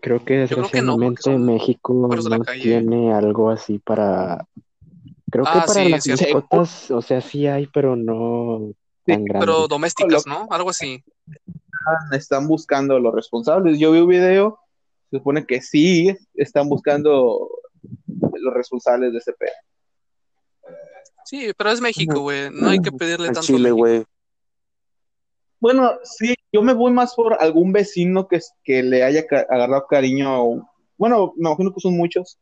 Creo 0.00 0.24
que 0.24 0.48
Yo 0.48 0.56
creo 0.56 0.68
que 0.68 0.82
no, 0.82 0.96
desgraciadamente 0.98 1.22
son 1.22 1.46
México 1.46 1.94
no 1.94 2.44
calle. 2.44 2.60
tiene 2.62 3.12
algo 3.14 3.50
así 3.50 3.78
para... 3.78 4.44
Creo 5.32 5.44
que 5.44 5.50
Ah, 5.50 5.64
para 5.66 5.82
sí, 5.84 5.88
las 5.88 6.04
cierto. 6.04 6.24
mascotas, 6.34 6.90
o 6.90 7.00
sea, 7.00 7.20
sí 7.22 7.46
hay, 7.46 7.66
pero 7.66 7.96
no 7.96 8.72
tan 9.06 9.24
Pero 9.24 9.40
grandes. 9.40 9.68
domésticas, 9.70 10.26
¿no? 10.26 10.46
Algo 10.50 10.68
así. 10.70 11.02
están 12.12 12.46
buscando 12.46 12.98
los 13.00 13.14
responsables. 13.14 13.78
Yo 13.78 13.90
vi 13.92 14.00
un 14.00 14.08
video, 14.08 14.58
se 15.10 15.16
supone 15.16 15.46
que 15.46 15.62
sí 15.62 16.14
están 16.34 16.68
buscando 16.68 17.48
los 18.06 18.54
responsables 18.54 19.12
de 19.12 19.18
ese 19.18 19.32
pedo. 19.32 19.50
Sí, 21.24 21.50
pero 21.56 21.70
es 21.70 21.80
México, 21.80 22.20
güey. 22.20 22.50
No 22.50 22.68
hay 22.68 22.80
que 22.80 22.92
pedirle 22.92 23.28
Al 23.28 23.34
tanto. 23.34 23.40
a 23.40 23.42
Chile, 23.46 23.58
México. 23.70 23.76
güey. 23.78 24.04
Bueno, 25.60 25.92
sí, 26.02 26.34
yo 26.52 26.60
me 26.60 26.74
voy 26.74 26.92
más 26.92 27.14
por 27.14 27.40
algún 27.40 27.72
vecino 27.72 28.28
que, 28.28 28.40
que 28.64 28.82
le 28.82 29.02
haya 29.02 29.26
ca- 29.26 29.46
agarrado 29.48 29.86
cariño. 29.88 30.68
Bueno, 30.98 31.32
me 31.36 31.48
imagino 31.48 31.72
que 31.72 31.80
son 31.80 31.96
muchos 31.96 32.38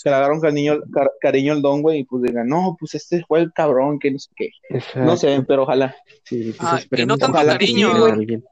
que 0.00 0.08
le 0.10 0.16
agarraron 0.16 0.40
cariño, 0.40 0.80
car- 0.92 1.12
cariño 1.20 1.52
al 1.52 1.62
don, 1.62 1.82
güey, 1.82 2.00
y 2.00 2.04
pues 2.04 2.22
digan, 2.22 2.48
no, 2.48 2.76
pues 2.78 2.94
este 2.94 3.24
fue 3.26 3.40
el 3.40 3.52
cabrón, 3.52 3.98
que 3.98 4.10
no 4.10 4.18
sé 4.18 4.30
qué. 4.34 4.50
No 4.94 5.16
sé, 5.16 5.44
pero 5.46 5.64
ojalá. 5.64 5.94
sí, 6.24 6.52
pues 6.52 6.58
Ah, 6.72 6.80
y 6.90 7.06
no 7.06 7.18
tanto 7.18 7.38
que 7.38 7.46
cariño, 7.46 7.98
güey. 7.98 8.42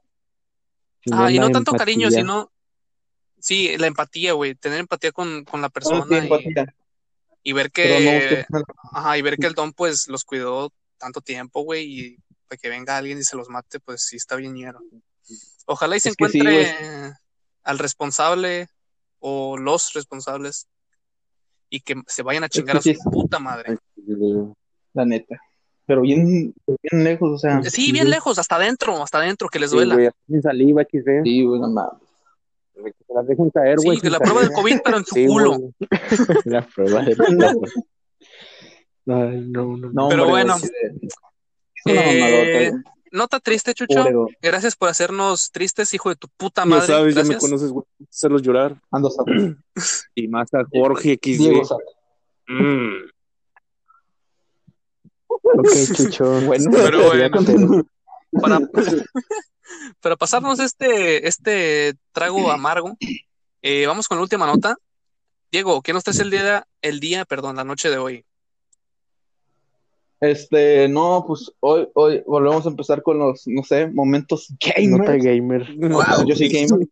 Ah, 1.11 1.31
y 1.31 1.39
no 1.39 1.49
tanto 1.51 1.73
cariño, 1.73 2.11
sino. 2.11 2.51
Sí, 3.39 3.75
la 3.77 3.87
empatía, 3.87 4.33
güey. 4.33 4.53
Tener 4.53 4.79
empatía 4.79 5.11
con, 5.11 5.43
con 5.45 5.61
la 5.61 5.67
No 5.67 5.71
persona 5.71 6.15
y, 6.15 6.19
empatía, 6.19 6.75
y 7.41 7.53
ver 7.53 7.65
no 7.65 7.71
que. 7.73 8.45
Ajá, 8.93 9.17
y 9.17 9.21
ver 9.23 9.37
que 9.37 9.47
el 9.47 9.55
don, 9.55 9.73
pues, 9.73 10.07
los 10.07 10.23
cuidó 10.23 10.71
tanto 10.99 11.21
tiempo, 11.21 11.63
güey, 11.63 11.85
y 11.85 12.17
para 12.47 12.57
que 12.57 12.69
venga 12.69 12.97
alguien 12.97 13.17
y 13.17 13.23
se 13.23 13.35
los 13.35 13.49
mate, 13.49 13.79
pues 13.79 14.03
sí 14.03 14.17
está 14.17 14.35
bien 14.35 14.53
ñero. 14.53 14.79
Ojalá 15.65 15.95
y 15.95 15.99
se 15.99 16.09
Es 16.09 16.15
que 16.15 16.29
sí, 16.29 16.37
encuentre 16.37 17.13
al 17.63 17.79
responsable 17.79 18.67
o 19.19 19.57
los 19.57 19.93
responsables 19.93 20.67
y 21.71 21.79
que 21.79 21.95
se 22.05 22.21
vayan 22.21 22.43
a 22.43 22.49
chingar 22.49 22.77
a 22.77 22.81
sí, 22.81 22.93
su 22.93 23.09
puta 23.09 23.39
madre. 23.39 23.77
la 24.93 25.05
neta. 25.05 25.39
Pero 25.87 26.01
bien, 26.01 26.53
bien 26.67 27.03
lejos, 27.03 27.31
o 27.31 27.37
sea. 27.39 27.63
Sí, 27.63 27.91
bien 27.91 28.09
lejos, 28.09 28.37
hasta 28.37 28.57
adentro, 28.57 29.01
hasta 29.01 29.17
adentro, 29.17 29.49
que 29.49 29.57
les 29.59 29.71
Sí, 29.71 29.77
duela. 29.77 29.95
güey, 29.95 30.09
sin 30.27 30.41
saliva, 30.41 30.83
XD. 30.83 31.23
Sí, 31.23 31.43
güey, 31.43 31.59
no 31.59 31.69
mames. 31.69 31.93
Que 32.75 32.91
se 33.07 33.13
las 33.13 33.27
dejen 33.27 33.49
caer, 33.49 33.77
güey. 33.77 33.97
Sí, 33.97 34.01
que 34.01 34.07
sin 34.07 34.11
la 34.13 34.19
prueba 34.19 34.41
del. 34.41 34.51
COVID, 34.51 34.77
pero 34.85 34.97
en 34.97 35.05
su 35.05 35.15
Sí, 35.15 35.25
culo. 35.25 35.57
güey. 35.57 35.73
La 36.45 36.61
prueba 36.67 37.01
del 37.03 37.17
COVID. 37.17 37.43
Ay, 39.07 39.41
no, 39.49 39.77
no, 39.77 39.89
No, 39.91 40.09
Pero 40.09 40.23
hombre, 40.23 40.29
bueno. 40.29 40.53
güey, 40.59 40.69
sí, 40.69 41.01
es 41.85 41.93
una 42.15 42.29
Eh. 42.29 42.71
Nota 43.11 43.39
triste, 43.39 43.73
Chucho. 43.73 44.03
Pobre. 44.03 44.37
Gracias 44.41 44.75
por 44.75 44.89
hacernos 44.89 45.51
tristes, 45.51 45.93
hijo 45.93 46.09
de 46.09 46.15
tu 46.15 46.27
puta 46.29 46.61
Ya 46.63 46.65
madre. 46.65 46.87
sabes, 46.87 47.15
ya 47.15 47.23
me 47.23 47.37
conoces, 47.37 47.69
güey. 47.71 47.85
Hacerlos 48.09 48.41
llorar. 48.41 48.81
Ando 48.89 49.09
Sato. 49.11 49.31
Y 50.15 50.27
más 50.27 50.53
a 50.53 50.63
Jorge 50.71 51.15
XD. 51.21 51.37
Diego 51.37 51.65
Sato. 51.65 51.83
Mm. 52.47 53.09
Ok, 55.27 55.69
Chucho. 55.95 56.41
Bueno, 56.45 56.71
Pero 56.71 57.15
Ya 57.15 57.29
bueno. 57.29 57.83
Para, 58.41 58.59
para 60.01 60.15
pasarnos 60.15 60.59
este, 60.59 61.27
este 61.27 61.95
trago 62.13 62.49
amargo, 62.51 62.97
eh, 63.61 63.85
vamos 63.87 64.07
con 64.07 64.17
la 64.17 64.21
última 64.23 64.45
nota. 64.45 64.77
Diego, 65.51 65.81
¿qué 65.81 65.91
nos 65.91 66.05
traes 66.05 66.19
el 66.19 66.29
día, 66.31 66.65
el 66.81 67.01
día, 67.01 67.25
perdón, 67.25 67.57
la 67.57 67.65
noche 67.65 67.89
de 67.89 67.97
hoy? 67.97 68.25
Este, 70.21 70.87
no, 70.87 71.25
pues 71.27 71.51
hoy, 71.61 71.87
hoy 71.95 72.23
volvemos 72.27 72.65
a 72.67 72.69
empezar 72.69 73.01
con 73.01 73.17
los, 73.17 73.47
no 73.47 73.63
sé, 73.63 73.87
momentos 73.87 74.49
Nota 74.87 75.17
gamer. 75.17 75.65
gamer. 75.65 75.75
Wow, 75.89 76.27
yo 76.27 76.35
soy 76.35 76.47
gamer. 76.47 76.87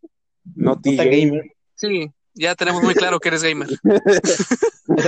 Noti 0.56 0.90
Nota 0.90 1.04
gamer. 1.04 1.20
gamer. 1.28 1.52
Sí, 1.76 2.10
ya 2.34 2.56
tenemos 2.56 2.82
muy 2.82 2.94
claro 2.94 3.20
que 3.20 3.28
eres 3.28 3.42
gamer. 3.44 3.68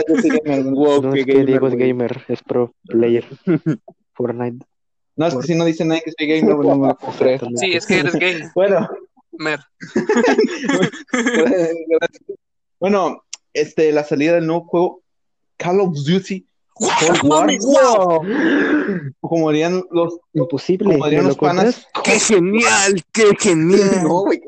Yo 0.08 0.16
soy 0.20 0.30
gamer. 0.44 0.62
Wow, 0.72 1.02
No 1.02 1.12
qué 1.12 1.20
es 1.20 1.26
que 1.26 1.32
gamer, 1.32 1.46
Diego 1.46 1.66
es 1.68 1.74
gamer, 1.74 2.24
es 2.28 2.42
pro 2.42 2.72
player. 2.86 3.24
Fortnite. 4.14 4.64
No, 5.16 5.26
es 5.26 5.34
que 5.34 5.42
si 5.42 5.54
no 5.56 5.64
dice 5.64 5.84
nadie 5.84 6.02
que 6.04 6.12
soy 6.16 6.28
gamer, 6.28 6.54
güey, 6.54 6.68
no 6.68 6.76
me 6.76 6.88
lo 6.88 6.96
puedo 6.96 7.12
creer. 7.18 7.40
Sí, 7.56 7.72
es 7.72 7.86
que 7.86 7.98
eres 7.98 8.14
gamer. 8.14 8.50
Bueno, 8.54 8.88
bueno, 12.78 13.22
este, 13.52 13.90
la 13.92 14.04
salida 14.04 14.34
del 14.34 14.46
nuevo 14.46 14.64
juego 14.66 15.02
Call 15.56 15.80
of 15.80 15.94
Duty 15.94 16.46
Cold 16.74 17.22
¡No 17.24 17.28
War, 17.28 17.40
mames, 17.46 17.64
wow! 17.64 18.22
como 19.20 19.50
dirían 19.50 19.82
los, 19.90 20.18
Imposible. 20.32 20.86
como 20.86 20.98
¿Me 20.98 21.04
dirían 21.06 21.24
lo 21.24 21.28
los 21.30 21.38
panas. 21.38 21.86
¡Qué 22.02 22.18
genial! 22.18 23.02
¡Qué 23.12 23.32
genial! 23.38 23.80
No, 24.02 24.20
güey. 24.22 24.40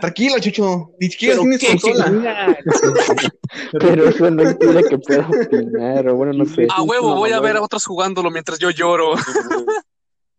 Tranquilo, 0.00 0.38
Chucho, 0.40 0.90
ni 0.98 1.08
siquiera 1.10 1.34
Pero 1.34 1.42
tienes 1.42 1.60
qué 1.60 1.68
consola. 1.90 2.04
genial. 2.04 2.58
Pero 3.78 4.08
eso 4.08 4.30
no 4.30 4.42
impide 4.50 4.84
que 4.88 4.98
pueda 4.98 5.28
opinar, 5.28 6.08
o 6.08 6.14
bueno, 6.16 6.32
no 6.32 6.46
sé. 6.46 6.66
A 6.70 6.82
huevo, 6.82 7.14
voy 7.16 7.32
a 7.32 7.40
ver 7.40 7.56
a 7.56 7.62
otros 7.62 7.84
jugándolo 7.84 8.30
mientras 8.30 8.58
yo 8.58 8.70
lloro. 8.70 9.12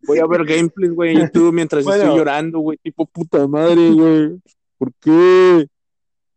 Voy 0.06 0.20
a 0.20 0.26
ver 0.26 0.44
gameplays, 0.46 0.94
güey, 0.94 1.12
en 1.16 1.20
YouTube 1.26 1.52
mientras 1.52 1.84
Bueno. 1.84 2.02
estoy 2.04 2.16
llorando, 2.18 2.60
güey. 2.60 2.78
Tipo, 2.78 3.04
puta 3.04 3.46
madre, 3.46 3.90
güey. 3.90 4.40
¿Por 4.78 4.92
qué? 5.00 5.66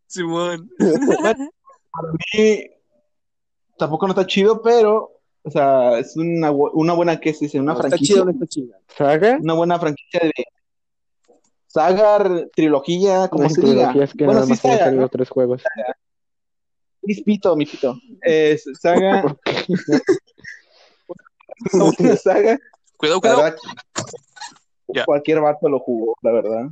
Simón. 0.06 0.68
Y 2.34 2.66
tampoco 3.82 4.06
no 4.06 4.12
está 4.12 4.26
chido, 4.26 4.62
pero, 4.62 5.10
o 5.42 5.50
sea, 5.50 5.98
es 5.98 6.16
una, 6.16 6.50
una 6.52 6.92
buena, 6.92 7.18
¿qué 7.20 7.34
se 7.34 7.46
dice? 7.46 7.58
Una 7.60 7.72
No, 7.72 7.78
está 7.78 7.88
franquicia. 7.88 8.14
chido, 8.14 8.24
no 8.24 8.30
está 8.30 8.46
chido. 8.46 8.74
¿Saga? 8.96 9.38
Una 9.40 9.54
buena 9.54 9.78
franquicia 9.78 10.20
de 10.22 10.32
saga, 11.66 12.46
trilogía, 12.54 13.28
como 13.28 13.44
Las 13.44 13.54
se 13.54 13.60
diga. 13.62 13.74
trilogías 13.88 14.12
que 14.14 14.24
Bueno, 14.24 14.40
nada 14.40 14.46
sí, 14.46 14.50
más 14.52 14.60
saga, 14.60 14.90
¿no? 14.92 15.08
tres 15.08 15.28
juegos. 15.30 15.62
Mi 17.02 17.14
pito, 17.22 17.56
mi 17.56 17.66
pito. 17.66 17.96
Es 18.20 18.64
saga, 18.80 19.24
una 21.98 22.16
saga. 22.16 22.58
Cuidado, 22.96 23.20
cuidado. 23.20 23.42
verdad, 23.42 23.56
Ya. 24.94 25.04
cualquier 25.04 25.40
vato 25.40 25.68
lo 25.68 25.80
jugó, 25.80 26.14
la 26.22 26.32
verdad. 26.32 26.66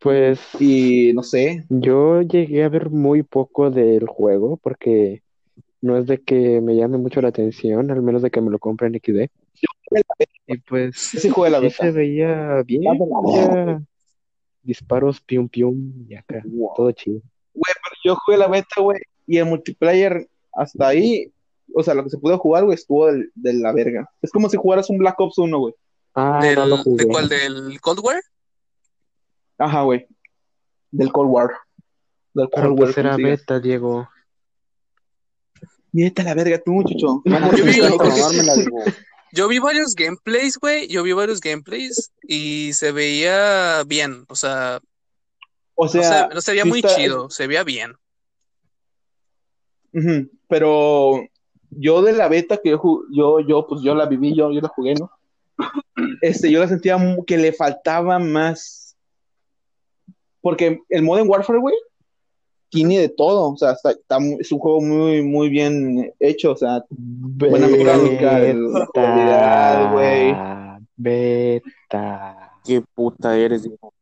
Pues 0.00 0.40
Y 0.58 1.12
no 1.14 1.22
sé, 1.22 1.64
yo 1.68 2.22
llegué 2.22 2.64
a 2.64 2.68
ver 2.68 2.90
muy 2.90 3.22
poco 3.22 3.70
del 3.70 4.06
juego 4.08 4.56
porque 4.56 5.22
no 5.82 5.98
es 5.98 6.06
de 6.06 6.18
que 6.22 6.60
me 6.62 6.74
llame 6.76 6.96
mucho 6.96 7.20
la 7.20 7.28
atención, 7.28 7.90
al 7.90 8.00
menos 8.02 8.22
de 8.22 8.30
que 8.30 8.40
me 8.40 8.50
lo 8.50 8.58
compre 8.58 8.86
en 8.86 8.94
XD. 8.94 9.28
Y 10.46 10.56
pues 10.58 11.12
de 11.12 11.50
la 11.50 11.58
sí 11.58 11.64
beta. 11.64 11.76
se 11.76 11.90
veía 11.90 12.62
bien, 12.64 13.86
disparos 14.62 15.20
pium 15.20 15.48
pium 15.48 15.92
y 16.08 16.14
acá, 16.14 16.42
todo 16.76 16.90
chido. 16.92 17.20
Güey, 17.54 17.74
pero 17.82 17.96
yo 18.04 18.16
jugué 18.16 18.38
la 18.38 18.48
beta, 18.48 18.80
güey, 18.80 18.98
y 19.26 19.36
el 19.38 19.44
multiplayer 19.46 20.28
hasta 20.54 20.88
ahí, 20.88 21.32
o 21.74 21.82
sea, 21.82 21.94
lo 21.94 22.04
que 22.04 22.10
se 22.10 22.18
pudo 22.18 22.38
jugar, 22.38 22.64
güey, 22.64 22.74
estuvo 22.76 23.06
del- 23.06 23.30
de 23.34 23.52
la 23.54 23.72
verga. 23.72 24.08
Es 24.22 24.30
como 24.30 24.48
si 24.48 24.56
jugaras 24.56 24.88
un 24.90 24.98
Black 24.98 25.18
Ops 25.20 25.38
1, 25.38 25.58
güey. 25.58 25.74
Ah, 26.14 26.40
Del- 26.42 26.56
no 26.56 26.66
lo 26.66 26.76
¿De 26.84 27.06
cuál? 27.06 27.28
¿Del 27.28 27.80
Cold 27.80 28.00
War? 28.02 28.22
Ajá, 29.58 29.82
güey. 29.82 30.06
Del 30.90 31.10
Cold 31.12 31.30
War. 31.30 31.50
Del 32.34 32.48
Pero 32.50 32.68
Cold 32.68 32.78
War. 32.80 32.86
pues 32.88 32.98
era 32.98 33.16
beta, 33.16 33.60
Diego. 33.60 34.08
A 36.16 36.22
la 36.22 36.34
verga 36.34 36.58
tú. 36.64 36.82
Vamos, 37.24 37.56
Yo 37.56 37.64
vi- 37.64 37.80
yo 39.34 39.48
vi 39.48 39.58
varios 39.58 39.94
gameplays, 39.94 40.58
güey. 40.58 40.88
Yo 40.88 41.02
vi 41.02 41.12
varios 41.12 41.40
gameplays 41.40 42.12
y 42.22 42.72
se 42.74 42.92
veía 42.92 43.82
bien. 43.86 44.24
O 44.28 44.34
sea, 44.36 44.80
O 45.74 45.84
no 45.84 45.90
sea, 45.90 46.28
se, 46.28 46.34
no 46.34 46.40
se 46.40 46.50
veía 46.52 46.64
muy 46.64 46.80
está- 46.80 46.94
chido, 46.96 47.30
se 47.30 47.46
veía 47.46 47.64
bien. 47.64 47.94
Pero 50.48 51.22
yo 51.70 52.02
de 52.02 52.12
la 52.12 52.28
beta 52.28 52.56
que 52.58 52.70
yo, 52.70 52.80
yo, 53.10 53.40
yo, 53.40 53.66
pues 53.66 53.82
yo 53.82 53.94
la 53.94 54.06
viví, 54.06 54.34
yo, 54.34 54.52
yo 54.52 54.60
la 54.60 54.68
jugué, 54.68 54.94
¿no? 54.94 55.10
Este, 56.22 56.50
yo 56.50 56.60
la 56.60 56.68
sentía 56.68 56.96
que 57.26 57.36
le 57.36 57.52
faltaba 57.52 58.18
más. 58.18 58.96
Porque 60.40 60.80
el 60.88 61.02
Modern 61.02 61.28
Warfare, 61.28 61.58
güey, 61.60 61.76
tiene 62.72 62.98
de 62.98 63.08
todo. 63.10 63.52
O 63.52 63.56
sea, 63.56 63.72
está, 63.72 63.90
está 63.90 64.16
es 64.40 64.50
un 64.50 64.58
juego 64.58 64.80
muy, 64.80 65.22
muy 65.22 65.50
bien 65.50 66.12
hecho. 66.18 66.52
O 66.52 66.56
sea, 66.56 66.82
buena 66.88 67.68
mecánica, 67.68 68.40
jugabilidad, 68.86 69.92
güey. 69.92 70.34
Beta. 70.96 72.52
Qué 72.64 72.82
puta 72.94 73.36
eres, 73.36 73.64
digo. 73.64 73.92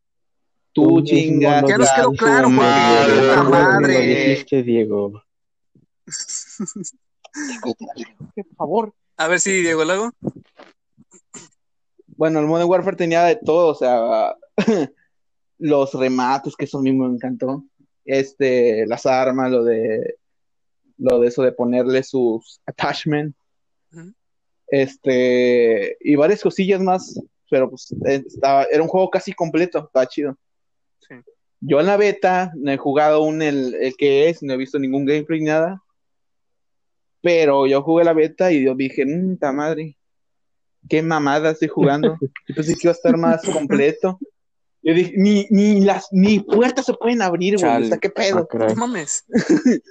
Tú 0.73 1.03
chingas. 1.03 1.65
Ya 1.69 1.79
nos 1.79 1.93
quedó 1.93 2.13
claro, 2.13 2.45
porque 2.45 2.61
madre. 2.61 3.51
madre. 3.51 3.93
Lo 3.93 4.01
dijiste, 4.01 4.63
Diego. 4.63 5.21
Por 8.35 8.47
favor. 8.57 8.95
A 9.17 9.29
ver 9.29 9.41
si 9.41 9.63
Diego 9.63 9.85
Lago. 9.85 10.11
Bueno, 12.07 12.39
el 12.39 12.47
Modern 12.47 12.69
Warfare 12.69 12.97
tenía 12.97 13.25
de 13.25 13.37
todo, 13.37 13.69
o 13.69 13.75
sea, 13.75 14.37
los 15.59 15.95
remates, 15.95 16.55
que 16.55 16.67
eso 16.67 16.81
mismo 16.81 17.09
me 17.09 17.15
encantó. 17.15 17.65
Este, 18.05 18.87
las 18.87 19.07
armas, 19.07 19.51
lo 19.51 19.65
de 19.65 20.17
lo 21.01 21.19
de 21.19 21.29
eso 21.29 21.43
de 21.43 21.53
ponerle 21.53 22.03
sus 22.03 22.61
attachments. 22.67 23.37
Este, 24.69 25.97
y 26.01 26.15
varias 26.15 26.43
cosillas 26.43 26.81
más, 26.81 27.21
pero 27.51 27.71
pues 27.71 27.93
estaba, 28.05 28.65
era 28.65 28.83
un 28.83 28.89
juego 28.89 29.11
casi 29.11 29.33
completo, 29.33 29.79
estaba 29.87 30.07
chido. 30.07 30.37
Sí. 31.01 31.17
Yo 31.61 31.81
en 31.81 31.87
la 31.87 31.97
beta 31.97 32.53
no 32.55 32.71
he 32.71 32.77
jugado 32.77 33.17
aún 33.17 33.43
el, 33.43 33.75
el 33.75 33.97
que 33.97 34.29
es, 34.29 34.43
no 34.43 34.53
he 34.53 34.57
visto 34.57 34.79
ningún 34.79 35.07
gameplay 35.07 35.41
ni 35.41 35.47
nada. 35.47 35.83
Pero 37.23 37.67
yo 37.67 37.83
jugué 37.83 38.05
la 38.05 38.13
beta 38.13 38.53
y 38.53 38.65
yo 38.65 38.75
dije, 38.75 39.05
mmm, 39.05 39.37
ta 39.39 39.53
madre, 39.53 39.97
qué 40.89 41.03
mamada 41.03 41.51
estoy 41.51 41.69
jugando. 41.69 42.17
Yo 42.49 42.55
pensé 42.55 42.75
que 42.75 42.81
iba 42.85 42.93
a 42.93 42.95
estar 42.95 43.17
más 43.17 43.43
completo. 43.43 44.19
Yo 44.83 44.95
dije, 44.95 45.13
ni, 45.17 45.47
ni 45.51 45.81
las 45.81 46.09
ni 46.11 46.41
puertas 46.41 46.87
se 46.87 46.95
pueden 46.95 47.21
abrir, 47.23 47.57
güey. 47.59 47.83
O 47.83 47.87
sea, 47.87 47.99
qué 47.99 48.09
pedo. 48.11 48.49
Ah. 48.53 48.67
No 48.69 48.75
mames. 48.77 49.25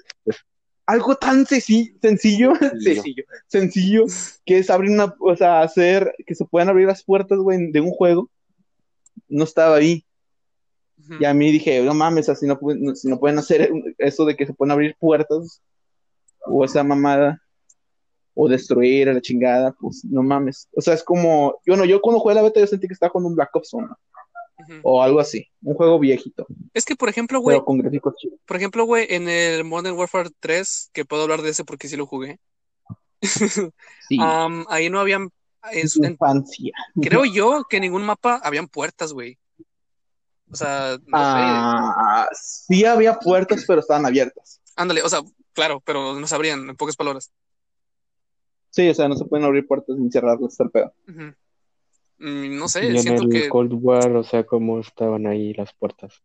Algo 0.85 1.15
tan 1.15 1.45
senci- 1.45 1.93
sencillo, 2.01 2.55
Sencillo. 2.55 2.81
sencillo, 3.03 3.23
sencillo, 3.47 4.05
que 4.43 4.57
es 4.57 4.71
abrir 4.71 4.89
una, 4.91 5.13
o 5.19 5.35
sea, 5.35 5.61
hacer 5.61 6.15
que 6.25 6.33
se 6.33 6.45
puedan 6.45 6.69
abrir 6.69 6.87
las 6.87 7.03
puertas, 7.03 7.37
güey, 7.37 7.71
de 7.71 7.79
un 7.79 7.91
juego. 7.91 8.29
No 9.27 9.43
estaba 9.43 9.75
ahí. 9.75 10.03
Y 11.19 11.25
a 11.25 11.33
mí 11.33 11.51
dije, 11.51 11.81
no 11.83 11.93
mames, 11.93 12.27
así 12.29 12.47
no, 12.47 12.59
pu- 12.59 12.77
no- 12.79 12.95
si 12.95 13.07
no 13.07 13.19
pueden 13.19 13.37
hacer 13.37 13.71
eso 13.99 14.25
de 14.25 14.35
que 14.35 14.47
se 14.47 14.53
pueden 14.53 14.71
abrir 14.71 14.95
puertas 14.99 15.61
o 16.45 16.65
esa 16.65 16.83
mamada 16.83 17.39
o 18.33 18.47
destruir 18.49 19.09
a 19.09 19.13
la 19.13 19.21
chingada, 19.21 19.75
pues 19.79 20.03
no 20.05 20.23
mames. 20.23 20.67
O 20.75 20.81
sea, 20.81 20.95
es 20.95 21.03
como, 21.03 21.59
yo 21.67 21.75
no, 21.77 21.85
yo 21.85 22.01
cuando 22.01 22.19
jugué 22.19 22.33
la 22.35 22.41
beta 22.41 22.59
yo 22.59 22.67
sentí 22.67 22.87
que 22.87 22.93
estaba 22.93 23.11
jugando 23.11 23.29
un 23.29 23.35
Black 23.35 23.55
Ops 23.55 23.73
1 23.73 23.95
O 24.84 25.01
algo 25.01 25.20
así, 25.20 25.47
un 25.62 25.74
juego 25.76 25.99
viejito, 25.99 26.45
Es 26.74 26.86
que, 26.86 26.95
por 26.95 27.10
ejemplo, 27.10 27.39
güey, 27.39 27.57
pero 27.57 27.66
con 27.66 27.78
gráficos 27.78 28.16
chidos. 28.18 28.39
por 28.45 28.57
ejemplo, 28.57 28.84
güey, 28.86 29.07
en 29.10 29.28
el 29.30 29.64
Modern 29.64 29.95
Warfare 29.97 30.30
3, 30.39 30.89
que 30.93 31.05
puedo 31.05 31.24
hablar 31.24 31.41
de 31.41 31.49
ese 31.51 31.64
porque 31.66 31.88
sí 31.88 31.95
lo 31.95 32.05
jugué, 32.05 32.39
Sí, 33.22 33.22
am, 34.20 34.66
ahí 34.70 34.89
no 34.89 34.99
habían, 34.99 35.30
es- 35.72 35.93
su 35.93 36.03
en- 36.03 36.12
infancia. 36.12 36.74
creo 37.01 37.24
yo 37.34 37.64
que 37.70 37.78
en 37.78 37.82
ningún 37.82 38.03
mapa 38.05 38.39
habían 38.43 38.68
puertas, 38.68 39.14
güey. 39.14 39.38
O 40.51 40.55
sea, 40.55 40.97
no 41.05 41.18
Ah, 41.18 42.28
sí 42.34 42.84
había 42.84 43.20
puertas, 43.20 43.64
pero 43.68 43.82
estaban 43.82 44.05
abiertas. 44.05 44.62
Ándale, 44.76 45.03
o 45.03 45.10
sea, 45.10 45.22
claro, 45.53 45.80
pero 45.86 46.20
no 46.20 46.26
se 46.28 46.34
abrían, 46.36 46.70
en 46.70 46.76
pocas 46.76 46.95
palabras. 46.95 47.32
Sí, 48.72 48.88
o 48.89 48.93
sea, 48.93 49.07
no 49.07 49.16
se 49.16 49.26
pueden 49.26 49.45
abrir 49.45 49.68
puertas 49.68 49.97
ni 49.97 50.12
cerrarlas, 50.12 50.51
está 50.51 50.64
el 50.64 50.72
pedo. 50.72 50.93
No 52.20 52.67
sé, 52.67 52.86
Y 52.86 52.88
en 52.97 53.01
siento 53.01 53.24
el 53.24 53.30
que 53.30 53.49
Cold 53.49 53.74
War, 53.74 54.11
o 54.15 54.24
sea, 54.24 54.43
cómo 54.45 54.80
estaban 54.80 55.26
ahí 55.26 55.53
las 55.53 55.74
puertas. 55.74 56.22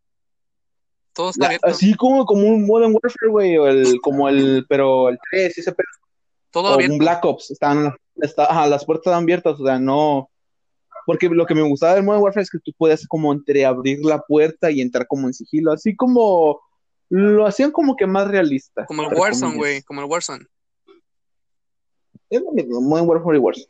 todo 1.13 1.29
está 1.29 1.43
La- 1.43 1.47
abierto. 1.47 1.67
así 1.67 1.93
como, 1.95 2.25
como 2.25 2.45
un 2.47 2.65
Modern 2.65 2.91
Warfare, 2.91 3.31
güey, 3.31 3.57
o 3.57 3.67
el, 3.67 4.01
como 4.01 4.27
el, 4.27 4.65
pero 4.67 5.07
el 5.07 5.17
3, 5.31 5.57
ese 5.57 5.71
pedo. 5.71 5.87
Todo 6.51 6.71
o 6.71 6.73
abierto. 6.73 6.93
un 6.93 6.99
Black 6.99 7.23
Ops, 7.23 7.51
estaban, 7.51 7.93
está- 8.17 8.51
ajá, 8.51 8.67
las 8.67 8.83
puertas 8.85 9.03
estaban 9.03 9.23
abiertas, 9.23 9.57
o 9.59 9.65
sea, 9.65 9.79
no. 9.79 10.29
Porque 11.05 11.29
lo 11.29 11.45
que 11.45 11.55
me 11.55 11.61
gustaba 11.61 11.93
del 11.95 12.03
Modern 12.03 12.21
Warfare 12.23 12.43
es 12.43 12.49
que 12.49 12.59
tú 12.59 12.73
puedes 12.77 13.07
como 13.07 13.31
entreabrir 13.31 13.99
la 14.03 14.19
puerta 14.21 14.69
y 14.71 14.81
entrar 14.81 15.07
como 15.07 15.27
en 15.27 15.33
sigilo, 15.33 15.71
así 15.71 15.95
como 15.95 16.59
lo 17.09 17.45
hacían 17.45 17.71
como 17.71 17.95
que 17.95 18.07
más 18.07 18.27
realista. 18.27 18.85
Como 18.85 19.03
el 19.03 19.13
Warzone, 19.15 19.55
güey, 19.55 19.81
como 19.83 20.01
el 20.01 20.07
Warzone. 20.07 20.45
Es 22.29 22.41
lo 22.41 22.51
mismo, 22.51 22.81
Modern 22.81 23.07
Warfare 23.07 23.37
y 23.37 23.39
Warzone. 23.39 23.67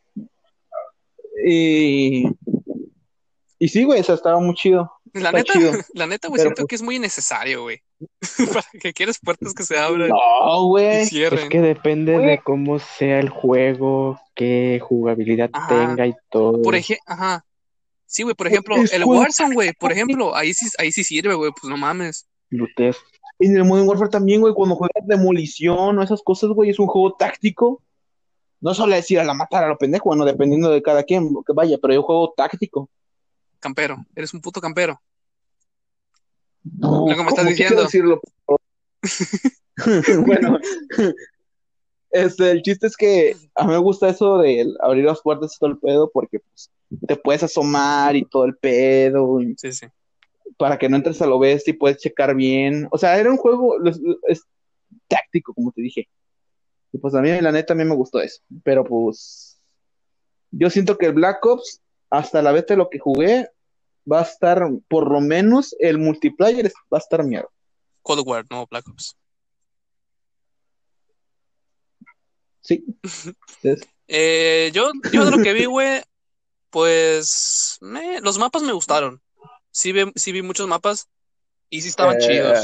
Y, 1.43 2.25
y 3.59 3.67
sí, 3.67 3.83
güey, 3.83 3.99
o 3.99 4.03
sea, 4.03 4.15
estaba 4.15 4.39
muy 4.39 4.55
chido. 4.55 4.91
La 5.13 5.29
Está 5.29 5.37
neta, 5.37 5.53
chido. 5.53 5.71
la 5.93 6.07
neta, 6.07 6.27
güey, 6.27 6.39
Pero, 6.39 6.49
siento 6.49 6.61
pues- 6.63 6.67
que 6.69 6.75
es 6.75 6.81
muy 6.81 6.95
innecesario, 6.97 7.63
güey. 7.63 7.81
Para 8.53 8.65
que 8.79 8.93
quieres 8.93 9.19
puertas 9.19 9.53
que 9.53 9.63
se 9.63 9.77
abran 9.77 10.09
No, 10.09 10.67
güey. 10.67 11.03
Es 11.03 11.09
que 11.49 11.61
depende 11.61 12.17
de 12.17 12.41
cómo 12.43 12.79
sea 12.79 13.19
el 13.19 13.29
juego, 13.29 14.19
qué 14.35 14.79
jugabilidad 14.83 15.49
Ajá. 15.53 15.67
tenga 15.69 16.07
y 16.07 16.15
todo. 16.29 16.61
Por 16.61 16.75
ejemplo, 16.75 17.03
ajá. 17.07 17.45
Sí, 18.05 18.23
güey, 18.23 18.35
por 18.35 18.47
Pues, 18.47 18.53
ejemplo, 18.53 18.75
el 18.91 19.03
Warzone, 19.05 19.55
güey, 19.55 19.73
por 19.73 19.91
ejemplo, 19.91 20.35
ahí 20.35 20.53
sí, 20.53 20.67
ahí 20.77 20.91
sí 20.91 21.03
sirve, 21.03 21.33
güey, 21.33 21.51
pues 21.59 21.69
no 21.69 21.75
mames. 21.77 22.27
Lootees. 22.49 22.97
En 23.39 23.57
el 23.57 23.65
Modern 23.65 23.87
Warfare 23.87 24.09
también, 24.09 24.41
güey, 24.41 24.53
cuando 24.53 24.75
juegas 24.75 25.05
demolición 25.07 25.97
o 25.97 26.03
esas 26.03 26.21
cosas, 26.21 26.51
güey, 26.51 26.69
es 26.69 26.79
un 26.79 26.87
juego 26.87 27.13
táctico. 27.15 27.81
No 28.65 28.73
solo 28.73 28.95
decir 28.95 29.19
a 29.19 29.23
la 29.23 29.35
matar 29.35 29.63
a 29.63 29.67
lo 29.67 29.77
pendejo, 29.77 30.09
bueno, 30.09 30.25
dependiendo 30.25 30.71
de 30.71 30.81
cada 30.81 31.03
quien, 31.03 31.29
que 31.45 31.53
vaya, 31.53 31.77
pero 31.79 31.93
es 31.93 31.99
un 31.99 32.05
juego 32.05 32.33
táctico. 32.35 32.89
Campero, 33.59 34.03
eres 34.15 34.33
un 34.33 34.41
puto 34.41 34.59
campero. 34.59 34.99
No, 36.63 37.07
Lo 37.07 37.15
que 37.15 37.21
me 37.21 37.29
estás 37.29 37.45
¿cómo 37.45 37.49
diciendo. 37.51 37.83
decirlo? 37.83 38.21
bueno, 40.25 40.57
este, 42.09 42.49
el 42.49 42.63
chiste 42.63 42.87
es 42.87 42.97
que 42.97 43.35
a 43.53 43.65
mí 43.65 43.73
me 43.73 43.77
gusta 43.77 44.09
eso 44.09 44.39
de 44.39 44.65
abrir 44.81 45.05
las 45.05 45.21
puertas 45.21 45.55
y 45.55 45.59
todo 45.59 45.69
el 45.69 45.77
pedo, 45.77 46.09
porque 46.11 46.39
pues, 46.39 46.71
te 47.07 47.17
puedes 47.17 47.43
asomar 47.43 48.15
y 48.15 48.25
todo 48.25 48.45
el 48.45 48.57
pedo, 48.57 49.41
y 49.41 49.53
Sí, 49.59 49.73
sí. 49.73 49.85
para 50.57 50.79
que 50.79 50.89
no 50.89 50.95
entres 50.97 51.21
a 51.21 51.27
lo 51.27 51.37
bestia 51.37 51.69
y 51.69 51.77
puedes 51.77 51.99
checar 51.99 52.33
bien. 52.35 52.87
O 52.89 52.97
sea, 52.97 53.19
era 53.19 53.29
un 53.29 53.37
juego 53.37 53.75
es, 53.85 54.01
es 54.27 54.41
táctico, 55.07 55.53
como 55.53 55.71
te 55.71 55.83
dije. 55.83 56.09
Y 56.95 56.97
pues 56.97 57.13
a 57.13 57.21
mí, 57.21 57.29
la 57.41 57.51
neta, 57.51 57.73
a 57.73 57.75
mí 57.75 57.83
me 57.83 57.93
gustó 57.93 58.21
eso. 58.21 58.41
Pero 58.63 58.85
pues, 58.85 59.59
yo 60.51 60.69
siento 60.69 60.97
que 60.97 61.07
el 61.07 61.11
Black 61.13 61.45
Ops, 61.45 61.81
hasta 62.09 62.41
la 62.41 62.53
vez 62.53 62.65
de 62.67 62.77
lo 62.77 62.89
que 62.89 62.99
jugué, 62.99 63.49
va 64.09 64.21
a 64.21 64.23
estar, 64.23 64.61
por 64.87 65.11
lo 65.11 65.19
menos, 65.19 65.75
el 65.79 65.97
multiplayer 65.97 66.71
va 66.93 66.97
a 66.97 66.99
estar 66.99 67.21
miedo. 67.25 67.51
Cold 68.01 68.25
War, 68.25 68.45
no 68.49 68.65
Black 68.71 68.87
Ops. 68.87 69.17
Sí. 72.61 72.85
Eh, 74.07 74.69
yo, 74.71 74.91
yo 75.11 75.25
de 75.25 75.31
lo 75.31 75.41
que 75.43 75.51
vi, 75.51 75.65
güey, 75.65 76.01
pues 76.69 77.77
me- 77.81 78.21
los 78.21 78.37
mapas 78.37 78.61
me 78.61 78.71
gustaron. 78.71 79.19
Sí, 79.71 79.91
vi, 79.91 80.03
sí 80.15 80.31
vi 80.31 80.43
muchos 80.43 80.67
mapas 80.67 81.09
y 81.71 81.81
sí 81.81 81.89
estaban 81.89 82.15
eh, 82.17 82.19
chidos. 82.19 82.59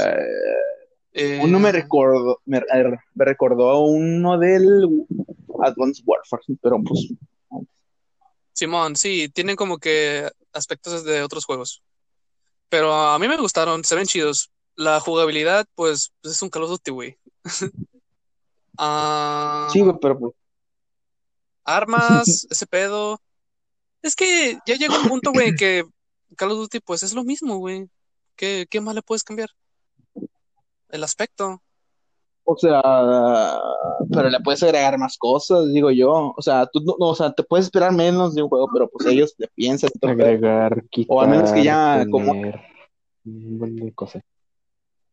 Eh, 1.14 1.40
Uno 1.42 1.60
me 1.60 1.72
recordó, 1.72 2.40
me, 2.46 2.62
me 3.14 3.24
recordó 3.24 3.70
a 3.70 3.84
uno 3.84 4.38
del 4.38 5.04
Advanced 5.62 6.04
Warfare, 6.06 6.42
pero 6.62 6.82
pues 6.82 7.12
Simón, 8.54 8.96
sí, 8.96 9.28
tienen 9.28 9.56
como 9.56 9.78
que 9.78 10.30
aspectos 10.52 11.04
de 11.04 11.22
otros 11.22 11.44
juegos. 11.44 11.82
Pero 12.68 12.94
a 12.94 13.18
mí 13.18 13.28
me 13.28 13.36
gustaron, 13.36 13.84
se 13.84 13.94
ven 13.94 14.06
chidos. 14.06 14.50
La 14.74 15.00
jugabilidad, 15.00 15.66
pues, 15.74 16.12
pues 16.22 16.34
es 16.34 16.42
un 16.42 16.48
Call 16.48 16.64
of 16.64 16.70
Duty, 16.70 16.90
güey. 16.90 17.18
Ah, 18.78 19.68
sí, 19.70 19.80
güey, 19.80 19.94
pero 20.00 20.18
pues 20.18 20.32
armas, 21.64 22.46
ese 22.50 22.66
pedo. 22.66 23.20
Es 24.00 24.16
que 24.16 24.58
ya 24.66 24.76
llega 24.76 24.98
un 24.98 25.08
punto, 25.08 25.30
güey, 25.32 25.54
que 25.54 25.84
Call 26.36 26.52
of 26.52 26.58
Duty, 26.58 26.80
pues 26.80 27.02
es 27.02 27.12
lo 27.12 27.22
mismo, 27.22 27.58
güey. 27.58 27.88
¿Qué, 28.34 28.66
qué 28.68 28.80
más 28.80 28.94
le 28.94 29.02
puedes 29.02 29.22
cambiar? 29.22 29.50
El 30.92 31.02
aspecto. 31.02 31.60
O 32.44 32.56
sea, 32.56 32.80
pero 34.12 34.28
le 34.28 34.40
puedes 34.40 34.62
agregar 34.62 34.98
más 34.98 35.16
cosas, 35.16 35.72
digo 35.72 35.90
yo. 35.90 36.34
O 36.36 36.42
sea, 36.42 36.66
tú 36.66 36.80
no, 36.80 36.96
no, 36.98 37.08
o 37.08 37.14
sea, 37.14 37.32
te 37.32 37.42
puedes 37.42 37.66
esperar 37.66 37.92
menos 37.92 38.34
de 38.34 38.42
un 38.42 38.48
juego, 38.48 38.68
pero 38.72 38.88
pues 38.88 39.06
ellos 39.06 39.34
le 39.38 39.48
piensan. 39.48 39.90
Agregar, 40.02 40.84
quitar, 40.90 41.16
O 41.16 41.20
al 41.20 41.28
menos 41.28 41.52
que 41.52 41.62
ya 41.64 42.04
como- 42.10 42.32
un 43.24 43.92
cosas. 43.94 44.22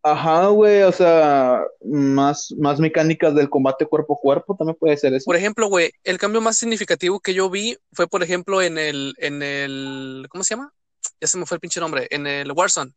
Ajá, 0.02 0.48
güey, 0.48 0.82
o 0.84 0.92
sea, 0.94 1.62
más, 1.84 2.54
más 2.58 2.80
mecánicas 2.80 3.36
del 3.36 3.50
combate 3.50 3.86
cuerpo 3.86 4.14
a 4.16 4.18
cuerpo, 4.22 4.56
también 4.56 4.78
puede 4.80 4.96
ser 4.96 5.14
eso. 5.14 5.26
Por 5.26 5.36
ejemplo, 5.36 5.68
güey, 5.68 5.92
el 6.06 6.18
cambio 6.18 6.40
más 6.42 6.58
significativo 6.58 7.20
que 7.20 7.34
yo 7.34 7.50
vi 7.50 7.78
fue, 7.92 8.08
por 8.08 8.24
ejemplo, 8.24 8.62
en 8.62 8.78
el, 8.78 9.14
en 9.18 9.44
el, 9.44 10.26
¿cómo 10.30 10.44
se 10.44 10.56
llama? 10.56 10.74
Ya 11.22 11.28
se 11.28 11.38
me 11.38 11.46
fue 11.46 11.56
el 11.56 11.62
pinche 11.62 11.82
nombre, 11.82 12.08
en 12.12 12.26
el 12.28 12.52
Warzone. 12.54 12.94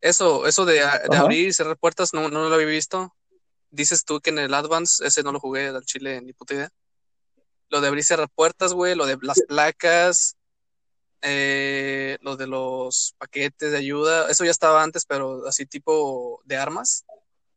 Eso, 0.00 0.46
eso 0.46 0.64
de, 0.64 0.82
abrir 0.82 1.48
y 1.48 1.52
cerrar 1.52 1.76
puertas, 1.76 2.14
no, 2.14 2.28
no 2.30 2.48
lo 2.48 2.54
había 2.54 2.66
visto. 2.66 3.14
Dices 3.70 4.04
tú 4.04 4.20
que 4.20 4.30
en 4.30 4.38
el 4.38 4.54
Advance, 4.54 5.06
ese 5.06 5.22
no 5.22 5.32
lo 5.32 5.40
jugué 5.40 5.68
al 5.68 5.84
chile, 5.84 6.20
ni 6.22 6.32
puta 6.32 6.54
idea. 6.54 6.70
Lo 7.68 7.80
de 7.80 7.88
abrir 7.88 8.00
y 8.00 8.04
cerrar 8.04 8.28
puertas, 8.30 8.72
güey, 8.72 8.94
lo 8.94 9.06
de 9.06 9.18
las 9.20 9.40
placas, 9.46 10.36
eh, 11.22 12.18
lo 12.22 12.36
de 12.36 12.46
los 12.46 13.14
paquetes 13.18 13.72
de 13.72 13.78
ayuda, 13.78 14.30
eso 14.30 14.44
ya 14.44 14.50
estaba 14.50 14.82
antes, 14.82 15.04
pero 15.04 15.46
así 15.46 15.66
tipo 15.66 16.40
de 16.44 16.56
armas, 16.56 17.04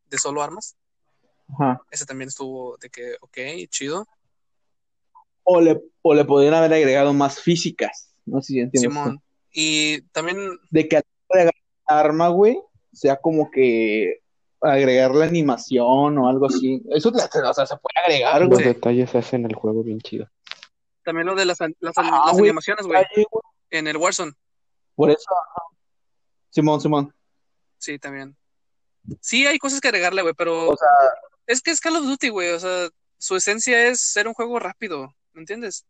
de 0.10 0.18
solo 0.18 0.44
armas. 0.44 0.76
Ajá. 1.48 1.82
Ese 1.90 2.06
también 2.06 2.28
estuvo 2.28 2.78
de 2.78 2.90
que, 2.90 3.16
ok, 3.22 3.38
chido. 3.70 4.06
O 5.44 5.62
le, 5.62 5.82
o 6.02 6.14
le 6.14 6.26
podrían 6.26 6.54
haber 6.54 6.74
agregado 6.74 7.14
más 7.14 7.42
físicas. 7.42 8.14
No 8.26 8.42
sé 8.42 8.54
si 8.54 8.60
entiendes. 8.60 8.94
Simón. 8.94 9.22
Y 9.52 10.02
también, 10.12 10.38
De 10.70 10.88
que 10.88 11.02
arma, 11.86 12.30
güey, 12.30 12.60
sea 12.92 13.18
como 13.18 13.50
que 13.52 14.20
agregar 14.62 15.14
la 15.14 15.26
animación 15.26 16.18
o 16.18 16.28
algo 16.28 16.46
así. 16.46 16.82
Eso 16.92 17.10
o 17.10 17.54
sea, 17.54 17.66
se 17.66 17.76
puede 17.78 18.00
agregar, 18.06 18.42
Los 18.42 18.50
güey. 18.50 18.66
detalles 18.66 19.14
hacen 19.16 19.46
el 19.46 19.56
juego 19.56 19.84
bien 19.84 20.00
chido. 20.00 20.30
también 21.04 21.28
lo 21.28 21.36
de 21.36 21.46
las, 21.46 21.60
las, 21.60 21.94
Ah, 21.98 22.24
las 22.28 22.38
animaciones, 22.38 22.86
güey, 22.86 23.04
en 23.72 23.88
el 23.88 23.98
Warzone. 23.98 24.32
Por 24.96 25.10
eso. 25.10 25.26
Simón, 26.50 26.80
Simón. 26.80 27.14
Sí, 27.78 28.00
también. 28.00 28.38
Sí, 29.20 29.46
hay 29.46 29.58
cosas 29.58 29.82
que 29.82 29.88
agregarle, 29.90 30.22
güey, 30.22 30.34
pero 30.38 30.70
O 30.70 30.78
sea, 30.78 30.88
es 31.48 31.62
que 31.62 31.72
es 31.72 31.82
Call 31.82 31.98
of 31.98 32.06
Duty, 32.06 32.30
güey. 32.30 32.52
O 32.52 32.60
sea, 32.60 32.88
su 33.18 33.36
esencia 33.36 33.88
es 33.88 34.00
ser 34.00 34.28
un 34.28 34.34
juego 34.34 34.60
rápido. 34.60 35.14
¿me 35.34 35.42
entiendes? 35.42 35.86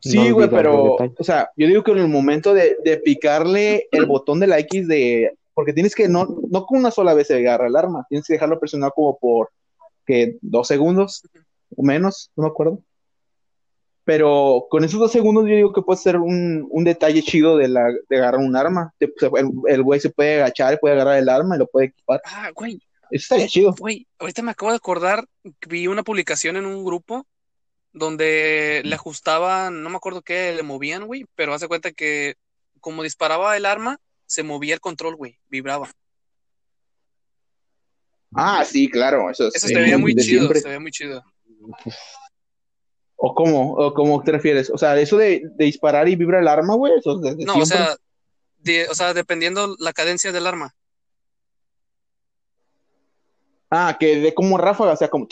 Sí, 0.00 0.28
No 0.28 0.34
güey, 0.34 0.50
pero, 0.50 0.96
o 0.96 1.24
sea, 1.24 1.50
yo 1.56 1.66
digo 1.66 1.82
que 1.82 1.92
en 1.92 1.98
el 1.98 2.08
momento 2.08 2.52
de, 2.52 2.76
de 2.84 2.98
picarle 2.98 3.88
el 3.90 4.06
botón 4.06 4.40
de 4.40 4.46
la 4.46 4.58
X 4.58 4.86
de, 4.86 5.36
porque 5.54 5.72
tienes 5.72 5.94
que, 5.94 6.08
no, 6.08 6.26
no 6.50 6.66
con 6.66 6.78
una 6.78 6.90
sola 6.90 7.14
vez 7.14 7.28
se 7.28 7.36
agarra 7.36 7.68
el 7.68 7.76
arma, 7.76 8.04
tienes 8.08 8.26
que 8.26 8.34
dejarlo 8.34 8.58
presionado 8.58 8.92
como 8.92 9.18
por, 9.18 9.50
que 10.04 10.36
dos 10.40 10.68
segundos 10.68 11.22
o 11.76 11.82
menos, 11.82 12.30
no 12.36 12.44
me 12.44 12.50
acuerdo. 12.50 12.80
Pero 14.04 14.66
con 14.68 14.84
esos 14.84 15.00
dos 15.00 15.12
segundos 15.12 15.46
yo 15.48 15.54
digo 15.54 15.72
que 15.72 15.80
puede 15.80 15.98
ser 15.98 16.18
un, 16.18 16.66
un 16.70 16.84
detalle 16.84 17.22
chido 17.22 17.56
de, 17.56 17.68
la, 17.68 17.90
de 18.08 18.16
agarrar 18.18 18.40
un 18.40 18.54
arma. 18.54 18.92
El, 19.00 19.82
güey 19.82 19.98
se 19.98 20.10
puede 20.10 20.42
agachar, 20.42 20.78
puede 20.78 20.94
agarrar 20.94 21.18
el 21.18 21.28
arma 21.28 21.56
y 21.56 21.58
lo 21.58 21.66
puede 21.66 21.86
equipar. 21.86 22.20
Ah, 22.26 22.50
güey, 22.54 22.74
Eso 23.10 23.24
estaría 23.24 23.48
chido. 23.48 23.74
güey, 23.78 24.06
ahorita 24.18 24.42
me 24.42 24.50
acabo 24.50 24.72
de 24.72 24.76
acordar, 24.76 25.24
vi 25.66 25.86
una 25.86 26.02
publicación 26.02 26.56
en 26.56 26.66
un 26.66 26.84
grupo 26.84 27.26
donde 27.94 28.82
le 28.84 28.94
ajustaban, 28.94 29.82
no 29.82 29.88
me 29.88 29.96
acuerdo 29.96 30.20
qué, 30.20 30.52
le 30.52 30.62
movían, 30.62 31.06
güey, 31.06 31.24
pero 31.34 31.54
hace 31.54 31.68
cuenta 31.68 31.92
que 31.92 32.34
como 32.80 33.02
disparaba 33.02 33.56
el 33.56 33.64
arma, 33.64 33.98
se 34.26 34.42
movía 34.42 34.74
el 34.74 34.80
control, 34.80 35.16
güey, 35.16 35.38
vibraba. 35.48 35.90
Ah, 38.34 38.64
sí, 38.64 38.90
claro. 38.90 39.30
Eso, 39.30 39.46
es 39.46 39.54
Eso 39.54 39.68
se 39.68 39.74
veía 39.80 39.96
muy 39.96 40.14
chido, 40.16 40.40
siempre. 40.40 40.60
se 40.60 40.68
veía 40.68 40.80
muy 40.80 40.90
chido. 40.90 41.24
¿O 43.16 43.32
cómo? 43.34 43.74
¿O 43.74 43.94
cómo 43.94 44.22
te 44.22 44.32
refieres? 44.32 44.68
O 44.70 44.76
sea, 44.76 44.98
eso 44.98 45.16
de, 45.16 45.42
de 45.54 45.64
disparar 45.64 46.08
y 46.08 46.16
vibra 46.16 46.40
el 46.40 46.48
arma, 46.48 46.74
güey, 46.74 46.94
eso 46.98 47.14
es 47.16 47.22
desde 47.22 47.44
No, 47.44 47.58
o 47.58 47.64
sea, 47.64 47.96
de- 48.58 48.88
o 48.88 48.94
sea, 48.94 49.14
dependiendo 49.14 49.76
la 49.78 49.92
cadencia 49.92 50.32
del 50.32 50.46
arma. 50.48 50.74
Ah, 53.70 53.96
que 53.98 54.16
de 54.16 54.34
como 54.34 54.58
ráfaga, 54.58 54.92
o 54.92 54.96
sea, 54.96 55.08
como... 55.08 55.28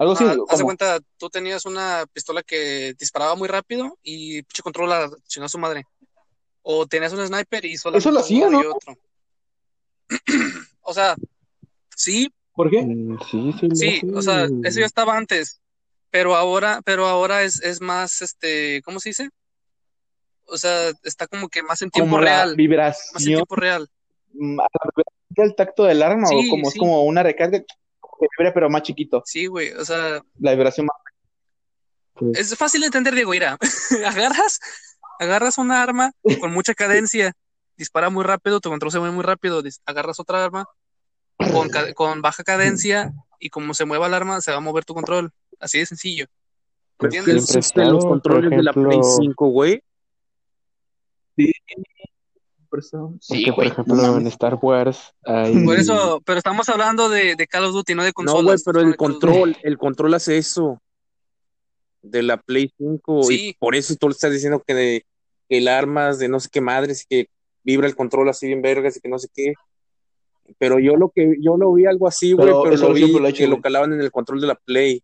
Algo 0.00 0.14
así. 0.14 0.24
Ah, 0.26 0.34
haz 0.48 0.58
de 0.58 0.64
cuenta, 0.64 0.98
tú 1.18 1.28
tenías 1.28 1.66
una 1.66 2.06
pistola 2.10 2.42
que 2.42 2.94
disparaba 2.98 3.34
muy 3.34 3.48
rápido 3.48 3.98
y 4.02 4.40
pinche 4.44 4.62
control 4.62 4.88
la 4.88 5.10
chingó 5.26 5.44
a 5.44 5.50
su 5.50 5.58
madre. 5.58 5.84
O 6.62 6.86
tenías 6.86 7.12
un 7.12 7.26
sniper 7.26 7.66
y 7.66 7.76
solamente 7.76 8.08
Eso 8.08 8.10
lo 8.10 8.20
hacía, 8.20 8.48
¿no? 8.48 8.60
otro. 8.60 8.96
O 10.82 10.94
sea, 10.94 11.14
sí, 11.94 12.32
¿Por 12.54 12.70
qué? 12.70 12.82
Mm, 12.82 13.18
Sí, 13.30 13.54
sí, 13.60 13.68
sí, 13.74 14.00
o 14.14 14.22
sea, 14.22 14.48
eso 14.64 14.80
ya 14.80 14.86
estaba 14.86 15.16
antes, 15.16 15.60
pero 16.10 16.34
ahora, 16.34 16.80
pero 16.82 17.06
ahora 17.06 17.42
es, 17.42 17.62
es 17.62 17.82
más, 17.82 18.22
este, 18.22 18.80
¿cómo 18.82 19.00
se 19.00 19.10
dice? 19.10 19.28
O 20.46 20.56
sea, 20.56 20.90
está 21.04 21.26
como 21.26 21.48
que 21.48 21.62
más 21.62 21.82
en 21.82 21.90
tiempo 21.90 22.10
Como 22.10 22.22
la 22.22 22.46
real, 22.46 22.56
más 22.56 23.14
en 23.18 23.24
tiempo 23.26 23.54
real. 23.54 23.88
mm, 24.32 24.56
la 24.56 24.66
del 25.28 25.54
tacto 25.54 25.84
del 25.84 26.02
arma, 26.02 26.26
o 26.26 26.30
Sí, 26.30 26.48
como 26.48 26.68
es 26.70 26.74
como 26.76 27.04
una 27.04 27.22
recarga 27.22 27.62
que 28.20 28.26
vibra, 28.38 28.52
pero 28.54 28.68
más 28.70 28.82
chiquito. 28.82 29.22
Sí, 29.24 29.46
güey, 29.46 29.72
o 29.72 29.84
sea, 29.84 30.20
La 30.38 30.52
vibración 30.52 30.86
más. 30.86 30.96
Pues, 32.14 32.38
es 32.38 32.56
fácil 32.56 32.80
de 32.82 32.86
entender, 32.88 33.14
Diego, 33.14 33.30
mira, 33.30 33.56
agarras, 34.06 34.60
agarras 35.18 35.58
una 35.58 35.82
arma 35.82 36.12
con 36.40 36.52
mucha 36.52 36.74
cadencia, 36.74 37.32
dispara 37.76 38.10
muy 38.10 38.24
rápido, 38.24 38.60
tu 38.60 38.68
control 38.68 38.92
se 38.92 38.98
mueve 38.98 39.14
muy 39.14 39.24
rápido, 39.24 39.62
agarras 39.86 40.20
otra 40.20 40.44
arma 40.44 40.66
con, 41.52 41.68
ca- 41.70 41.94
con 41.94 42.20
baja 42.20 42.44
cadencia 42.44 43.12
y 43.38 43.48
como 43.48 43.72
se 43.74 43.86
mueva 43.86 44.06
el 44.08 44.14
arma, 44.14 44.40
se 44.42 44.50
va 44.50 44.58
a 44.58 44.60
mover 44.60 44.84
tu 44.84 44.92
control. 44.94 45.32
Así 45.58 45.78
de 45.78 45.86
sencillo. 45.86 46.26
Pues 46.98 47.14
¿Entiendes? 47.14 47.74
Los 47.76 48.04
controles 48.04 48.50
de 48.50 48.62
la 48.62 48.72
Play 48.74 48.84
ejemplo- 48.98 49.16
5, 49.20 49.46
güey. 49.48 49.82
Por 52.70 52.78
eso- 52.78 53.14
porque, 53.28 53.44
Sí, 53.44 53.50
por 53.52 53.64
ejemplo, 53.66 53.94
no 53.96 54.16
en. 54.18 54.26
Star 54.28 54.54
Wars 54.62 55.12
hay... 55.24 55.64
Por 55.64 55.76
eso, 55.76 56.22
pero 56.24 56.38
estamos 56.38 56.68
hablando 56.68 57.08
de, 57.08 57.34
de 57.36 57.46
Call 57.48 57.64
of 57.64 57.72
Duty, 57.72 57.94
no 57.96 58.02
de 58.04 58.10
No, 58.10 58.14
consolas. 58.14 58.44
güey, 58.44 58.58
pero 58.64 58.82
no 58.82 58.88
el 58.90 58.96
control, 58.96 59.56
el 59.62 59.76
control 59.76 60.14
hace 60.14 60.38
eso. 60.38 60.80
De 62.02 62.22
la 62.22 62.36
Play 62.38 62.72
5. 62.78 63.24
Sí. 63.24 63.48
Y 63.48 63.52
por 63.54 63.74
eso 63.74 63.94
tú 63.96 64.08
le 64.08 64.12
estás 64.12 64.32
diciendo 64.32 64.62
que, 64.64 64.72
de, 64.74 65.06
que 65.48 65.58
el 65.58 65.68
armas 65.68 66.18
de 66.18 66.28
no 66.28 66.38
sé 66.40 66.48
qué 66.50 66.60
madres, 66.60 67.04
que 67.08 67.26
vibra 67.64 67.86
el 67.88 67.96
control 67.96 68.28
así 68.28 68.46
bien 68.46 68.62
vergas 68.62 68.96
y 68.96 69.00
que 69.00 69.08
no 69.08 69.18
sé 69.18 69.28
qué. 69.34 69.52
Pero 70.58 70.78
yo 70.78 70.96
lo 70.96 71.10
que 71.10 71.36
yo 71.40 71.56
lo 71.56 71.72
vi 71.74 71.86
algo 71.86 72.08
así, 72.08 72.32
güey, 72.32 72.46
Pero 72.48 72.64
lo 72.76 72.92
vi 72.92 73.00
siempre 73.00 73.20
lo 73.20 73.26
he 73.26 73.30
hecho, 73.30 73.38
que 73.44 73.48
lo 73.48 73.60
calaban 73.60 73.92
en 73.92 74.00
el 74.00 74.10
control 74.10 74.40
de 74.40 74.46
la 74.46 74.54
Play. 74.54 75.02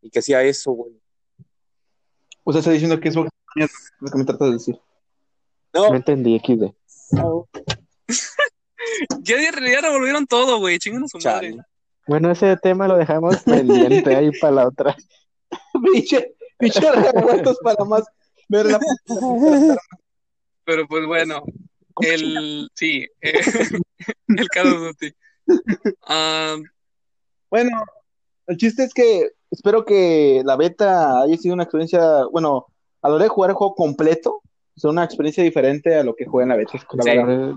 Y 0.00 0.10
que 0.10 0.20
hacía 0.20 0.42
eso, 0.42 0.70
güey. 0.72 0.92
O 2.44 2.52
sea, 2.52 2.60
está 2.60 2.70
diciendo 2.70 2.98
que 3.00 3.08
es 3.08 3.14
lo 3.16 3.24
lo 3.24 4.10
que 4.10 4.18
me 4.18 4.24
tratas 4.24 4.48
de 4.48 4.54
decir. 4.54 4.78
No 5.74 5.88
No, 5.90 5.94
entendí, 5.94 6.38
XD. 6.38 6.72
Ya, 9.22 9.36
ya, 9.40 9.50
ya 9.50 9.80
revolvieron 9.80 10.26
todo, 10.26 10.58
güey. 10.58 10.78
Chingan 10.78 11.04
a 11.04 11.08
su 11.08 11.18
Chale. 11.18 11.50
madre. 11.56 11.64
Bueno, 12.06 12.30
ese 12.30 12.56
tema 12.58 12.86
lo 12.86 12.96
dejamos 12.96 13.38
pendiente 13.38 14.14
ahí 14.14 14.30
para 14.40 14.52
la 14.52 14.68
otra. 14.68 14.96
Pinche, 15.92 16.34
pinche 16.58 16.80
revueltos 16.92 17.58
para 17.62 17.82
más 17.84 18.04
ver 18.48 18.66
la 18.66 18.78
Pero 20.64 20.86
pues 20.86 21.06
bueno, 21.06 21.42
el. 22.00 22.68
Sí, 22.74 23.06
eh, 23.20 23.32
el 24.28 24.48
of 24.66 24.80
Duty. 24.82 25.14
Ah, 26.06 26.56
Bueno, 27.50 27.84
el 28.46 28.56
chiste 28.58 28.84
es 28.84 28.92
que 28.92 29.30
espero 29.50 29.84
que 29.84 30.42
la 30.44 30.56
beta 30.56 31.22
haya 31.22 31.36
sido 31.36 31.54
una 31.54 31.64
experiencia, 31.64 32.26
bueno, 32.30 32.66
a 33.02 33.08
la 33.08 33.14
hora 33.14 33.24
de 33.24 33.30
jugar 33.30 33.50
el 33.50 33.56
juego 33.56 33.74
completo, 33.74 34.42
sea 34.76 34.90
una 34.90 35.04
experiencia 35.04 35.42
diferente 35.44 35.94
a 35.94 36.02
lo 36.04 36.14
que 36.14 36.26
jugué 36.26 36.42
en 36.44 36.48
la 36.50 36.56
beta. 36.56 36.72
La 36.92 37.02
Sí. 37.04 37.10
verdad. 37.16 37.52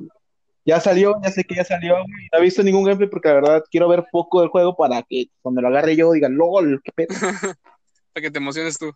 Ya 0.66 0.82
salió, 0.82 1.16
ya 1.24 1.32
sé 1.32 1.46
que 1.46 1.56
ya 1.56 1.64
salió, 1.64 1.94
güey. 1.94 2.28
No 2.34 2.40
he 2.40 2.42
visto 2.42 2.62
ningún 2.62 2.84
gameplay 2.84 3.10
porque 3.10 3.30
la 3.30 3.36
verdad 3.36 3.64
quiero 3.72 3.88
ver 3.88 4.06
poco 4.12 4.42
del 4.42 4.50
juego 4.50 4.76
para 4.76 5.02
que 5.04 5.28
cuando 5.42 5.62
lo 5.62 5.70
agarre 5.70 5.96
yo 5.96 6.12
digan, 6.12 6.36
LOL, 6.36 6.82
qué 6.84 6.92
pedo. 6.94 7.08
para 8.14 8.22
que 8.22 8.32
te 8.32 8.38
emociones 8.40 8.78
tú. 8.78 8.92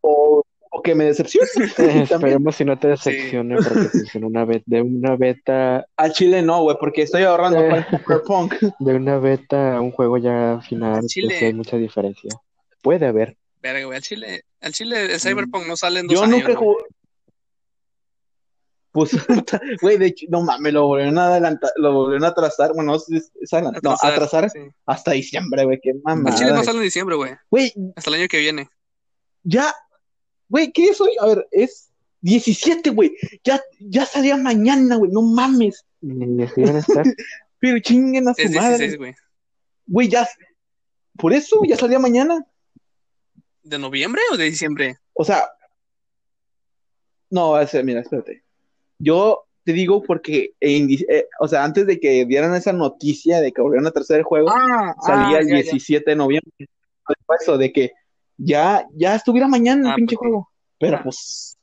O, 0.00 0.42
o 0.70 0.82
que 0.82 0.94
me 0.94 1.04
decepcione. 1.04 1.46
Esperemos 2.04 2.54
si 2.56 2.64
no 2.64 2.78
te 2.78 2.88
decepcione, 2.88 3.56
porque 3.56 3.88
pues, 3.92 4.14
en 4.14 4.24
una 4.24 4.46
beta, 4.46 4.64
de 4.66 4.80
una 4.80 5.16
beta, 5.16 5.84
Al 5.98 6.12
chile 6.12 6.40
no, 6.40 6.62
güey, 6.62 6.76
porque 6.80 7.02
estoy 7.02 7.24
ahorrando 7.24 7.58
para 7.58 7.76
el 7.78 7.84
Cyberpunk. 8.06 8.54
de 8.78 8.94
una 8.94 9.18
beta 9.18 9.76
a 9.76 9.80
un 9.82 9.90
juego 9.90 10.16
ya 10.16 10.60
final, 10.66 11.04
Chile. 11.06 11.26
pues 11.28 11.38
sí 11.40 11.44
hay 11.44 11.52
mucha 11.54 11.76
diferencia. 11.76 12.30
Puede 12.82 13.06
haber. 13.06 13.36
Verga, 13.60 13.84
güey. 13.84 13.96
Al 13.96 14.02
Chile, 14.02 14.42
al 14.62 14.72
Chile 14.72 15.12
el 15.12 15.20
Cyberpunk 15.20 15.66
no 15.66 15.76
sale 15.76 16.00
en 16.00 16.06
dos 16.06 16.14
Yo 16.16 16.22
años. 16.24 16.38
nunca 16.38 16.52
he 16.52 16.56
Pues, 18.92 19.10
güey, 19.82 19.98
de 19.98 20.06
hecho, 20.06 20.26
no 20.30 20.42
mames, 20.42 20.72
lo 20.72 20.86
volvieron 20.86 21.16
a 21.18 21.26
adelantar, 21.28 21.70
lo 21.76 21.92
volvieron 21.92 22.24
a 22.24 22.28
atrasar, 22.28 22.72
bueno, 22.74 22.96
es, 22.96 23.08
es 23.40 23.52
adelantar, 23.52 23.82
no, 23.84 23.92
atrasar 24.02 24.50
sí. 24.50 24.58
hasta 24.86 25.12
diciembre, 25.12 25.64
güey, 25.64 25.78
qué 25.80 25.90
Al 25.90 26.24
Chile 26.34 26.46
no 26.46 26.54
mamada. 26.54 26.64
sale 26.64 26.78
en 26.78 26.84
diciembre, 26.84 27.14
güey. 27.16 27.32
Güey, 27.50 27.72
Hasta 27.94 28.10
el 28.10 28.14
año 28.20 28.28
que 28.28 28.38
viene. 28.38 28.68
ya, 29.44 29.72
güey, 30.48 30.72
¿qué 30.72 30.86
es 30.88 31.00
hoy? 31.00 31.10
A 31.20 31.26
ver, 31.26 31.46
es 31.52 31.90
17, 32.22 32.90
güey, 32.90 33.12
ya, 33.44 33.60
ya 33.78 34.04
salía 34.06 34.36
mañana, 34.36 34.96
güey, 34.96 35.10
no 35.12 35.22
mames, 35.22 35.84
estar. 36.02 37.04
pero 37.60 37.78
chinguen 37.78 38.26
a 38.28 38.34
su 38.34 38.42
Es 38.42 38.50
madre. 38.56 38.70
16, 38.78 38.98
güey. 38.98 39.14
Güey, 39.86 40.08
ya, 40.08 40.28
por 41.16 41.32
eso, 41.32 41.60
ya 41.66 41.76
salía 41.76 41.98
mañana. 42.00 42.44
¿De 43.62 43.78
noviembre 43.78 44.22
o 44.32 44.36
de 44.36 44.44
diciembre? 44.46 44.98
O 45.12 45.24
sea, 45.24 45.44
no, 47.30 47.60
es- 47.60 47.84
mira, 47.84 48.00
espérate. 48.00 48.42
Yo 49.02 49.44
te 49.64 49.72
digo 49.72 50.02
porque, 50.02 50.52
di- 50.60 51.04
eh, 51.08 51.26
o 51.40 51.48
sea, 51.48 51.64
antes 51.64 51.86
de 51.86 51.98
que 51.98 52.24
dieran 52.26 52.54
esa 52.54 52.72
noticia 52.72 53.40
de 53.40 53.50
que 53.50 53.60
volvieron 53.62 53.86
a 53.86 53.90
tercer 53.90 54.22
juego, 54.22 54.50
Ah, 54.50 54.94
salía 55.04 55.38
ah, 55.38 55.40
el 55.40 55.48
ya, 55.48 55.56
ya. 55.56 55.62
17 55.62 56.10
de 56.10 56.16
noviembre. 56.16 56.52
Eso 57.40 57.58
de 57.58 57.72
que 57.72 57.92
ya, 58.36 58.86
ya 58.94 59.14
estuviera 59.16 59.48
mañana 59.48 59.88
el 59.88 59.92
Ah, 59.92 59.96
pinche 59.96 60.16
pues 60.16 60.28
juego. 60.28 60.50
Pero 60.78 61.02
pues, 61.02 61.56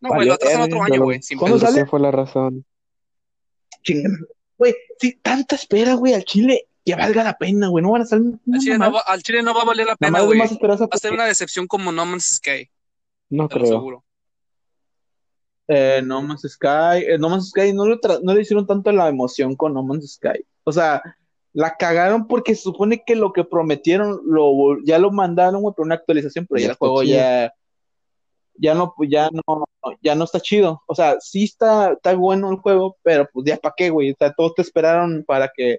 No, 0.00 0.10
güey, 0.14 0.26
lo 0.28 0.34
atrasan 0.34 0.62
otro 0.62 0.82
año, 0.82 1.02
güey. 1.02 1.22
sin 1.22 1.38
¿Cuándo. 1.38 1.56
Esa 1.58 1.66
sale? 1.68 1.86
fue 1.86 2.00
la 2.00 2.10
razón. 2.10 2.64
chingan. 3.82 4.16
Güey, 4.56 4.74
sí, 4.98 5.18
tanta 5.20 5.56
espera, 5.56 5.94
güey, 5.94 6.14
al 6.14 6.24
Chile, 6.24 6.68
que 6.84 6.94
valga 6.94 7.24
la 7.24 7.36
pena, 7.36 7.68
güey. 7.68 7.82
No 7.82 7.90
van 7.92 8.02
a 8.02 8.06
salir 8.06 8.38
Al 8.52 8.60
Chile, 8.60 8.78
no 8.78 8.92
va, 8.92 9.00
al 9.00 9.22
Chile 9.22 9.42
no 9.42 9.54
va 9.54 9.62
a 9.62 9.64
valer 9.64 9.86
la 9.86 9.96
pena, 9.96 10.20
güey. 10.22 10.38
Va 10.38 10.44
a 10.90 10.98
ser 10.98 11.12
una 11.12 11.24
decepción 11.26 11.66
como 11.66 11.90
No 11.92 12.06
Man's 12.06 12.36
Sky, 12.36 12.70
No 13.30 13.48
te 13.48 13.58
lo 13.58 13.64
creo. 13.64 14.04
Eh, 15.68 16.02
no 16.04 16.20
Man's 16.22 16.42
Sky, 16.42 17.04
eh, 17.08 17.16
No 17.18 17.30
Man's 17.30 17.48
Sky 17.50 17.72
no, 17.72 17.86
lo 17.86 17.98
no 18.22 18.34
le 18.34 18.42
hicieron 18.42 18.66
tanto 18.66 18.92
la 18.92 19.08
emoción 19.08 19.56
con 19.56 19.72
No 19.72 19.82
Man's 19.82 20.14
Sky. 20.14 20.44
O 20.64 20.72
sea, 20.72 21.02
la 21.52 21.76
cagaron 21.76 22.26
porque 22.26 22.54
se 22.54 22.62
supone 22.62 23.02
que 23.06 23.16
lo 23.16 23.32
que 23.32 23.44
prometieron 23.44 24.20
lo, 24.26 24.52
ya 24.84 24.98
lo 24.98 25.10
mandaron, 25.10 25.62
güey, 25.62 25.74
por 25.74 25.86
una 25.86 25.94
actualización, 25.94 26.46
pero 26.48 26.58
Ya 26.60 26.66
ya 26.66 26.70
el 26.72 26.76
juego 26.76 27.02
chido. 27.02 27.16
ya, 27.16 27.54
ya 28.56 28.74
no, 28.74 28.94
ya 29.08 29.30
no, 29.32 29.64
ya 30.02 30.14
no 30.14 30.24
está 30.24 30.40
chido. 30.40 30.82
O 30.86 30.94
sea, 30.94 31.16
sí 31.20 31.44
está, 31.44 31.92
está 31.92 32.14
bueno 32.14 32.50
el 32.50 32.56
juego, 32.58 32.96
pero 33.02 33.28
pues 33.32 33.46
ya 33.46 33.56
para 33.56 33.74
qué, 33.76 33.88
güey. 33.90 34.12
O 34.12 34.16
sea, 34.18 34.32
todos 34.32 34.54
te 34.54 34.62
esperaron 34.62 35.24
para 35.26 35.50
que, 35.54 35.78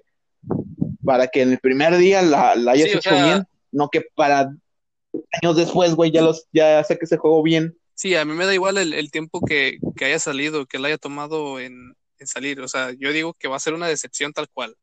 para 1.04 1.28
que 1.28 1.42
en 1.42 1.52
el 1.52 1.58
primer 1.58 1.96
día 1.96 2.22
la, 2.22 2.54
la 2.56 2.72
hayas 2.72 2.88
Sí, 2.90 2.94
o 2.96 2.98
hecho 2.98 3.10
sea- 3.10 3.24
bien, 3.24 3.44
no 3.70 3.88
que 3.88 4.02
para 4.14 4.50
años 5.42 5.56
después, 5.56 5.94
güey, 5.94 6.10
ya 6.10 6.22
los, 6.22 6.46
ya 6.52 6.82
saques 6.82 7.10
ese 7.12 7.18
juego 7.18 7.42
bien. 7.42 7.76
Sí, 7.96 8.14
a 8.14 8.24
mí 8.26 8.34
me 8.34 8.44
da 8.44 8.52
igual 8.52 8.76
el, 8.76 8.92
el 8.92 9.10
tiempo 9.10 9.40
que, 9.40 9.78
que 9.96 10.04
haya 10.04 10.18
salido, 10.18 10.66
que 10.66 10.78
le 10.78 10.88
haya 10.88 10.98
tomado 10.98 11.58
en, 11.58 11.94
en 12.18 12.26
salir. 12.26 12.60
O 12.60 12.68
sea, 12.68 12.92
yo 12.92 13.10
digo 13.10 13.32
que 13.34 13.48
va 13.48 13.56
a 13.56 13.60
ser 13.60 13.72
una 13.72 13.88
decepción 13.88 14.32
tal 14.34 14.48
cual. 14.50 14.76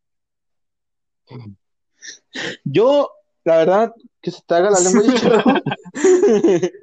Yo, 2.64 3.12
la 3.44 3.58
verdad, 3.58 3.94
Que 4.20 4.32
se 4.32 4.42
te 4.46 4.56
haga 4.56 4.72
la 4.72 4.80
lengua. 4.80 5.04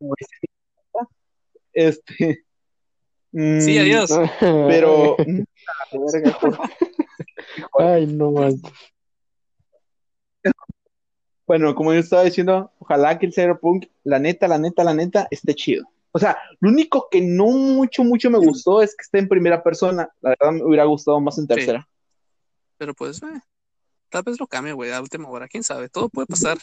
Este. 1.72 2.44
mm, 3.32 3.60
Sí, 3.60 3.78
adiós. 3.78 4.10
Pero. 4.40 5.16
por- 6.40 6.58
Ay, 7.78 8.06
no 8.06 8.32
manches. 8.32 8.72
Bueno, 11.48 11.74
como 11.74 11.94
yo 11.94 12.00
estaba 12.00 12.24
diciendo, 12.24 12.70
ojalá 12.78 13.18
que 13.18 13.24
el 13.24 13.32
Cyberpunk, 13.32 13.86
la 14.04 14.18
neta, 14.18 14.46
la 14.46 14.58
neta, 14.58 14.84
la 14.84 14.92
neta, 14.92 15.26
esté 15.30 15.54
chido. 15.54 15.86
O 16.12 16.18
sea, 16.18 16.36
lo 16.60 16.68
único 16.68 17.08
que 17.10 17.22
no 17.22 17.46
mucho, 17.46 18.04
mucho 18.04 18.28
me 18.28 18.38
gustó 18.38 18.82
es 18.82 18.94
que 18.94 19.02
esté 19.02 19.18
en 19.18 19.28
primera 19.28 19.62
persona. 19.62 20.10
La 20.20 20.30
verdad 20.38 20.52
me 20.52 20.62
hubiera 20.62 20.84
gustado 20.84 21.18
más 21.20 21.38
en 21.38 21.46
tercera. 21.46 21.88
Pero 22.76 22.92
pues, 22.92 23.22
eh, 23.22 23.40
tal 24.10 24.24
vez 24.24 24.38
lo 24.38 24.46
cambie, 24.46 24.74
güey, 24.74 24.92
a 24.92 25.00
última 25.00 25.26
hora. 25.30 25.48
¿Quién 25.48 25.62
sabe? 25.62 25.88
Todo 25.88 26.10
puede 26.10 26.26
pasar. 26.26 26.58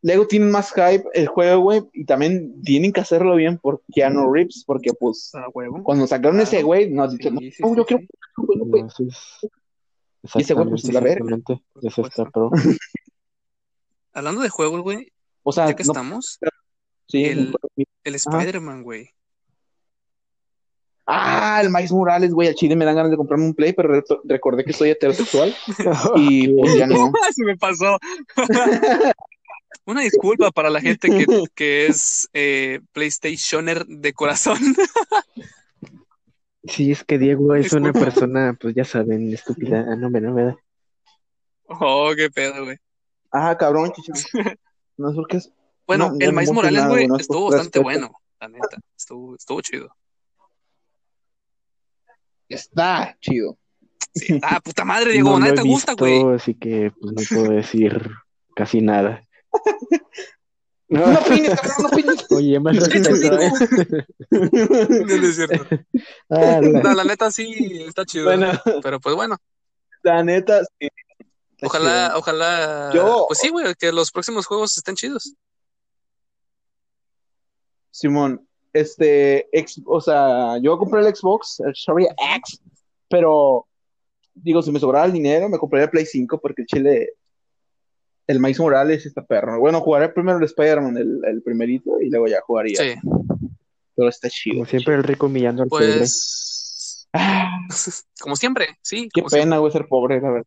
Luego 0.00 0.26
tienen 0.26 0.50
más 0.50 0.72
hype 0.72 1.04
el 1.12 1.26
juego, 1.28 1.60
güey, 1.62 1.82
y 1.92 2.06
también 2.06 2.62
tienen 2.62 2.92
que 2.92 3.02
hacerlo 3.02 3.36
bien 3.36 3.58
por 3.58 3.82
Keanu 3.94 4.32
Reeves, 4.32 4.64
porque 4.66 4.92
pues 4.94 5.30
cuando 5.84 6.06
sacaron 6.06 6.36
Claro. 6.36 6.48
ese 6.48 6.62
güey, 6.62 6.90
nos 6.90 7.16
dijeron, 7.16 7.38
Sí, 7.38 7.52
sí, 7.52 7.62
no, 7.62 7.68
sí, 7.68 7.76
yo 7.76 7.84
sí. 7.84 7.86
quiero, 7.86 8.88
no, 10.22 10.54
güey". 10.54 10.70
Pues, 10.70 10.84
Exactamente, 10.84 10.92
la 10.92 11.00
verga. 11.00 11.24
Hablando 14.14 14.40
de 14.42 14.48
juegos, 14.50 14.82
güey, 14.82 15.12
O 15.42 15.52
sea, 15.52 15.66
ya 15.68 15.74
que 15.76 15.84
no, 15.84 15.92
estamos, 15.92 16.38
sí, 17.08 17.24
el- 17.24 17.54
el. 18.04 18.14
Spider-Man, 18.14 18.82
güey. 18.82 19.10
Ah, 21.06 21.60
el 21.62 21.70
Miles 21.70 21.90
Morales, 21.92 22.32
güey, 22.32 22.48
al 22.48 22.54
chile 22.54 22.76
me 22.76 22.84
dan 22.84 22.94
ganas 22.94 23.10
de 23.10 23.16
comprarme 23.16 23.44
un 23.46 23.54
Play, 23.54 23.72
pero 23.72 23.88
re- 23.88 24.04
recordé 24.24 24.64
que 24.64 24.72
soy 24.72 24.90
heterosexual 24.90 25.54
y 26.16 26.48
pues 26.54 26.76
ya 26.76 26.86
no. 26.86 27.10
Se 27.34 27.44
me 27.44 27.56
pasó. 27.56 27.98
Una 29.84 30.02
disculpa 30.02 30.52
para 30.52 30.70
la 30.70 30.80
gente 30.80 31.08
que, 31.08 31.26
que 31.56 31.86
es 31.86 32.28
eh, 32.32 32.80
PlayStationer 32.92 33.84
de 33.84 34.12
corazón. 34.12 34.58
Sí, 36.64 36.92
es 36.92 37.02
que 37.04 37.18
Diego 37.18 37.54
es 37.54 37.72
una 37.72 37.92
persona, 37.92 38.56
pues 38.60 38.74
ya 38.74 38.84
saben, 38.84 39.32
estúpida. 39.32 39.84
Ah, 39.88 39.96
no 39.96 40.10
me, 40.10 40.20
no 40.20 40.32
me 40.32 40.44
da. 40.44 40.56
Oh, 41.66 42.12
qué 42.16 42.30
pedo, 42.30 42.64
güey. 42.64 42.76
Ah, 43.32 43.56
cabrón, 43.58 43.92
chichón. 43.92 44.14
No 44.98 45.08
es 45.10 45.16
porque 45.16 45.38
es. 45.38 45.50
Bueno, 45.86 46.10
No, 46.10 46.16
el 46.20 46.28
a 46.38 46.52
Morales, 46.52 46.86
güey, 46.86 47.08
no 47.08 47.16
estuvo 47.16 47.44
bastante 47.46 47.78
respeto. 47.78 47.82
bueno, 47.82 48.12
la 48.40 48.48
neta. 48.48 48.78
Estuvo, 48.96 49.34
estuvo 49.34 49.60
chido. 49.62 49.88
Está 52.48 53.16
chido. 53.20 53.58
Sí. 54.14 54.38
Ah, 54.42 54.60
puta 54.60 54.84
madre, 54.84 55.12
Diego, 55.12 55.30
No 55.30 55.38
nadie 55.40 55.54
te 55.54 55.62
gusta, 55.62 55.92
visto, 55.92 56.04
güey. 56.04 56.36
así 56.36 56.54
que 56.54 56.92
pues, 57.00 57.12
no 57.14 57.22
puedo 57.36 57.52
decir 57.52 58.10
casi 58.54 58.82
nada. 58.82 59.26
No 60.92 61.18
opines, 61.18 61.60
cabrón, 61.60 61.76
no 61.82 61.88
opines. 61.88 62.26
Oye, 62.30 62.60
más 62.60 62.76
respeto, 62.76 63.36
¿eh? 63.40 63.52
No, 64.30 65.16
no 65.16 65.26
es 65.26 65.36
cierto. 65.36 65.66
Ah, 66.30 66.60
la- 66.62 66.80
No, 66.82 66.94
la 66.94 67.04
neta 67.04 67.30
sí 67.30 67.82
está 67.86 68.04
chido. 68.04 68.24
Bueno, 68.24 68.50
Pero 68.82 69.00
pues 69.00 69.14
bueno, 69.14 69.36
la 70.02 70.22
neta, 70.22 70.62
sí. 70.78 70.88
Ojalá, 71.62 72.08
chido. 72.08 72.18
ojalá. 72.18 72.90
Yo- 72.94 73.24
Pues 73.28 73.38
sí, 73.40 73.48
güey, 73.50 73.74
que 73.78 73.92
los 73.92 74.10
próximos 74.10 74.46
juegos 74.46 74.76
estén 74.76 74.94
chidos. 74.96 75.34
Simón, 77.90 78.46
este, 78.72 79.48
ex- 79.56 79.80
o 79.84 80.00
sea, 80.00 80.58
yo 80.58 80.78
compré 80.78 81.00
el 81.06 81.14
Xbox, 81.14 81.60
el 81.60 81.74
Xperia 81.74 82.14
X, 82.36 82.60
pero 83.08 83.66
digo, 84.34 84.62
si 84.62 84.72
me 84.72 84.80
sobrara 84.80 85.04
el 85.06 85.12
dinero, 85.12 85.48
me 85.48 85.58
compraría 85.58 85.84
el 85.84 85.90
Play 85.90 86.06
5 86.06 86.40
porque 86.40 86.62
el 86.62 86.66
chile, 86.68 87.10
el 88.26 88.38
Miles 88.40 88.60
Morales 88.60 89.04
está 89.06 89.24
perro. 89.24 89.58
Bueno, 89.60 89.80
jugaré 89.80 90.08
primero 90.10 90.38
el 90.38 90.44
Spider-Man, 90.44 90.96
el, 90.96 91.20
el 91.24 91.42
primerito, 91.42 92.00
y 92.00 92.08
luego 92.10 92.26
ya 92.28 92.40
jugaría. 92.46 92.76
Sí, 92.76 92.94
Pero 93.96 94.08
está 94.08 94.28
chido. 94.30 94.54
como 94.56 94.66
siempre 94.66 94.94
el 94.94 95.02
rico 95.02 95.26
humillando 95.26 95.62
al 95.64 95.68
pobre. 95.68 95.98
pues. 95.98 96.38
Ah, 97.14 97.58
Como 98.22 98.36
siempre, 98.36 98.68
sí. 98.80 99.06
qué 99.12 99.20
como 99.20 99.28
siempre. 99.28 99.44
pena, 99.50 99.58
güey, 99.58 99.70
ser 99.70 99.86
pobre, 99.86 100.18
la 100.18 100.30
verdad. 100.30 100.46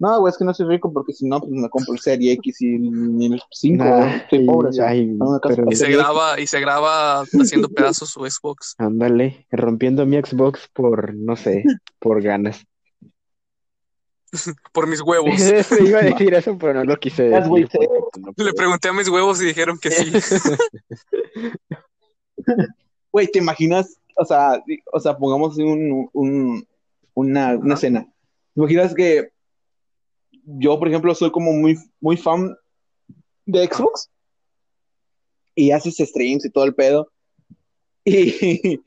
No, 0.00 0.20
güey, 0.20 0.30
es 0.30 0.36
que 0.38 0.44
no 0.44 0.52
soy 0.54 0.66
rico 0.68 0.92
porque 0.92 1.12
si 1.14 1.26
no, 1.26 1.40
pues 1.40 1.50
me 1.50 1.68
compro 1.70 1.94
el 1.94 1.98
Serie 1.98 2.32
X 2.34 2.60
y 2.60 2.78
ni 2.78 3.26
el 3.32 3.42
5. 3.50 3.82
Nah, 3.84 4.28
soy 4.30 4.44
pobre, 4.46 4.68
y- 4.72 4.80
ay, 4.80 5.06
no 5.06 5.40
pero- 5.42 5.64
se 5.72 5.90
graba, 5.90 6.38
y 6.38 6.46
se 6.46 6.60
graba 6.60 7.22
haciendo 7.22 7.68
pedazos 7.68 8.10
su 8.10 8.20
Xbox. 8.24 8.74
Ándale, 8.78 9.46
rompiendo 9.50 10.04
mi 10.06 10.18
Xbox 10.20 10.68
por, 10.72 11.14
no 11.14 11.34
sé, 11.36 11.64
por 11.98 12.22
ganas. 12.22 12.64
Por 14.72 14.86
mis 14.86 15.00
huevos. 15.00 15.40
Iba 15.80 15.98
a 16.00 16.02
decir 16.02 16.34
eso, 16.34 16.56
pero 16.58 16.74
no 16.74 16.84
lo 16.84 16.96
quise 16.98 17.24
decir. 17.24 17.68
no 18.18 18.32
Le 18.44 18.52
pregunté 18.52 18.88
a 18.88 18.92
mis 18.92 19.08
huevos 19.08 19.40
y 19.42 19.46
dijeron 19.46 19.78
que 19.78 19.90
sí. 19.90 20.12
Güey, 23.12 23.26
¿te 23.28 23.38
imaginas? 23.38 23.98
O 24.16 24.24
sea, 24.24 24.62
o 24.92 25.00
sea, 25.00 25.16
pongamos 25.16 25.56
un, 25.58 26.08
un- 26.12 26.66
una, 27.14 27.56
una 27.56 27.74
escena. 27.74 28.02
¿Te 28.54 28.60
imaginas 28.60 28.94
que 28.94 29.28
yo, 30.44 30.78
por 30.78 30.88
ejemplo, 30.88 31.14
soy 31.14 31.30
como 31.30 31.52
muy, 31.52 31.76
muy 32.00 32.16
fan 32.16 32.56
de 33.46 33.66
Xbox? 33.66 34.08
Y 35.54 35.70
haces 35.72 35.96
streams 35.96 36.44
y 36.44 36.50
todo 36.50 36.64
el 36.64 36.74
pedo. 36.74 37.10
Y, 38.04 38.80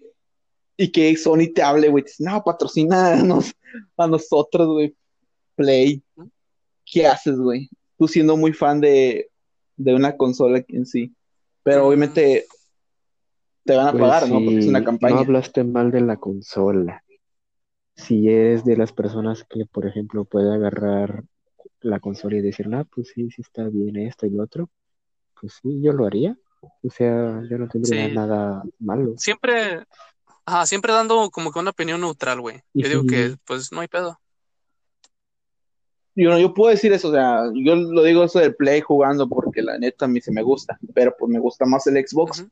y 0.77 0.91
que 0.91 1.15
Sony 1.17 1.51
te 1.53 1.61
hable, 1.61 1.89
güey. 1.89 2.03
te 2.03 2.09
dice, 2.11 2.23
No, 2.23 2.41
patrocínanos 2.43 3.53
a 3.97 4.07
nosotros, 4.07 4.67
güey. 4.67 4.95
Play. 5.55 6.03
¿Qué 6.85 7.07
haces, 7.07 7.37
güey? 7.37 7.69
Tú 7.97 8.07
siendo 8.07 8.35
muy 8.37 8.53
fan 8.53 8.81
de, 8.81 9.29
de 9.77 9.93
una 9.93 10.17
consola 10.17 10.63
en 10.67 10.85
sí. 10.85 11.13
Pero 11.63 11.87
obviamente 11.87 12.45
te 13.63 13.75
van 13.75 13.87
a 13.87 13.91
Pues 13.91 14.01
pagar, 14.01 14.27
¿no? 14.29 14.43
Porque 14.43 14.59
es 14.59 14.67
una 14.67 14.83
campaña. 14.83 15.15
No 15.15 15.21
hablaste 15.21 15.63
mal 15.63 15.91
de 15.91 16.01
la 16.01 16.17
consola. 16.17 17.03
Si 17.95 18.27
eres 18.29 18.65
de 18.65 18.77
las 18.77 18.93
personas 18.93 19.43
que, 19.43 19.65
por 19.65 19.85
ejemplo, 19.85 20.25
puede 20.25 20.53
agarrar 20.53 21.23
la 21.81 21.99
consola 21.99 22.37
y 22.37 22.41
decir, 22.41 22.67
ah, 22.73 22.83
pues 22.83 23.11
sí, 23.13 23.29
sí 23.29 23.41
está 23.41 23.67
bien 23.69 23.97
esto 23.97 24.25
y 24.25 24.31
lo 24.31 24.43
otro, 24.43 24.69
pues 25.39 25.59
sí, 25.61 25.81
yo 25.81 25.93
lo 25.93 26.05
haría. 26.05 26.37
O 26.83 26.89
sea, 26.89 27.41
yo 27.49 27.57
no 27.57 27.67
tendría 27.67 28.07
Sí. 28.07 28.13
nada 28.13 28.63
malo. 28.79 29.15
Siempre, 29.17 29.83
ajá, 30.45 30.65
siempre 30.65 30.93
dando 30.93 31.29
como 31.31 31.51
que 31.51 31.59
una 31.59 31.71
opinión 31.71 32.01
neutral, 32.01 32.39
güey. 32.41 32.61
Yo 32.73 32.87
digo 32.87 33.03
que, 33.05 33.35
pues, 33.45 33.71
no 33.71 33.81
hay 33.81 33.87
pedo. 33.87 34.19
Yo, 36.15 36.29
no- 36.29 36.39
yo 36.39 36.53
puedo 36.53 36.71
decir 36.71 36.91
eso, 36.93 37.09
o 37.09 37.13
sea, 37.13 37.43
yo 37.53 37.75
lo 37.75 38.03
digo 38.03 38.23
eso 38.23 38.39
del 38.39 38.55
Play 38.55 38.81
jugando 38.81 39.27
porque 39.29 39.61
la 39.61 39.77
neta 39.77 40.05
a 40.05 40.07
mí 40.07 40.19
se 40.21 40.31
me 40.31 40.41
gusta, 40.43 40.77
pero 40.93 41.15
pues 41.17 41.31
me 41.31 41.39
gusta 41.39 41.65
más 41.65 41.87
el 41.87 41.95
Xbox. 42.05 42.45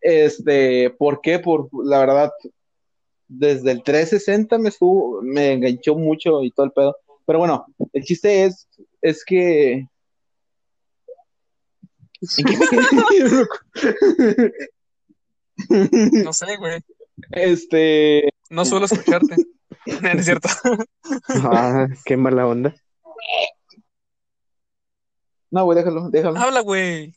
Este, 0.00 0.90
¿por 0.90 1.20
qué? 1.20 1.38
Por 1.38 1.68
la 1.84 1.98
verdad, 2.00 2.32
desde 3.28 3.70
el 3.72 3.82
360 3.82 4.58
me 4.58 4.68
estuvo, 4.68 5.20
me 5.22 5.52
enganchó 5.52 5.94
mucho 5.96 6.42
y 6.42 6.50
todo 6.50 6.66
el 6.66 6.72
pedo. 6.72 6.96
Pero 7.24 7.38
bueno, 7.40 7.66
el 7.92 8.02
chiste 8.04 8.44
es, 8.44 8.68
es 9.00 9.24
que. 9.24 9.86
No 16.24 16.32
sé, 16.32 16.56
güey. 16.58 16.80
Este, 17.30 18.28
No 18.50 18.64
suelo 18.64 18.86
escucharte. 18.86 19.36
No 20.02 20.08
es 20.10 20.24
cierto. 20.24 20.48
Ah, 21.44 21.86
qué 22.04 22.16
mala 22.16 22.46
onda. 22.46 22.74
no, 25.50 25.64
güey, 25.64 25.78
déjalo, 25.78 26.10
déjalo. 26.10 26.38
Habla, 26.38 26.60
güey. 26.60 27.14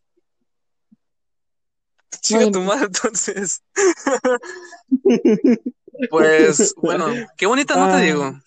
Chica 2.21 2.51
tu 2.51 2.61
madre, 2.61 2.85
entonces. 2.85 3.63
Pues, 6.09 6.73
bueno, 6.77 7.07
qué 7.35 7.45
bonita 7.45 7.75
nota, 7.75 7.97
Ah. 7.97 7.99
Diego. 7.99 8.39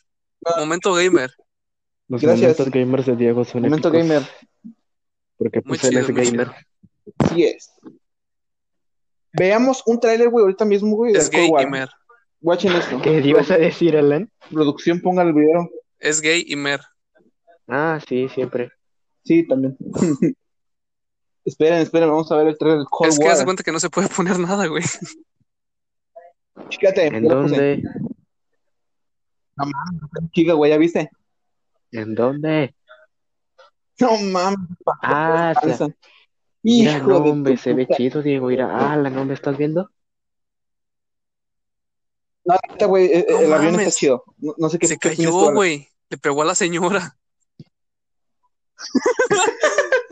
Momento 0.57 0.95
gamer. 0.95 1.31
Los 2.09 2.23
Gracias. 2.23 2.41
momentos 2.59 2.71
gamers 2.71 3.07
de 3.07 3.17
Diego 3.17 3.45
son 3.45 3.63
Momento 3.63 3.89
épicos, 3.89 4.09
gamer, 4.09 4.27
Porque 5.37 5.61
pues 5.61 5.85
él 5.85 5.91
chido, 5.91 6.01
es 6.01 6.09
gamer. 6.31 6.51
sí 7.29 7.45
es. 7.45 7.71
Veamos 9.35 9.83
un 9.87 10.01
tráiler, 10.01 10.31
güey, 10.31 10.45
ahorita 10.45 10.65
mismo, 10.65 10.97
güey, 10.97 11.15
Es 11.15 11.29
gay 11.29 11.51
Watchen 12.43 12.73
esto. 12.73 13.01
¿Qué 13.01 13.21
ibas 13.21 13.51
a 13.51 13.57
decir, 13.57 13.97
Alan? 13.97 14.31
Producción, 14.51 15.01
ponga 15.01 15.23
el 15.23 15.33
video. 15.33 15.71
Es 15.99 16.21
gay 16.21 16.45
y 16.47 16.57
mer. 16.57 16.81
Ah, 17.69 18.01
sí, 18.07 18.29
siempre. 18.29 18.71
Sí, 19.25 19.47
también. 19.47 19.77
esperen, 21.45 21.79
esperen, 21.81 22.09
vamos 22.09 22.31
a 22.33 22.37
ver 22.37 22.49
el 22.49 22.59
trailer 22.59 22.81
de 22.81 22.85
Cold 22.91 23.13
Es 23.13 23.19
que 23.19 23.25
War. 23.25 23.35
hace 23.35 23.45
cuenta 23.45 23.63
que 23.63 23.73
no 23.73 23.79
se 23.81 23.91
puede 23.91 24.09
poner 24.09 24.39
nada, 24.39 24.67
güey. 24.67 24.83
Chícate, 26.69 27.07
¿En 27.07 27.25
ya 27.25 27.35
lo 27.35 27.43
puse. 27.43 27.55
dónde? 27.57 27.83
Chica, 30.33 30.55
güey, 30.55 30.71
¿ya 30.71 30.79
viste? 30.79 31.11
¿En 31.93 32.15
dónde? 32.15 32.75
No 34.01 34.17
mames. 34.19 34.59
Ah, 35.03 35.55
se- 35.61 35.69
panza. 35.69 35.89
mira, 36.63 36.97
Hijo 36.99 37.07
no, 37.09 37.17
hombre, 37.19 37.57
se 37.57 37.73
ve 37.75 37.87
chido, 37.87 38.23
Diego. 38.23 38.49
Mira, 38.49 38.69
ah, 38.93 38.97
la 38.97 39.11
no 39.11 39.25
me 39.25 39.35
estás 39.35 39.57
viendo. 39.57 39.91
No, 42.45 42.57
neta, 42.71 42.87
güey, 42.87 43.07
eh, 43.07 43.27
No 43.31 43.39
el 43.41 43.53
avión 43.53 43.81
está 43.81 43.91
chido. 43.93 44.25
No, 44.39 44.55
no 44.59 44.69
sé 44.69 44.79
qué 44.79 44.87
Se 44.89 44.99
qué 44.99 45.11
cayó, 45.11 45.53
güey. 45.53 45.89
Le 46.11 46.19
pegó 46.19 46.43
a 46.43 46.47
la 46.47 46.55
señora. 46.55 47.17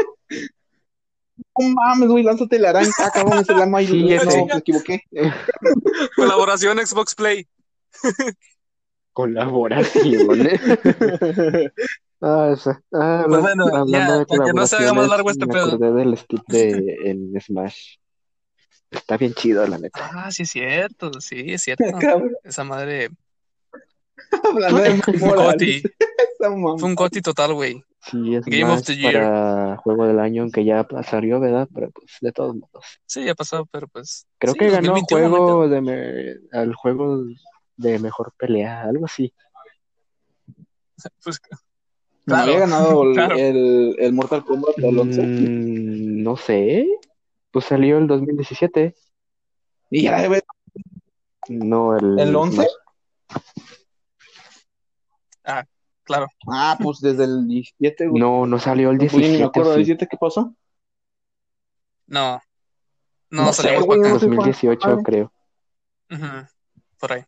No 1.59 1.69
mames, 1.69 2.09
güey, 2.09 2.25
lánzate 2.25 2.59
la 2.59 2.71
araña. 2.71 2.89
Ah, 3.01 3.11
cabrón, 3.13 3.41
es 3.41 3.49
el 3.51 3.61
arma 3.61 3.83
y 3.83 3.87
Sí, 3.89 4.17
no, 4.25 4.47
me 4.47 4.55
equivoqué. 4.59 5.03
Colaboración 6.17 6.79
Xbox 6.79 7.15
Play. 7.15 7.47
Colaboración. 9.13 10.47
¿eh? 10.47 11.71
Ah, 12.23 12.51
esa. 12.55 12.83
Ah, 12.93 13.25
Pues 13.29 13.41
bueno, 13.43 13.65
hablando 13.67 13.91
ya, 13.91 14.19
de 14.19 14.27
para 14.27 14.45
que 14.45 14.53
no 14.53 14.67
se 14.67 14.77
haga 14.77 14.95
más 14.95 15.09
largo 15.09 15.31
este 15.31 15.47
me 15.47 15.53
pedo. 15.53 15.67
acordé 15.67 15.93
del 15.93 16.17
skip 16.17 16.41
de 16.49 16.97
en 17.05 17.41
Smash. 17.41 17.97
Está 18.91 19.17
bien 19.17 19.35
chido, 19.35 19.67
la 19.67 19.79
neta. 19.79 20.11
Ah, 20.13 20.31
sí 20.31 20.43
es 20.43 20.51
cierto, 20.51 21.11
sí, 21.21 21.45
es 21.53 21.63
cierto. 21.65 21.85
Cabrón, 22.01 22.33
Esa 22.45 22.65
madre 22.65 23.11
hablando 24.45 24.81
de 24.81 24.91
fue 25.03 25.15
un 25.19 26.63
mamá. 26.63 26.79
fue 26.79 26.89
un 26.89 26.95
goti 26.95 27.21
total, 27.21 27.55
güey. 27.55 27.83
Sí, 28.03 28.35
es 28.35 28.47
Game 28.47 28.65
of 28.73 28.83
the 28.83 28.97
Year. 28.97 29.13
para 29.13 29.77
juego 29.77 30.07
del 30.07 30.19
año, 30.21 30.43
aunque 30.43 30.65
ya 30.65 30.87
salió, 31.07 31.39
¿verdad? 31.39 31.69
Pero 31.75 31.91
pues 31.91 32.17
de 32.23 32.33
todos 32.33 32.55
modos. 32.57 32.85
Sí, 33.07 33.25
ya 33.25 33.35
pasó, 33.35 33.67
pero 33.71 33.89
pues. 33.89 34.27
Creo 34.39 34.55
sí, 34.55 34.59
que 34.59 34.71
ganó 34.71 34.95
2021, 34.95 35.29
no 35.29 35.35
hay 35.37 35.41
juego 35.43 35.69
de 35.69 35.81
me- 35.83 36.59
al 36.59 36.75
juego 36.75 37.25
de 37.77 37.99
mejor 37.99 38.33
pelea, 38.39 38.83
algo 38.85 39.05
así. 39.05 39.33
Pues, 41.23 41.41
¿No 42.27 42.37
había 42.37 42.61
ganado 42.61 43.03
el, 43.03 43.13
claro. 43.15 43.37
el, 43.37 43.97
el 43.99 44.13
Mortal 44.15 44.45
Kombat 44.45 44.79
el 44.79 44.99
11? 44.99 45.23
Mm, 45.23 46.23
no 46.23 46.37
sé. 46.37 46.87
Pues 47.51 47.65
salió 47.65 47.99
el 47.99 48.07
2017. 48.07 48.95
Y 49.91 50.03
ya 50.03 50.21
debe 50.23 50.43
No, 51.49 51.97
el, 51.97 52.19
el 52.19 52.35
11. 52.37 52.55
Smash. 52.57 52.69
claro. 56.05 56.27
Ah, 56.49 56.77
pues 56.81 57.01
desde 57.01 57.25
el 57.25 57.47
17, 57.47 58.09
güey. 58.09 58.21
No, 58.21 58.47
no 58.47 58.59
salió 58.59 58.91
el 58.91 58.99
Pues, 58.99 59.13
ni 59.15 59.19
me 59.21 59.27
17. 59.29 59.45
acuerdo 59.49 59.71
sí. 59.73 59.77
del 59.79 59.87
17, 59.87 60.09
¿qué 60.11 60.17
pasó? 60.17 60.55
No. 62.07 62.41
No, 63.31 63.45
No 63.47 63.53
salió 63.53 63.81
sé, 63.81 63.87
güey, 63.87 64.01
para 64.01 64.11
no 64.11 64.17
acá. 64.17 64.21
sé 64.21 64.27
cuál. 64.27 64.37
2018, 64.37 64.89
Ah. 64.89 64.99
creo. 65.05 65.33
Ujú, 66.11 66.27
Por 66.99 67.13
ahí. 67.13 67.25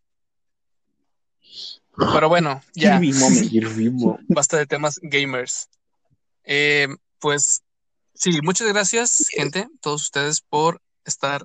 Pero 1.96 2.28
bueno, 2.28 2.60
ya, 2.74 3.00
basta 4.28 4.56
de 4.56 4.66
temas 4.66 4.98
gamers. 5.02 5.68
Eh, 6.44 6.88
pues 7.20 7.62
sí, 8.14 8.40
muchas 8.42 8.68
gracias, 8.68 9.28
gente, 9.30 9.68
todos 9.80 10.02
ustedes, 10.02 10.40
por 10.40 10.80
estar 11.04 11.44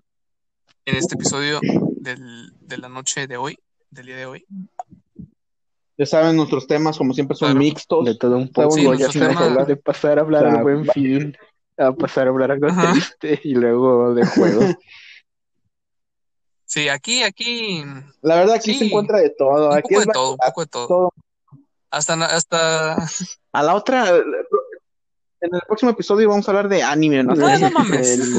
en 0.86 0.96
este 0.96 1.16
episodio 1.16 1.60
del- 1.98 2.52
de 2.62 2.78
la 2.78 2.90
noche 2.90 3.28
de 3.28 3.38
hoy, 3.38 3.58
del 3.90 4.06
día 4.08 4.16
de 4.18 4.26
hoy. 4.26 4.46
Ya 5.98 6.06
saben, 6.06 6.36
nuestros 6.36 6.68
temas, 6.68 6.98
como 6.98 7.14
siempre, 7.14 7.36
son 7.36 7.48
Claro. 7.50 7.60
mixtos. 7.60 8.06
De 8.06 8.16
todo 8.16 8.38
un 8.38 8.52
poco, 8.52 8.70
bueno, 8.70 8.94
ya 8.94 9.06
nuestro 9.06 9.22
sabes, 9.24 9.36
tema- 9.38 9.46
hablar 9.50 9.66
de 9.68 9.76
pasar 9.78 10.20
a 10.20 10.22
hablar 10.22 10.46
O 10.46 10.50
sea, 10.50 10.58
al 10.60 10.64
buen 10.64 10.88
va- 10.88 10.94
fin, 10.94 11.38
a 11.78 11.92
pasar 11.92 12.28
a 12.28 12.30
hablar 12.30 12.52
algo 12.52 12.68
Ajá. 12.68 12.92
triste 12.94 13.40
y 13.44 13.56
luego 13.56 14.14
de 14.14 14.26
juegos. 14.26 14.76
Sí, 16.70 16.90
aquí, 16.90 17.24
aquí, 17.24 17.82
La 18.22 18.36
verdad, 18.36 18.56
aquí 18.56 18.74
Sí. 18.74 18.80
se 18.80 18.86
encuentra 18.88 19.20
de 19.20 19.30
todo. 19.30 19.70
un 19.70 19.78
Aquí 19.78 19.84
poco 19.94 20.02
es 20.02 20.06
de 20.08 20.12
todo, 20.12 20.32
un 20.32 20.38
poco 20.38 20.62
de 20.62 20.68
todo. 20.68 20.88
todo. 20.88 21.14
Hasta, 21.90 22.14
hasta, 22.26 22.96
A 23.54 23.64
la 23.64 23.74
otra, 23.74 24.12
en 25.42 25.56
el 25.56 25.62
próximo 25.68 25.92
episodio 25.92 26.30
vamos 26.30 26.48
a 26.48 26.52
hablar 26.52 26.70
de 26.70 26.84
anime, 26.84 27.24
¿no? 27.24 27.36
No, 27.36 27.58
no 27.58 27.72
mames. 27.72 28.20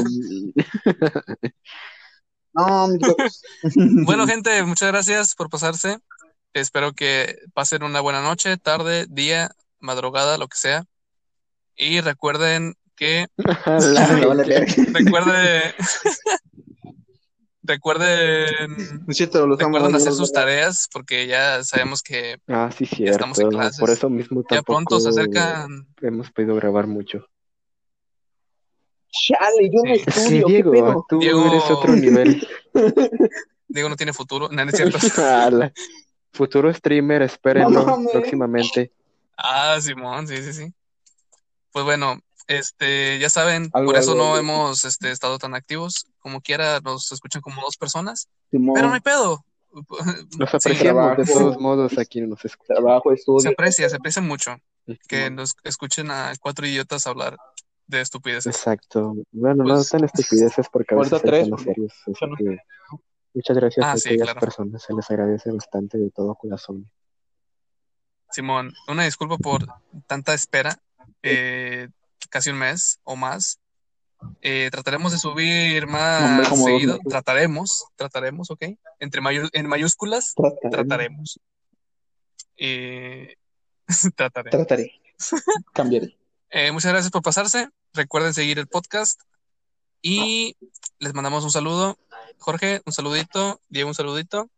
No. 2.53 2.87
Bueno, 4.05 4.27
gente, 4.27 4.63
muchas 4.63 4.89
gracias 4.89 5.35
por 5.35 5.49
pasarse. 5.49 5.99
Espero 6.53 6.93
que 6.93 7.37
pasen 7.53 7.83
una 7.83 8.01
buena 8.01 8.21
noche, 8.21 8.57
tarde, 8.57 9.05
día, 9.07 9.51
madrugada, 9.79 10.37
lo 10.37 10.47
que 10.47 10.57
sea. 10.57 10.85
Y 11.75 12.01
recuerden 12.01 12.75
que, 12.95 13.27
La 13.37 14.07
recuerde, 14.07 15.75
recuerden, 17.69 19.05
cierto, 19.15 19.47
los 19.47 19.57
hacer 19.95 20.11
sus 20.13 20.31
tareas 20.33 20.87
porque 20.91 21.25
ya 21.27 21.63
sabemos 21.63 22.01
que 22.01 22.37
Ah, 22.47 22.69
sí, 22.75 22.85
Ya 23.05 23.11
estamos 23.11 23.39
en 23.39 23.49
clases. 23.49 23.79
Por 23.79 23.89
eso 23.89 24.09
mismo 24.09 24.43
ya 24.49 24.61
pronto 24.61 24.99
se 24.99 25.05
tampoco 25.05 25.21
acercan. 25.21 25.87
hemos 26.01 26.29
podido 26.31 26.55
grabar 26.55 26.87
mucho. 26.87 27.25
Chale, 29.11 29.69
yo 29.71 29.81
no 29.85 29.95
Sí. 29.95 30.01
Estudio, 30.07 30.45
¿qué 30.47 30.53
Diego, 30.53 30.71
pedo? 30.71 31.05
tú 31.09 31.19
Diego- 31.19 31.45
eres 31.47 31.63
otro 31.71 31.95
nivel. 31.95 32.47
Diego 33.67 33.89
no 33.89 33.95
tiene 33.95 34.13
futuro, 34.13 34.49
no, 34.51 34.63
no 34.65 34.69
es 34.71 34.75
cierto. 34.77 34.97
Futuro 36.31 36.71
streamer, 36.73 37.23
espérenlo 37.23 37.85
No 37.85 38.09
próximamente. 38.11 38.91
Ah, 39.35 39.77
Simón, 39.81 40.27
sí, 40.27 40.37
sí, 40.43 40.53
sí. 40.53 40.73
Pues 41.71 41.85
bueno, 41.85 42.19
este, 42.49 43.19
ya 43.19 43.29
saben, 43.29 43.69
Algo, 43.73 43.91
por 43.91 43.99
eso 43.99 44.11
algo, 44.11 44.23
no 44.23 44.35
algo. 44.35 44.39
hemos 44.39 44.83
este, 44.83 45.11
estado 45.11 45.37
tan 45.37 45.53
activos. 45.55 46.07
Como 46.19 46.41
quiera, 46.41 46.79
nos 46.81 47.11
escuchan 47.11 47.41
como 47.41 47.61
dos 47.61 47.77
personas, 47.77 48.27
Simón, 48.51 48.73
pero 48.75 48.87
no 48.89 48.95
hay 48.95 48.99
pedo. 49.01 49.45
Los 49.71 49.85
Sí, 50.49 50.55
apreciamos 50.57 51.17
de 51.17 51.25
todos 51.25 51.59
modos 51.59 51.97
aquí 51.99 52.21
nos 52.21 52.43
escuchan. 52.43 52.75
trabajo, 52.77 53.11
Se 53.39 53.49
aprecia, 53.49 53.87
se 53.89 53.95
aprecia 53.95 54.21
mucho 54.21 54.57
que 55.07 55.29
nos 55.29 55.53
escuchen 55.63 56.09
a 56.09 56.33
cuatro 56.41 56.65
idiotas 56.65 57.05
hablar 57.05 57.37
de 57.85 58.01
estupideces. 58.01 58.55
Exacto. 58.55 59.13
Bueno, 59.31 59.63
no 59.63 59.75
Pues- 59.75 59.89
tan 59.89 60.03
estupideces 60.03 60.67
porque 60.71 60.95
a 60.95 60.97
veces 60.97 61.13
hay 61.13 61.19
tres, 61.21 61.43
temas 61.45 61.61
serios. 61.61 61.93
no- 62.07 62.35
que 62.35 62.57
muchas 63.35 63.55
gracias 63.57 63.85
Ah, 63.85 63.91
a 63.91 63.97
sí, 63.97 64.09
aquellas 64.09 64.25
claro. 64.25 64.39
personas. 64.39 64.81
Se 64.81 64.93
les 64.93 65.09
agradece 65.11 65.51
bastante 65.51 65.97
de 65.99 66.09
todo 66.09 66.33
corazón. 66.33 66.89
Simón, 68.31 68.73
una 68.87 69.03
disculpa 69.05 69.37
por 69.37 69.65
tanta 70.07 70.33
espera, 70.33 70.79
eh, 71.23 71.89
casi 72.29 72.49
un 72.49 72.57
mes 72.57 72.99
o 73.03 73.15
más. 73.15 73.59
Eh, 74.41 74.67
trataremos 74.71 75.11
de 75.13 75.17
subir 75.17 75.87
más 75.87 76.49
dos 76.49 76.59
seguido. 76.63 76.99
Trataremos, 77.07 77.85
trataremos, 77.95 78.51
¿ok? 78.51 78.63
Entre 78.99 79.21
mayu- 79.21 79.49
en 79.53 79.67
mayúsculas, 79.67 80.33
Trataré. 80.35 80.69
trataremos. 80.69 81.39
Eh, 82.57 83.35
trataré. 84.15 84.49
Trataré. 84.51 84.91
Cambiaré. 85.73 86.17
Eh, 86.49 86.71
muchas 86.71 86.91
gracias 86.91 87.11
por 87.11 87.21
pasarse. 87.21 87.69
Recuerden 87.93 88.33
seguir 88.33 88.59
el 88.59 88.67
podcast 88.67 89.21
y 90.01 90.55
les 90.99 91.13
mandamos 91.13 91.43
un 91.43 91.51
saludo. 91.51 91.97
Jorge, 92.37 92.81
un 92.85 92.93
saludito. 92.93 93.61
Diego, 93.69 93.89
un 93.89 93.95
saludito. 93.95 94.49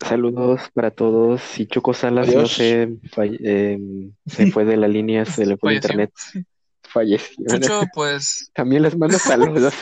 Saludos 0.00 0.60
para 0.74 0.90
todos. 0.90 1.40
Si 1.40 1.66
Choco 1.66 1.94
Salas 1.94 2.26
no 2.26 2.40
Adiós. 2.40 2.52
se, 2.52 2.88
eh, 3.42 3.78
se 4.26 4.50
fue 4.50 4.64
de 4.66 4.76
la 4.76 4.88
línea, 4.88 5.24
se 5.24 5.46
le 5.46 5.56
fue 5.56 5.76
Falleció. 5.80 6.02
internet. 6.02 6.12
Falleció. 6.94 7.44
Chucho, 7.48 7.82
pues, 7.92 8.50
También 8.54 8.82
les 8.82 8.96
mando 8.96 9.18
saludos. 9.18 9.74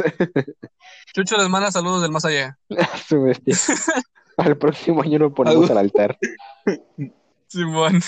Chucho 1.14 1.36
les 1.36 1.48
manda 1.50 1.70
saludos 1.70 2.00
del 2.00 2.10
más 2.10 2.24
allá. 2.24 2.58
Su 3.06 3.22
bestia. 3.22 3.54
Al 4.38 4.56
próximo 4.56 5.02
año 5.02 5.18
lo 5.18 5.34
ponemos 5.34 5.70
al 5.70 5.76
altar. 5.76 6.18
Simón. 7.48 8.02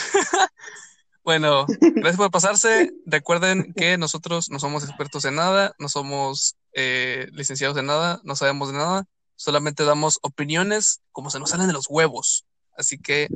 Bueno, 1.22 1.66
gracias 1.78 2.16
por 2.16 2.30
pasarse. 2.30 2.92
Recuerden 3.04 3.74
que 3.74 3.98
nosotros 3.98 4.48
no 4.50 4.58
somos 4.58 4.84
expertos 4.84 5.26
en 5.26 5.34
nada, 5.34 5.74
no 5.78 5.90
somos 5.90 6.56
eh, 6.72 7.28
licenciados 7.32 7.76
en 7.76 7.86
nada, 7.86 8.20
no 8.24 8.36
sabemos 8.36 8.72
de 8.72 8.78
nada, 8.78 9.04
solamente 9.36 9.84
damos 9.84 10.18
opiniones 10.22 11.02
como 11.12 11.28
se 11.28 11.38
nos 11.38 11.50
salen 11.50 11.66
de 11.66 11.74
los 11.74 11.86
huevos. 11.90 12.46
Así 12.76 12.96
que 12.98 13.28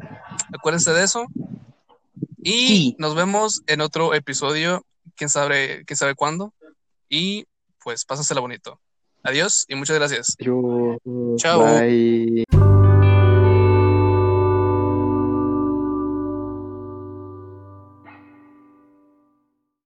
acuérdense 0.59 0.93
de 0.93 1.05
eso. 1.05 1.27
Y 2.43 2.67
Sí. 2.69 2.97
nos 2.99 3.15
vemos 3.15 3.63
en 3.67 3.83
otro 3.83 4.15
episodio, 4.15 4.87
quién 5.19 5.29
sabe, 5.29 5.85
quién 5.85 5.97
sabe 5.97 6.15
cuándo. 6.15 6.55
Y 7.11 7.45
pues 7.83 8.05
pásasela 8.05 8.41
bonito. 8.41 8.81
Adiós 9.23 9.65
y 9.69 9.75
muchas 9.75 9.97
gracias. 9.99 10.37
Yo, 10.39 10.97
Chao. 11.37 11.63
bye. 11.63 12.88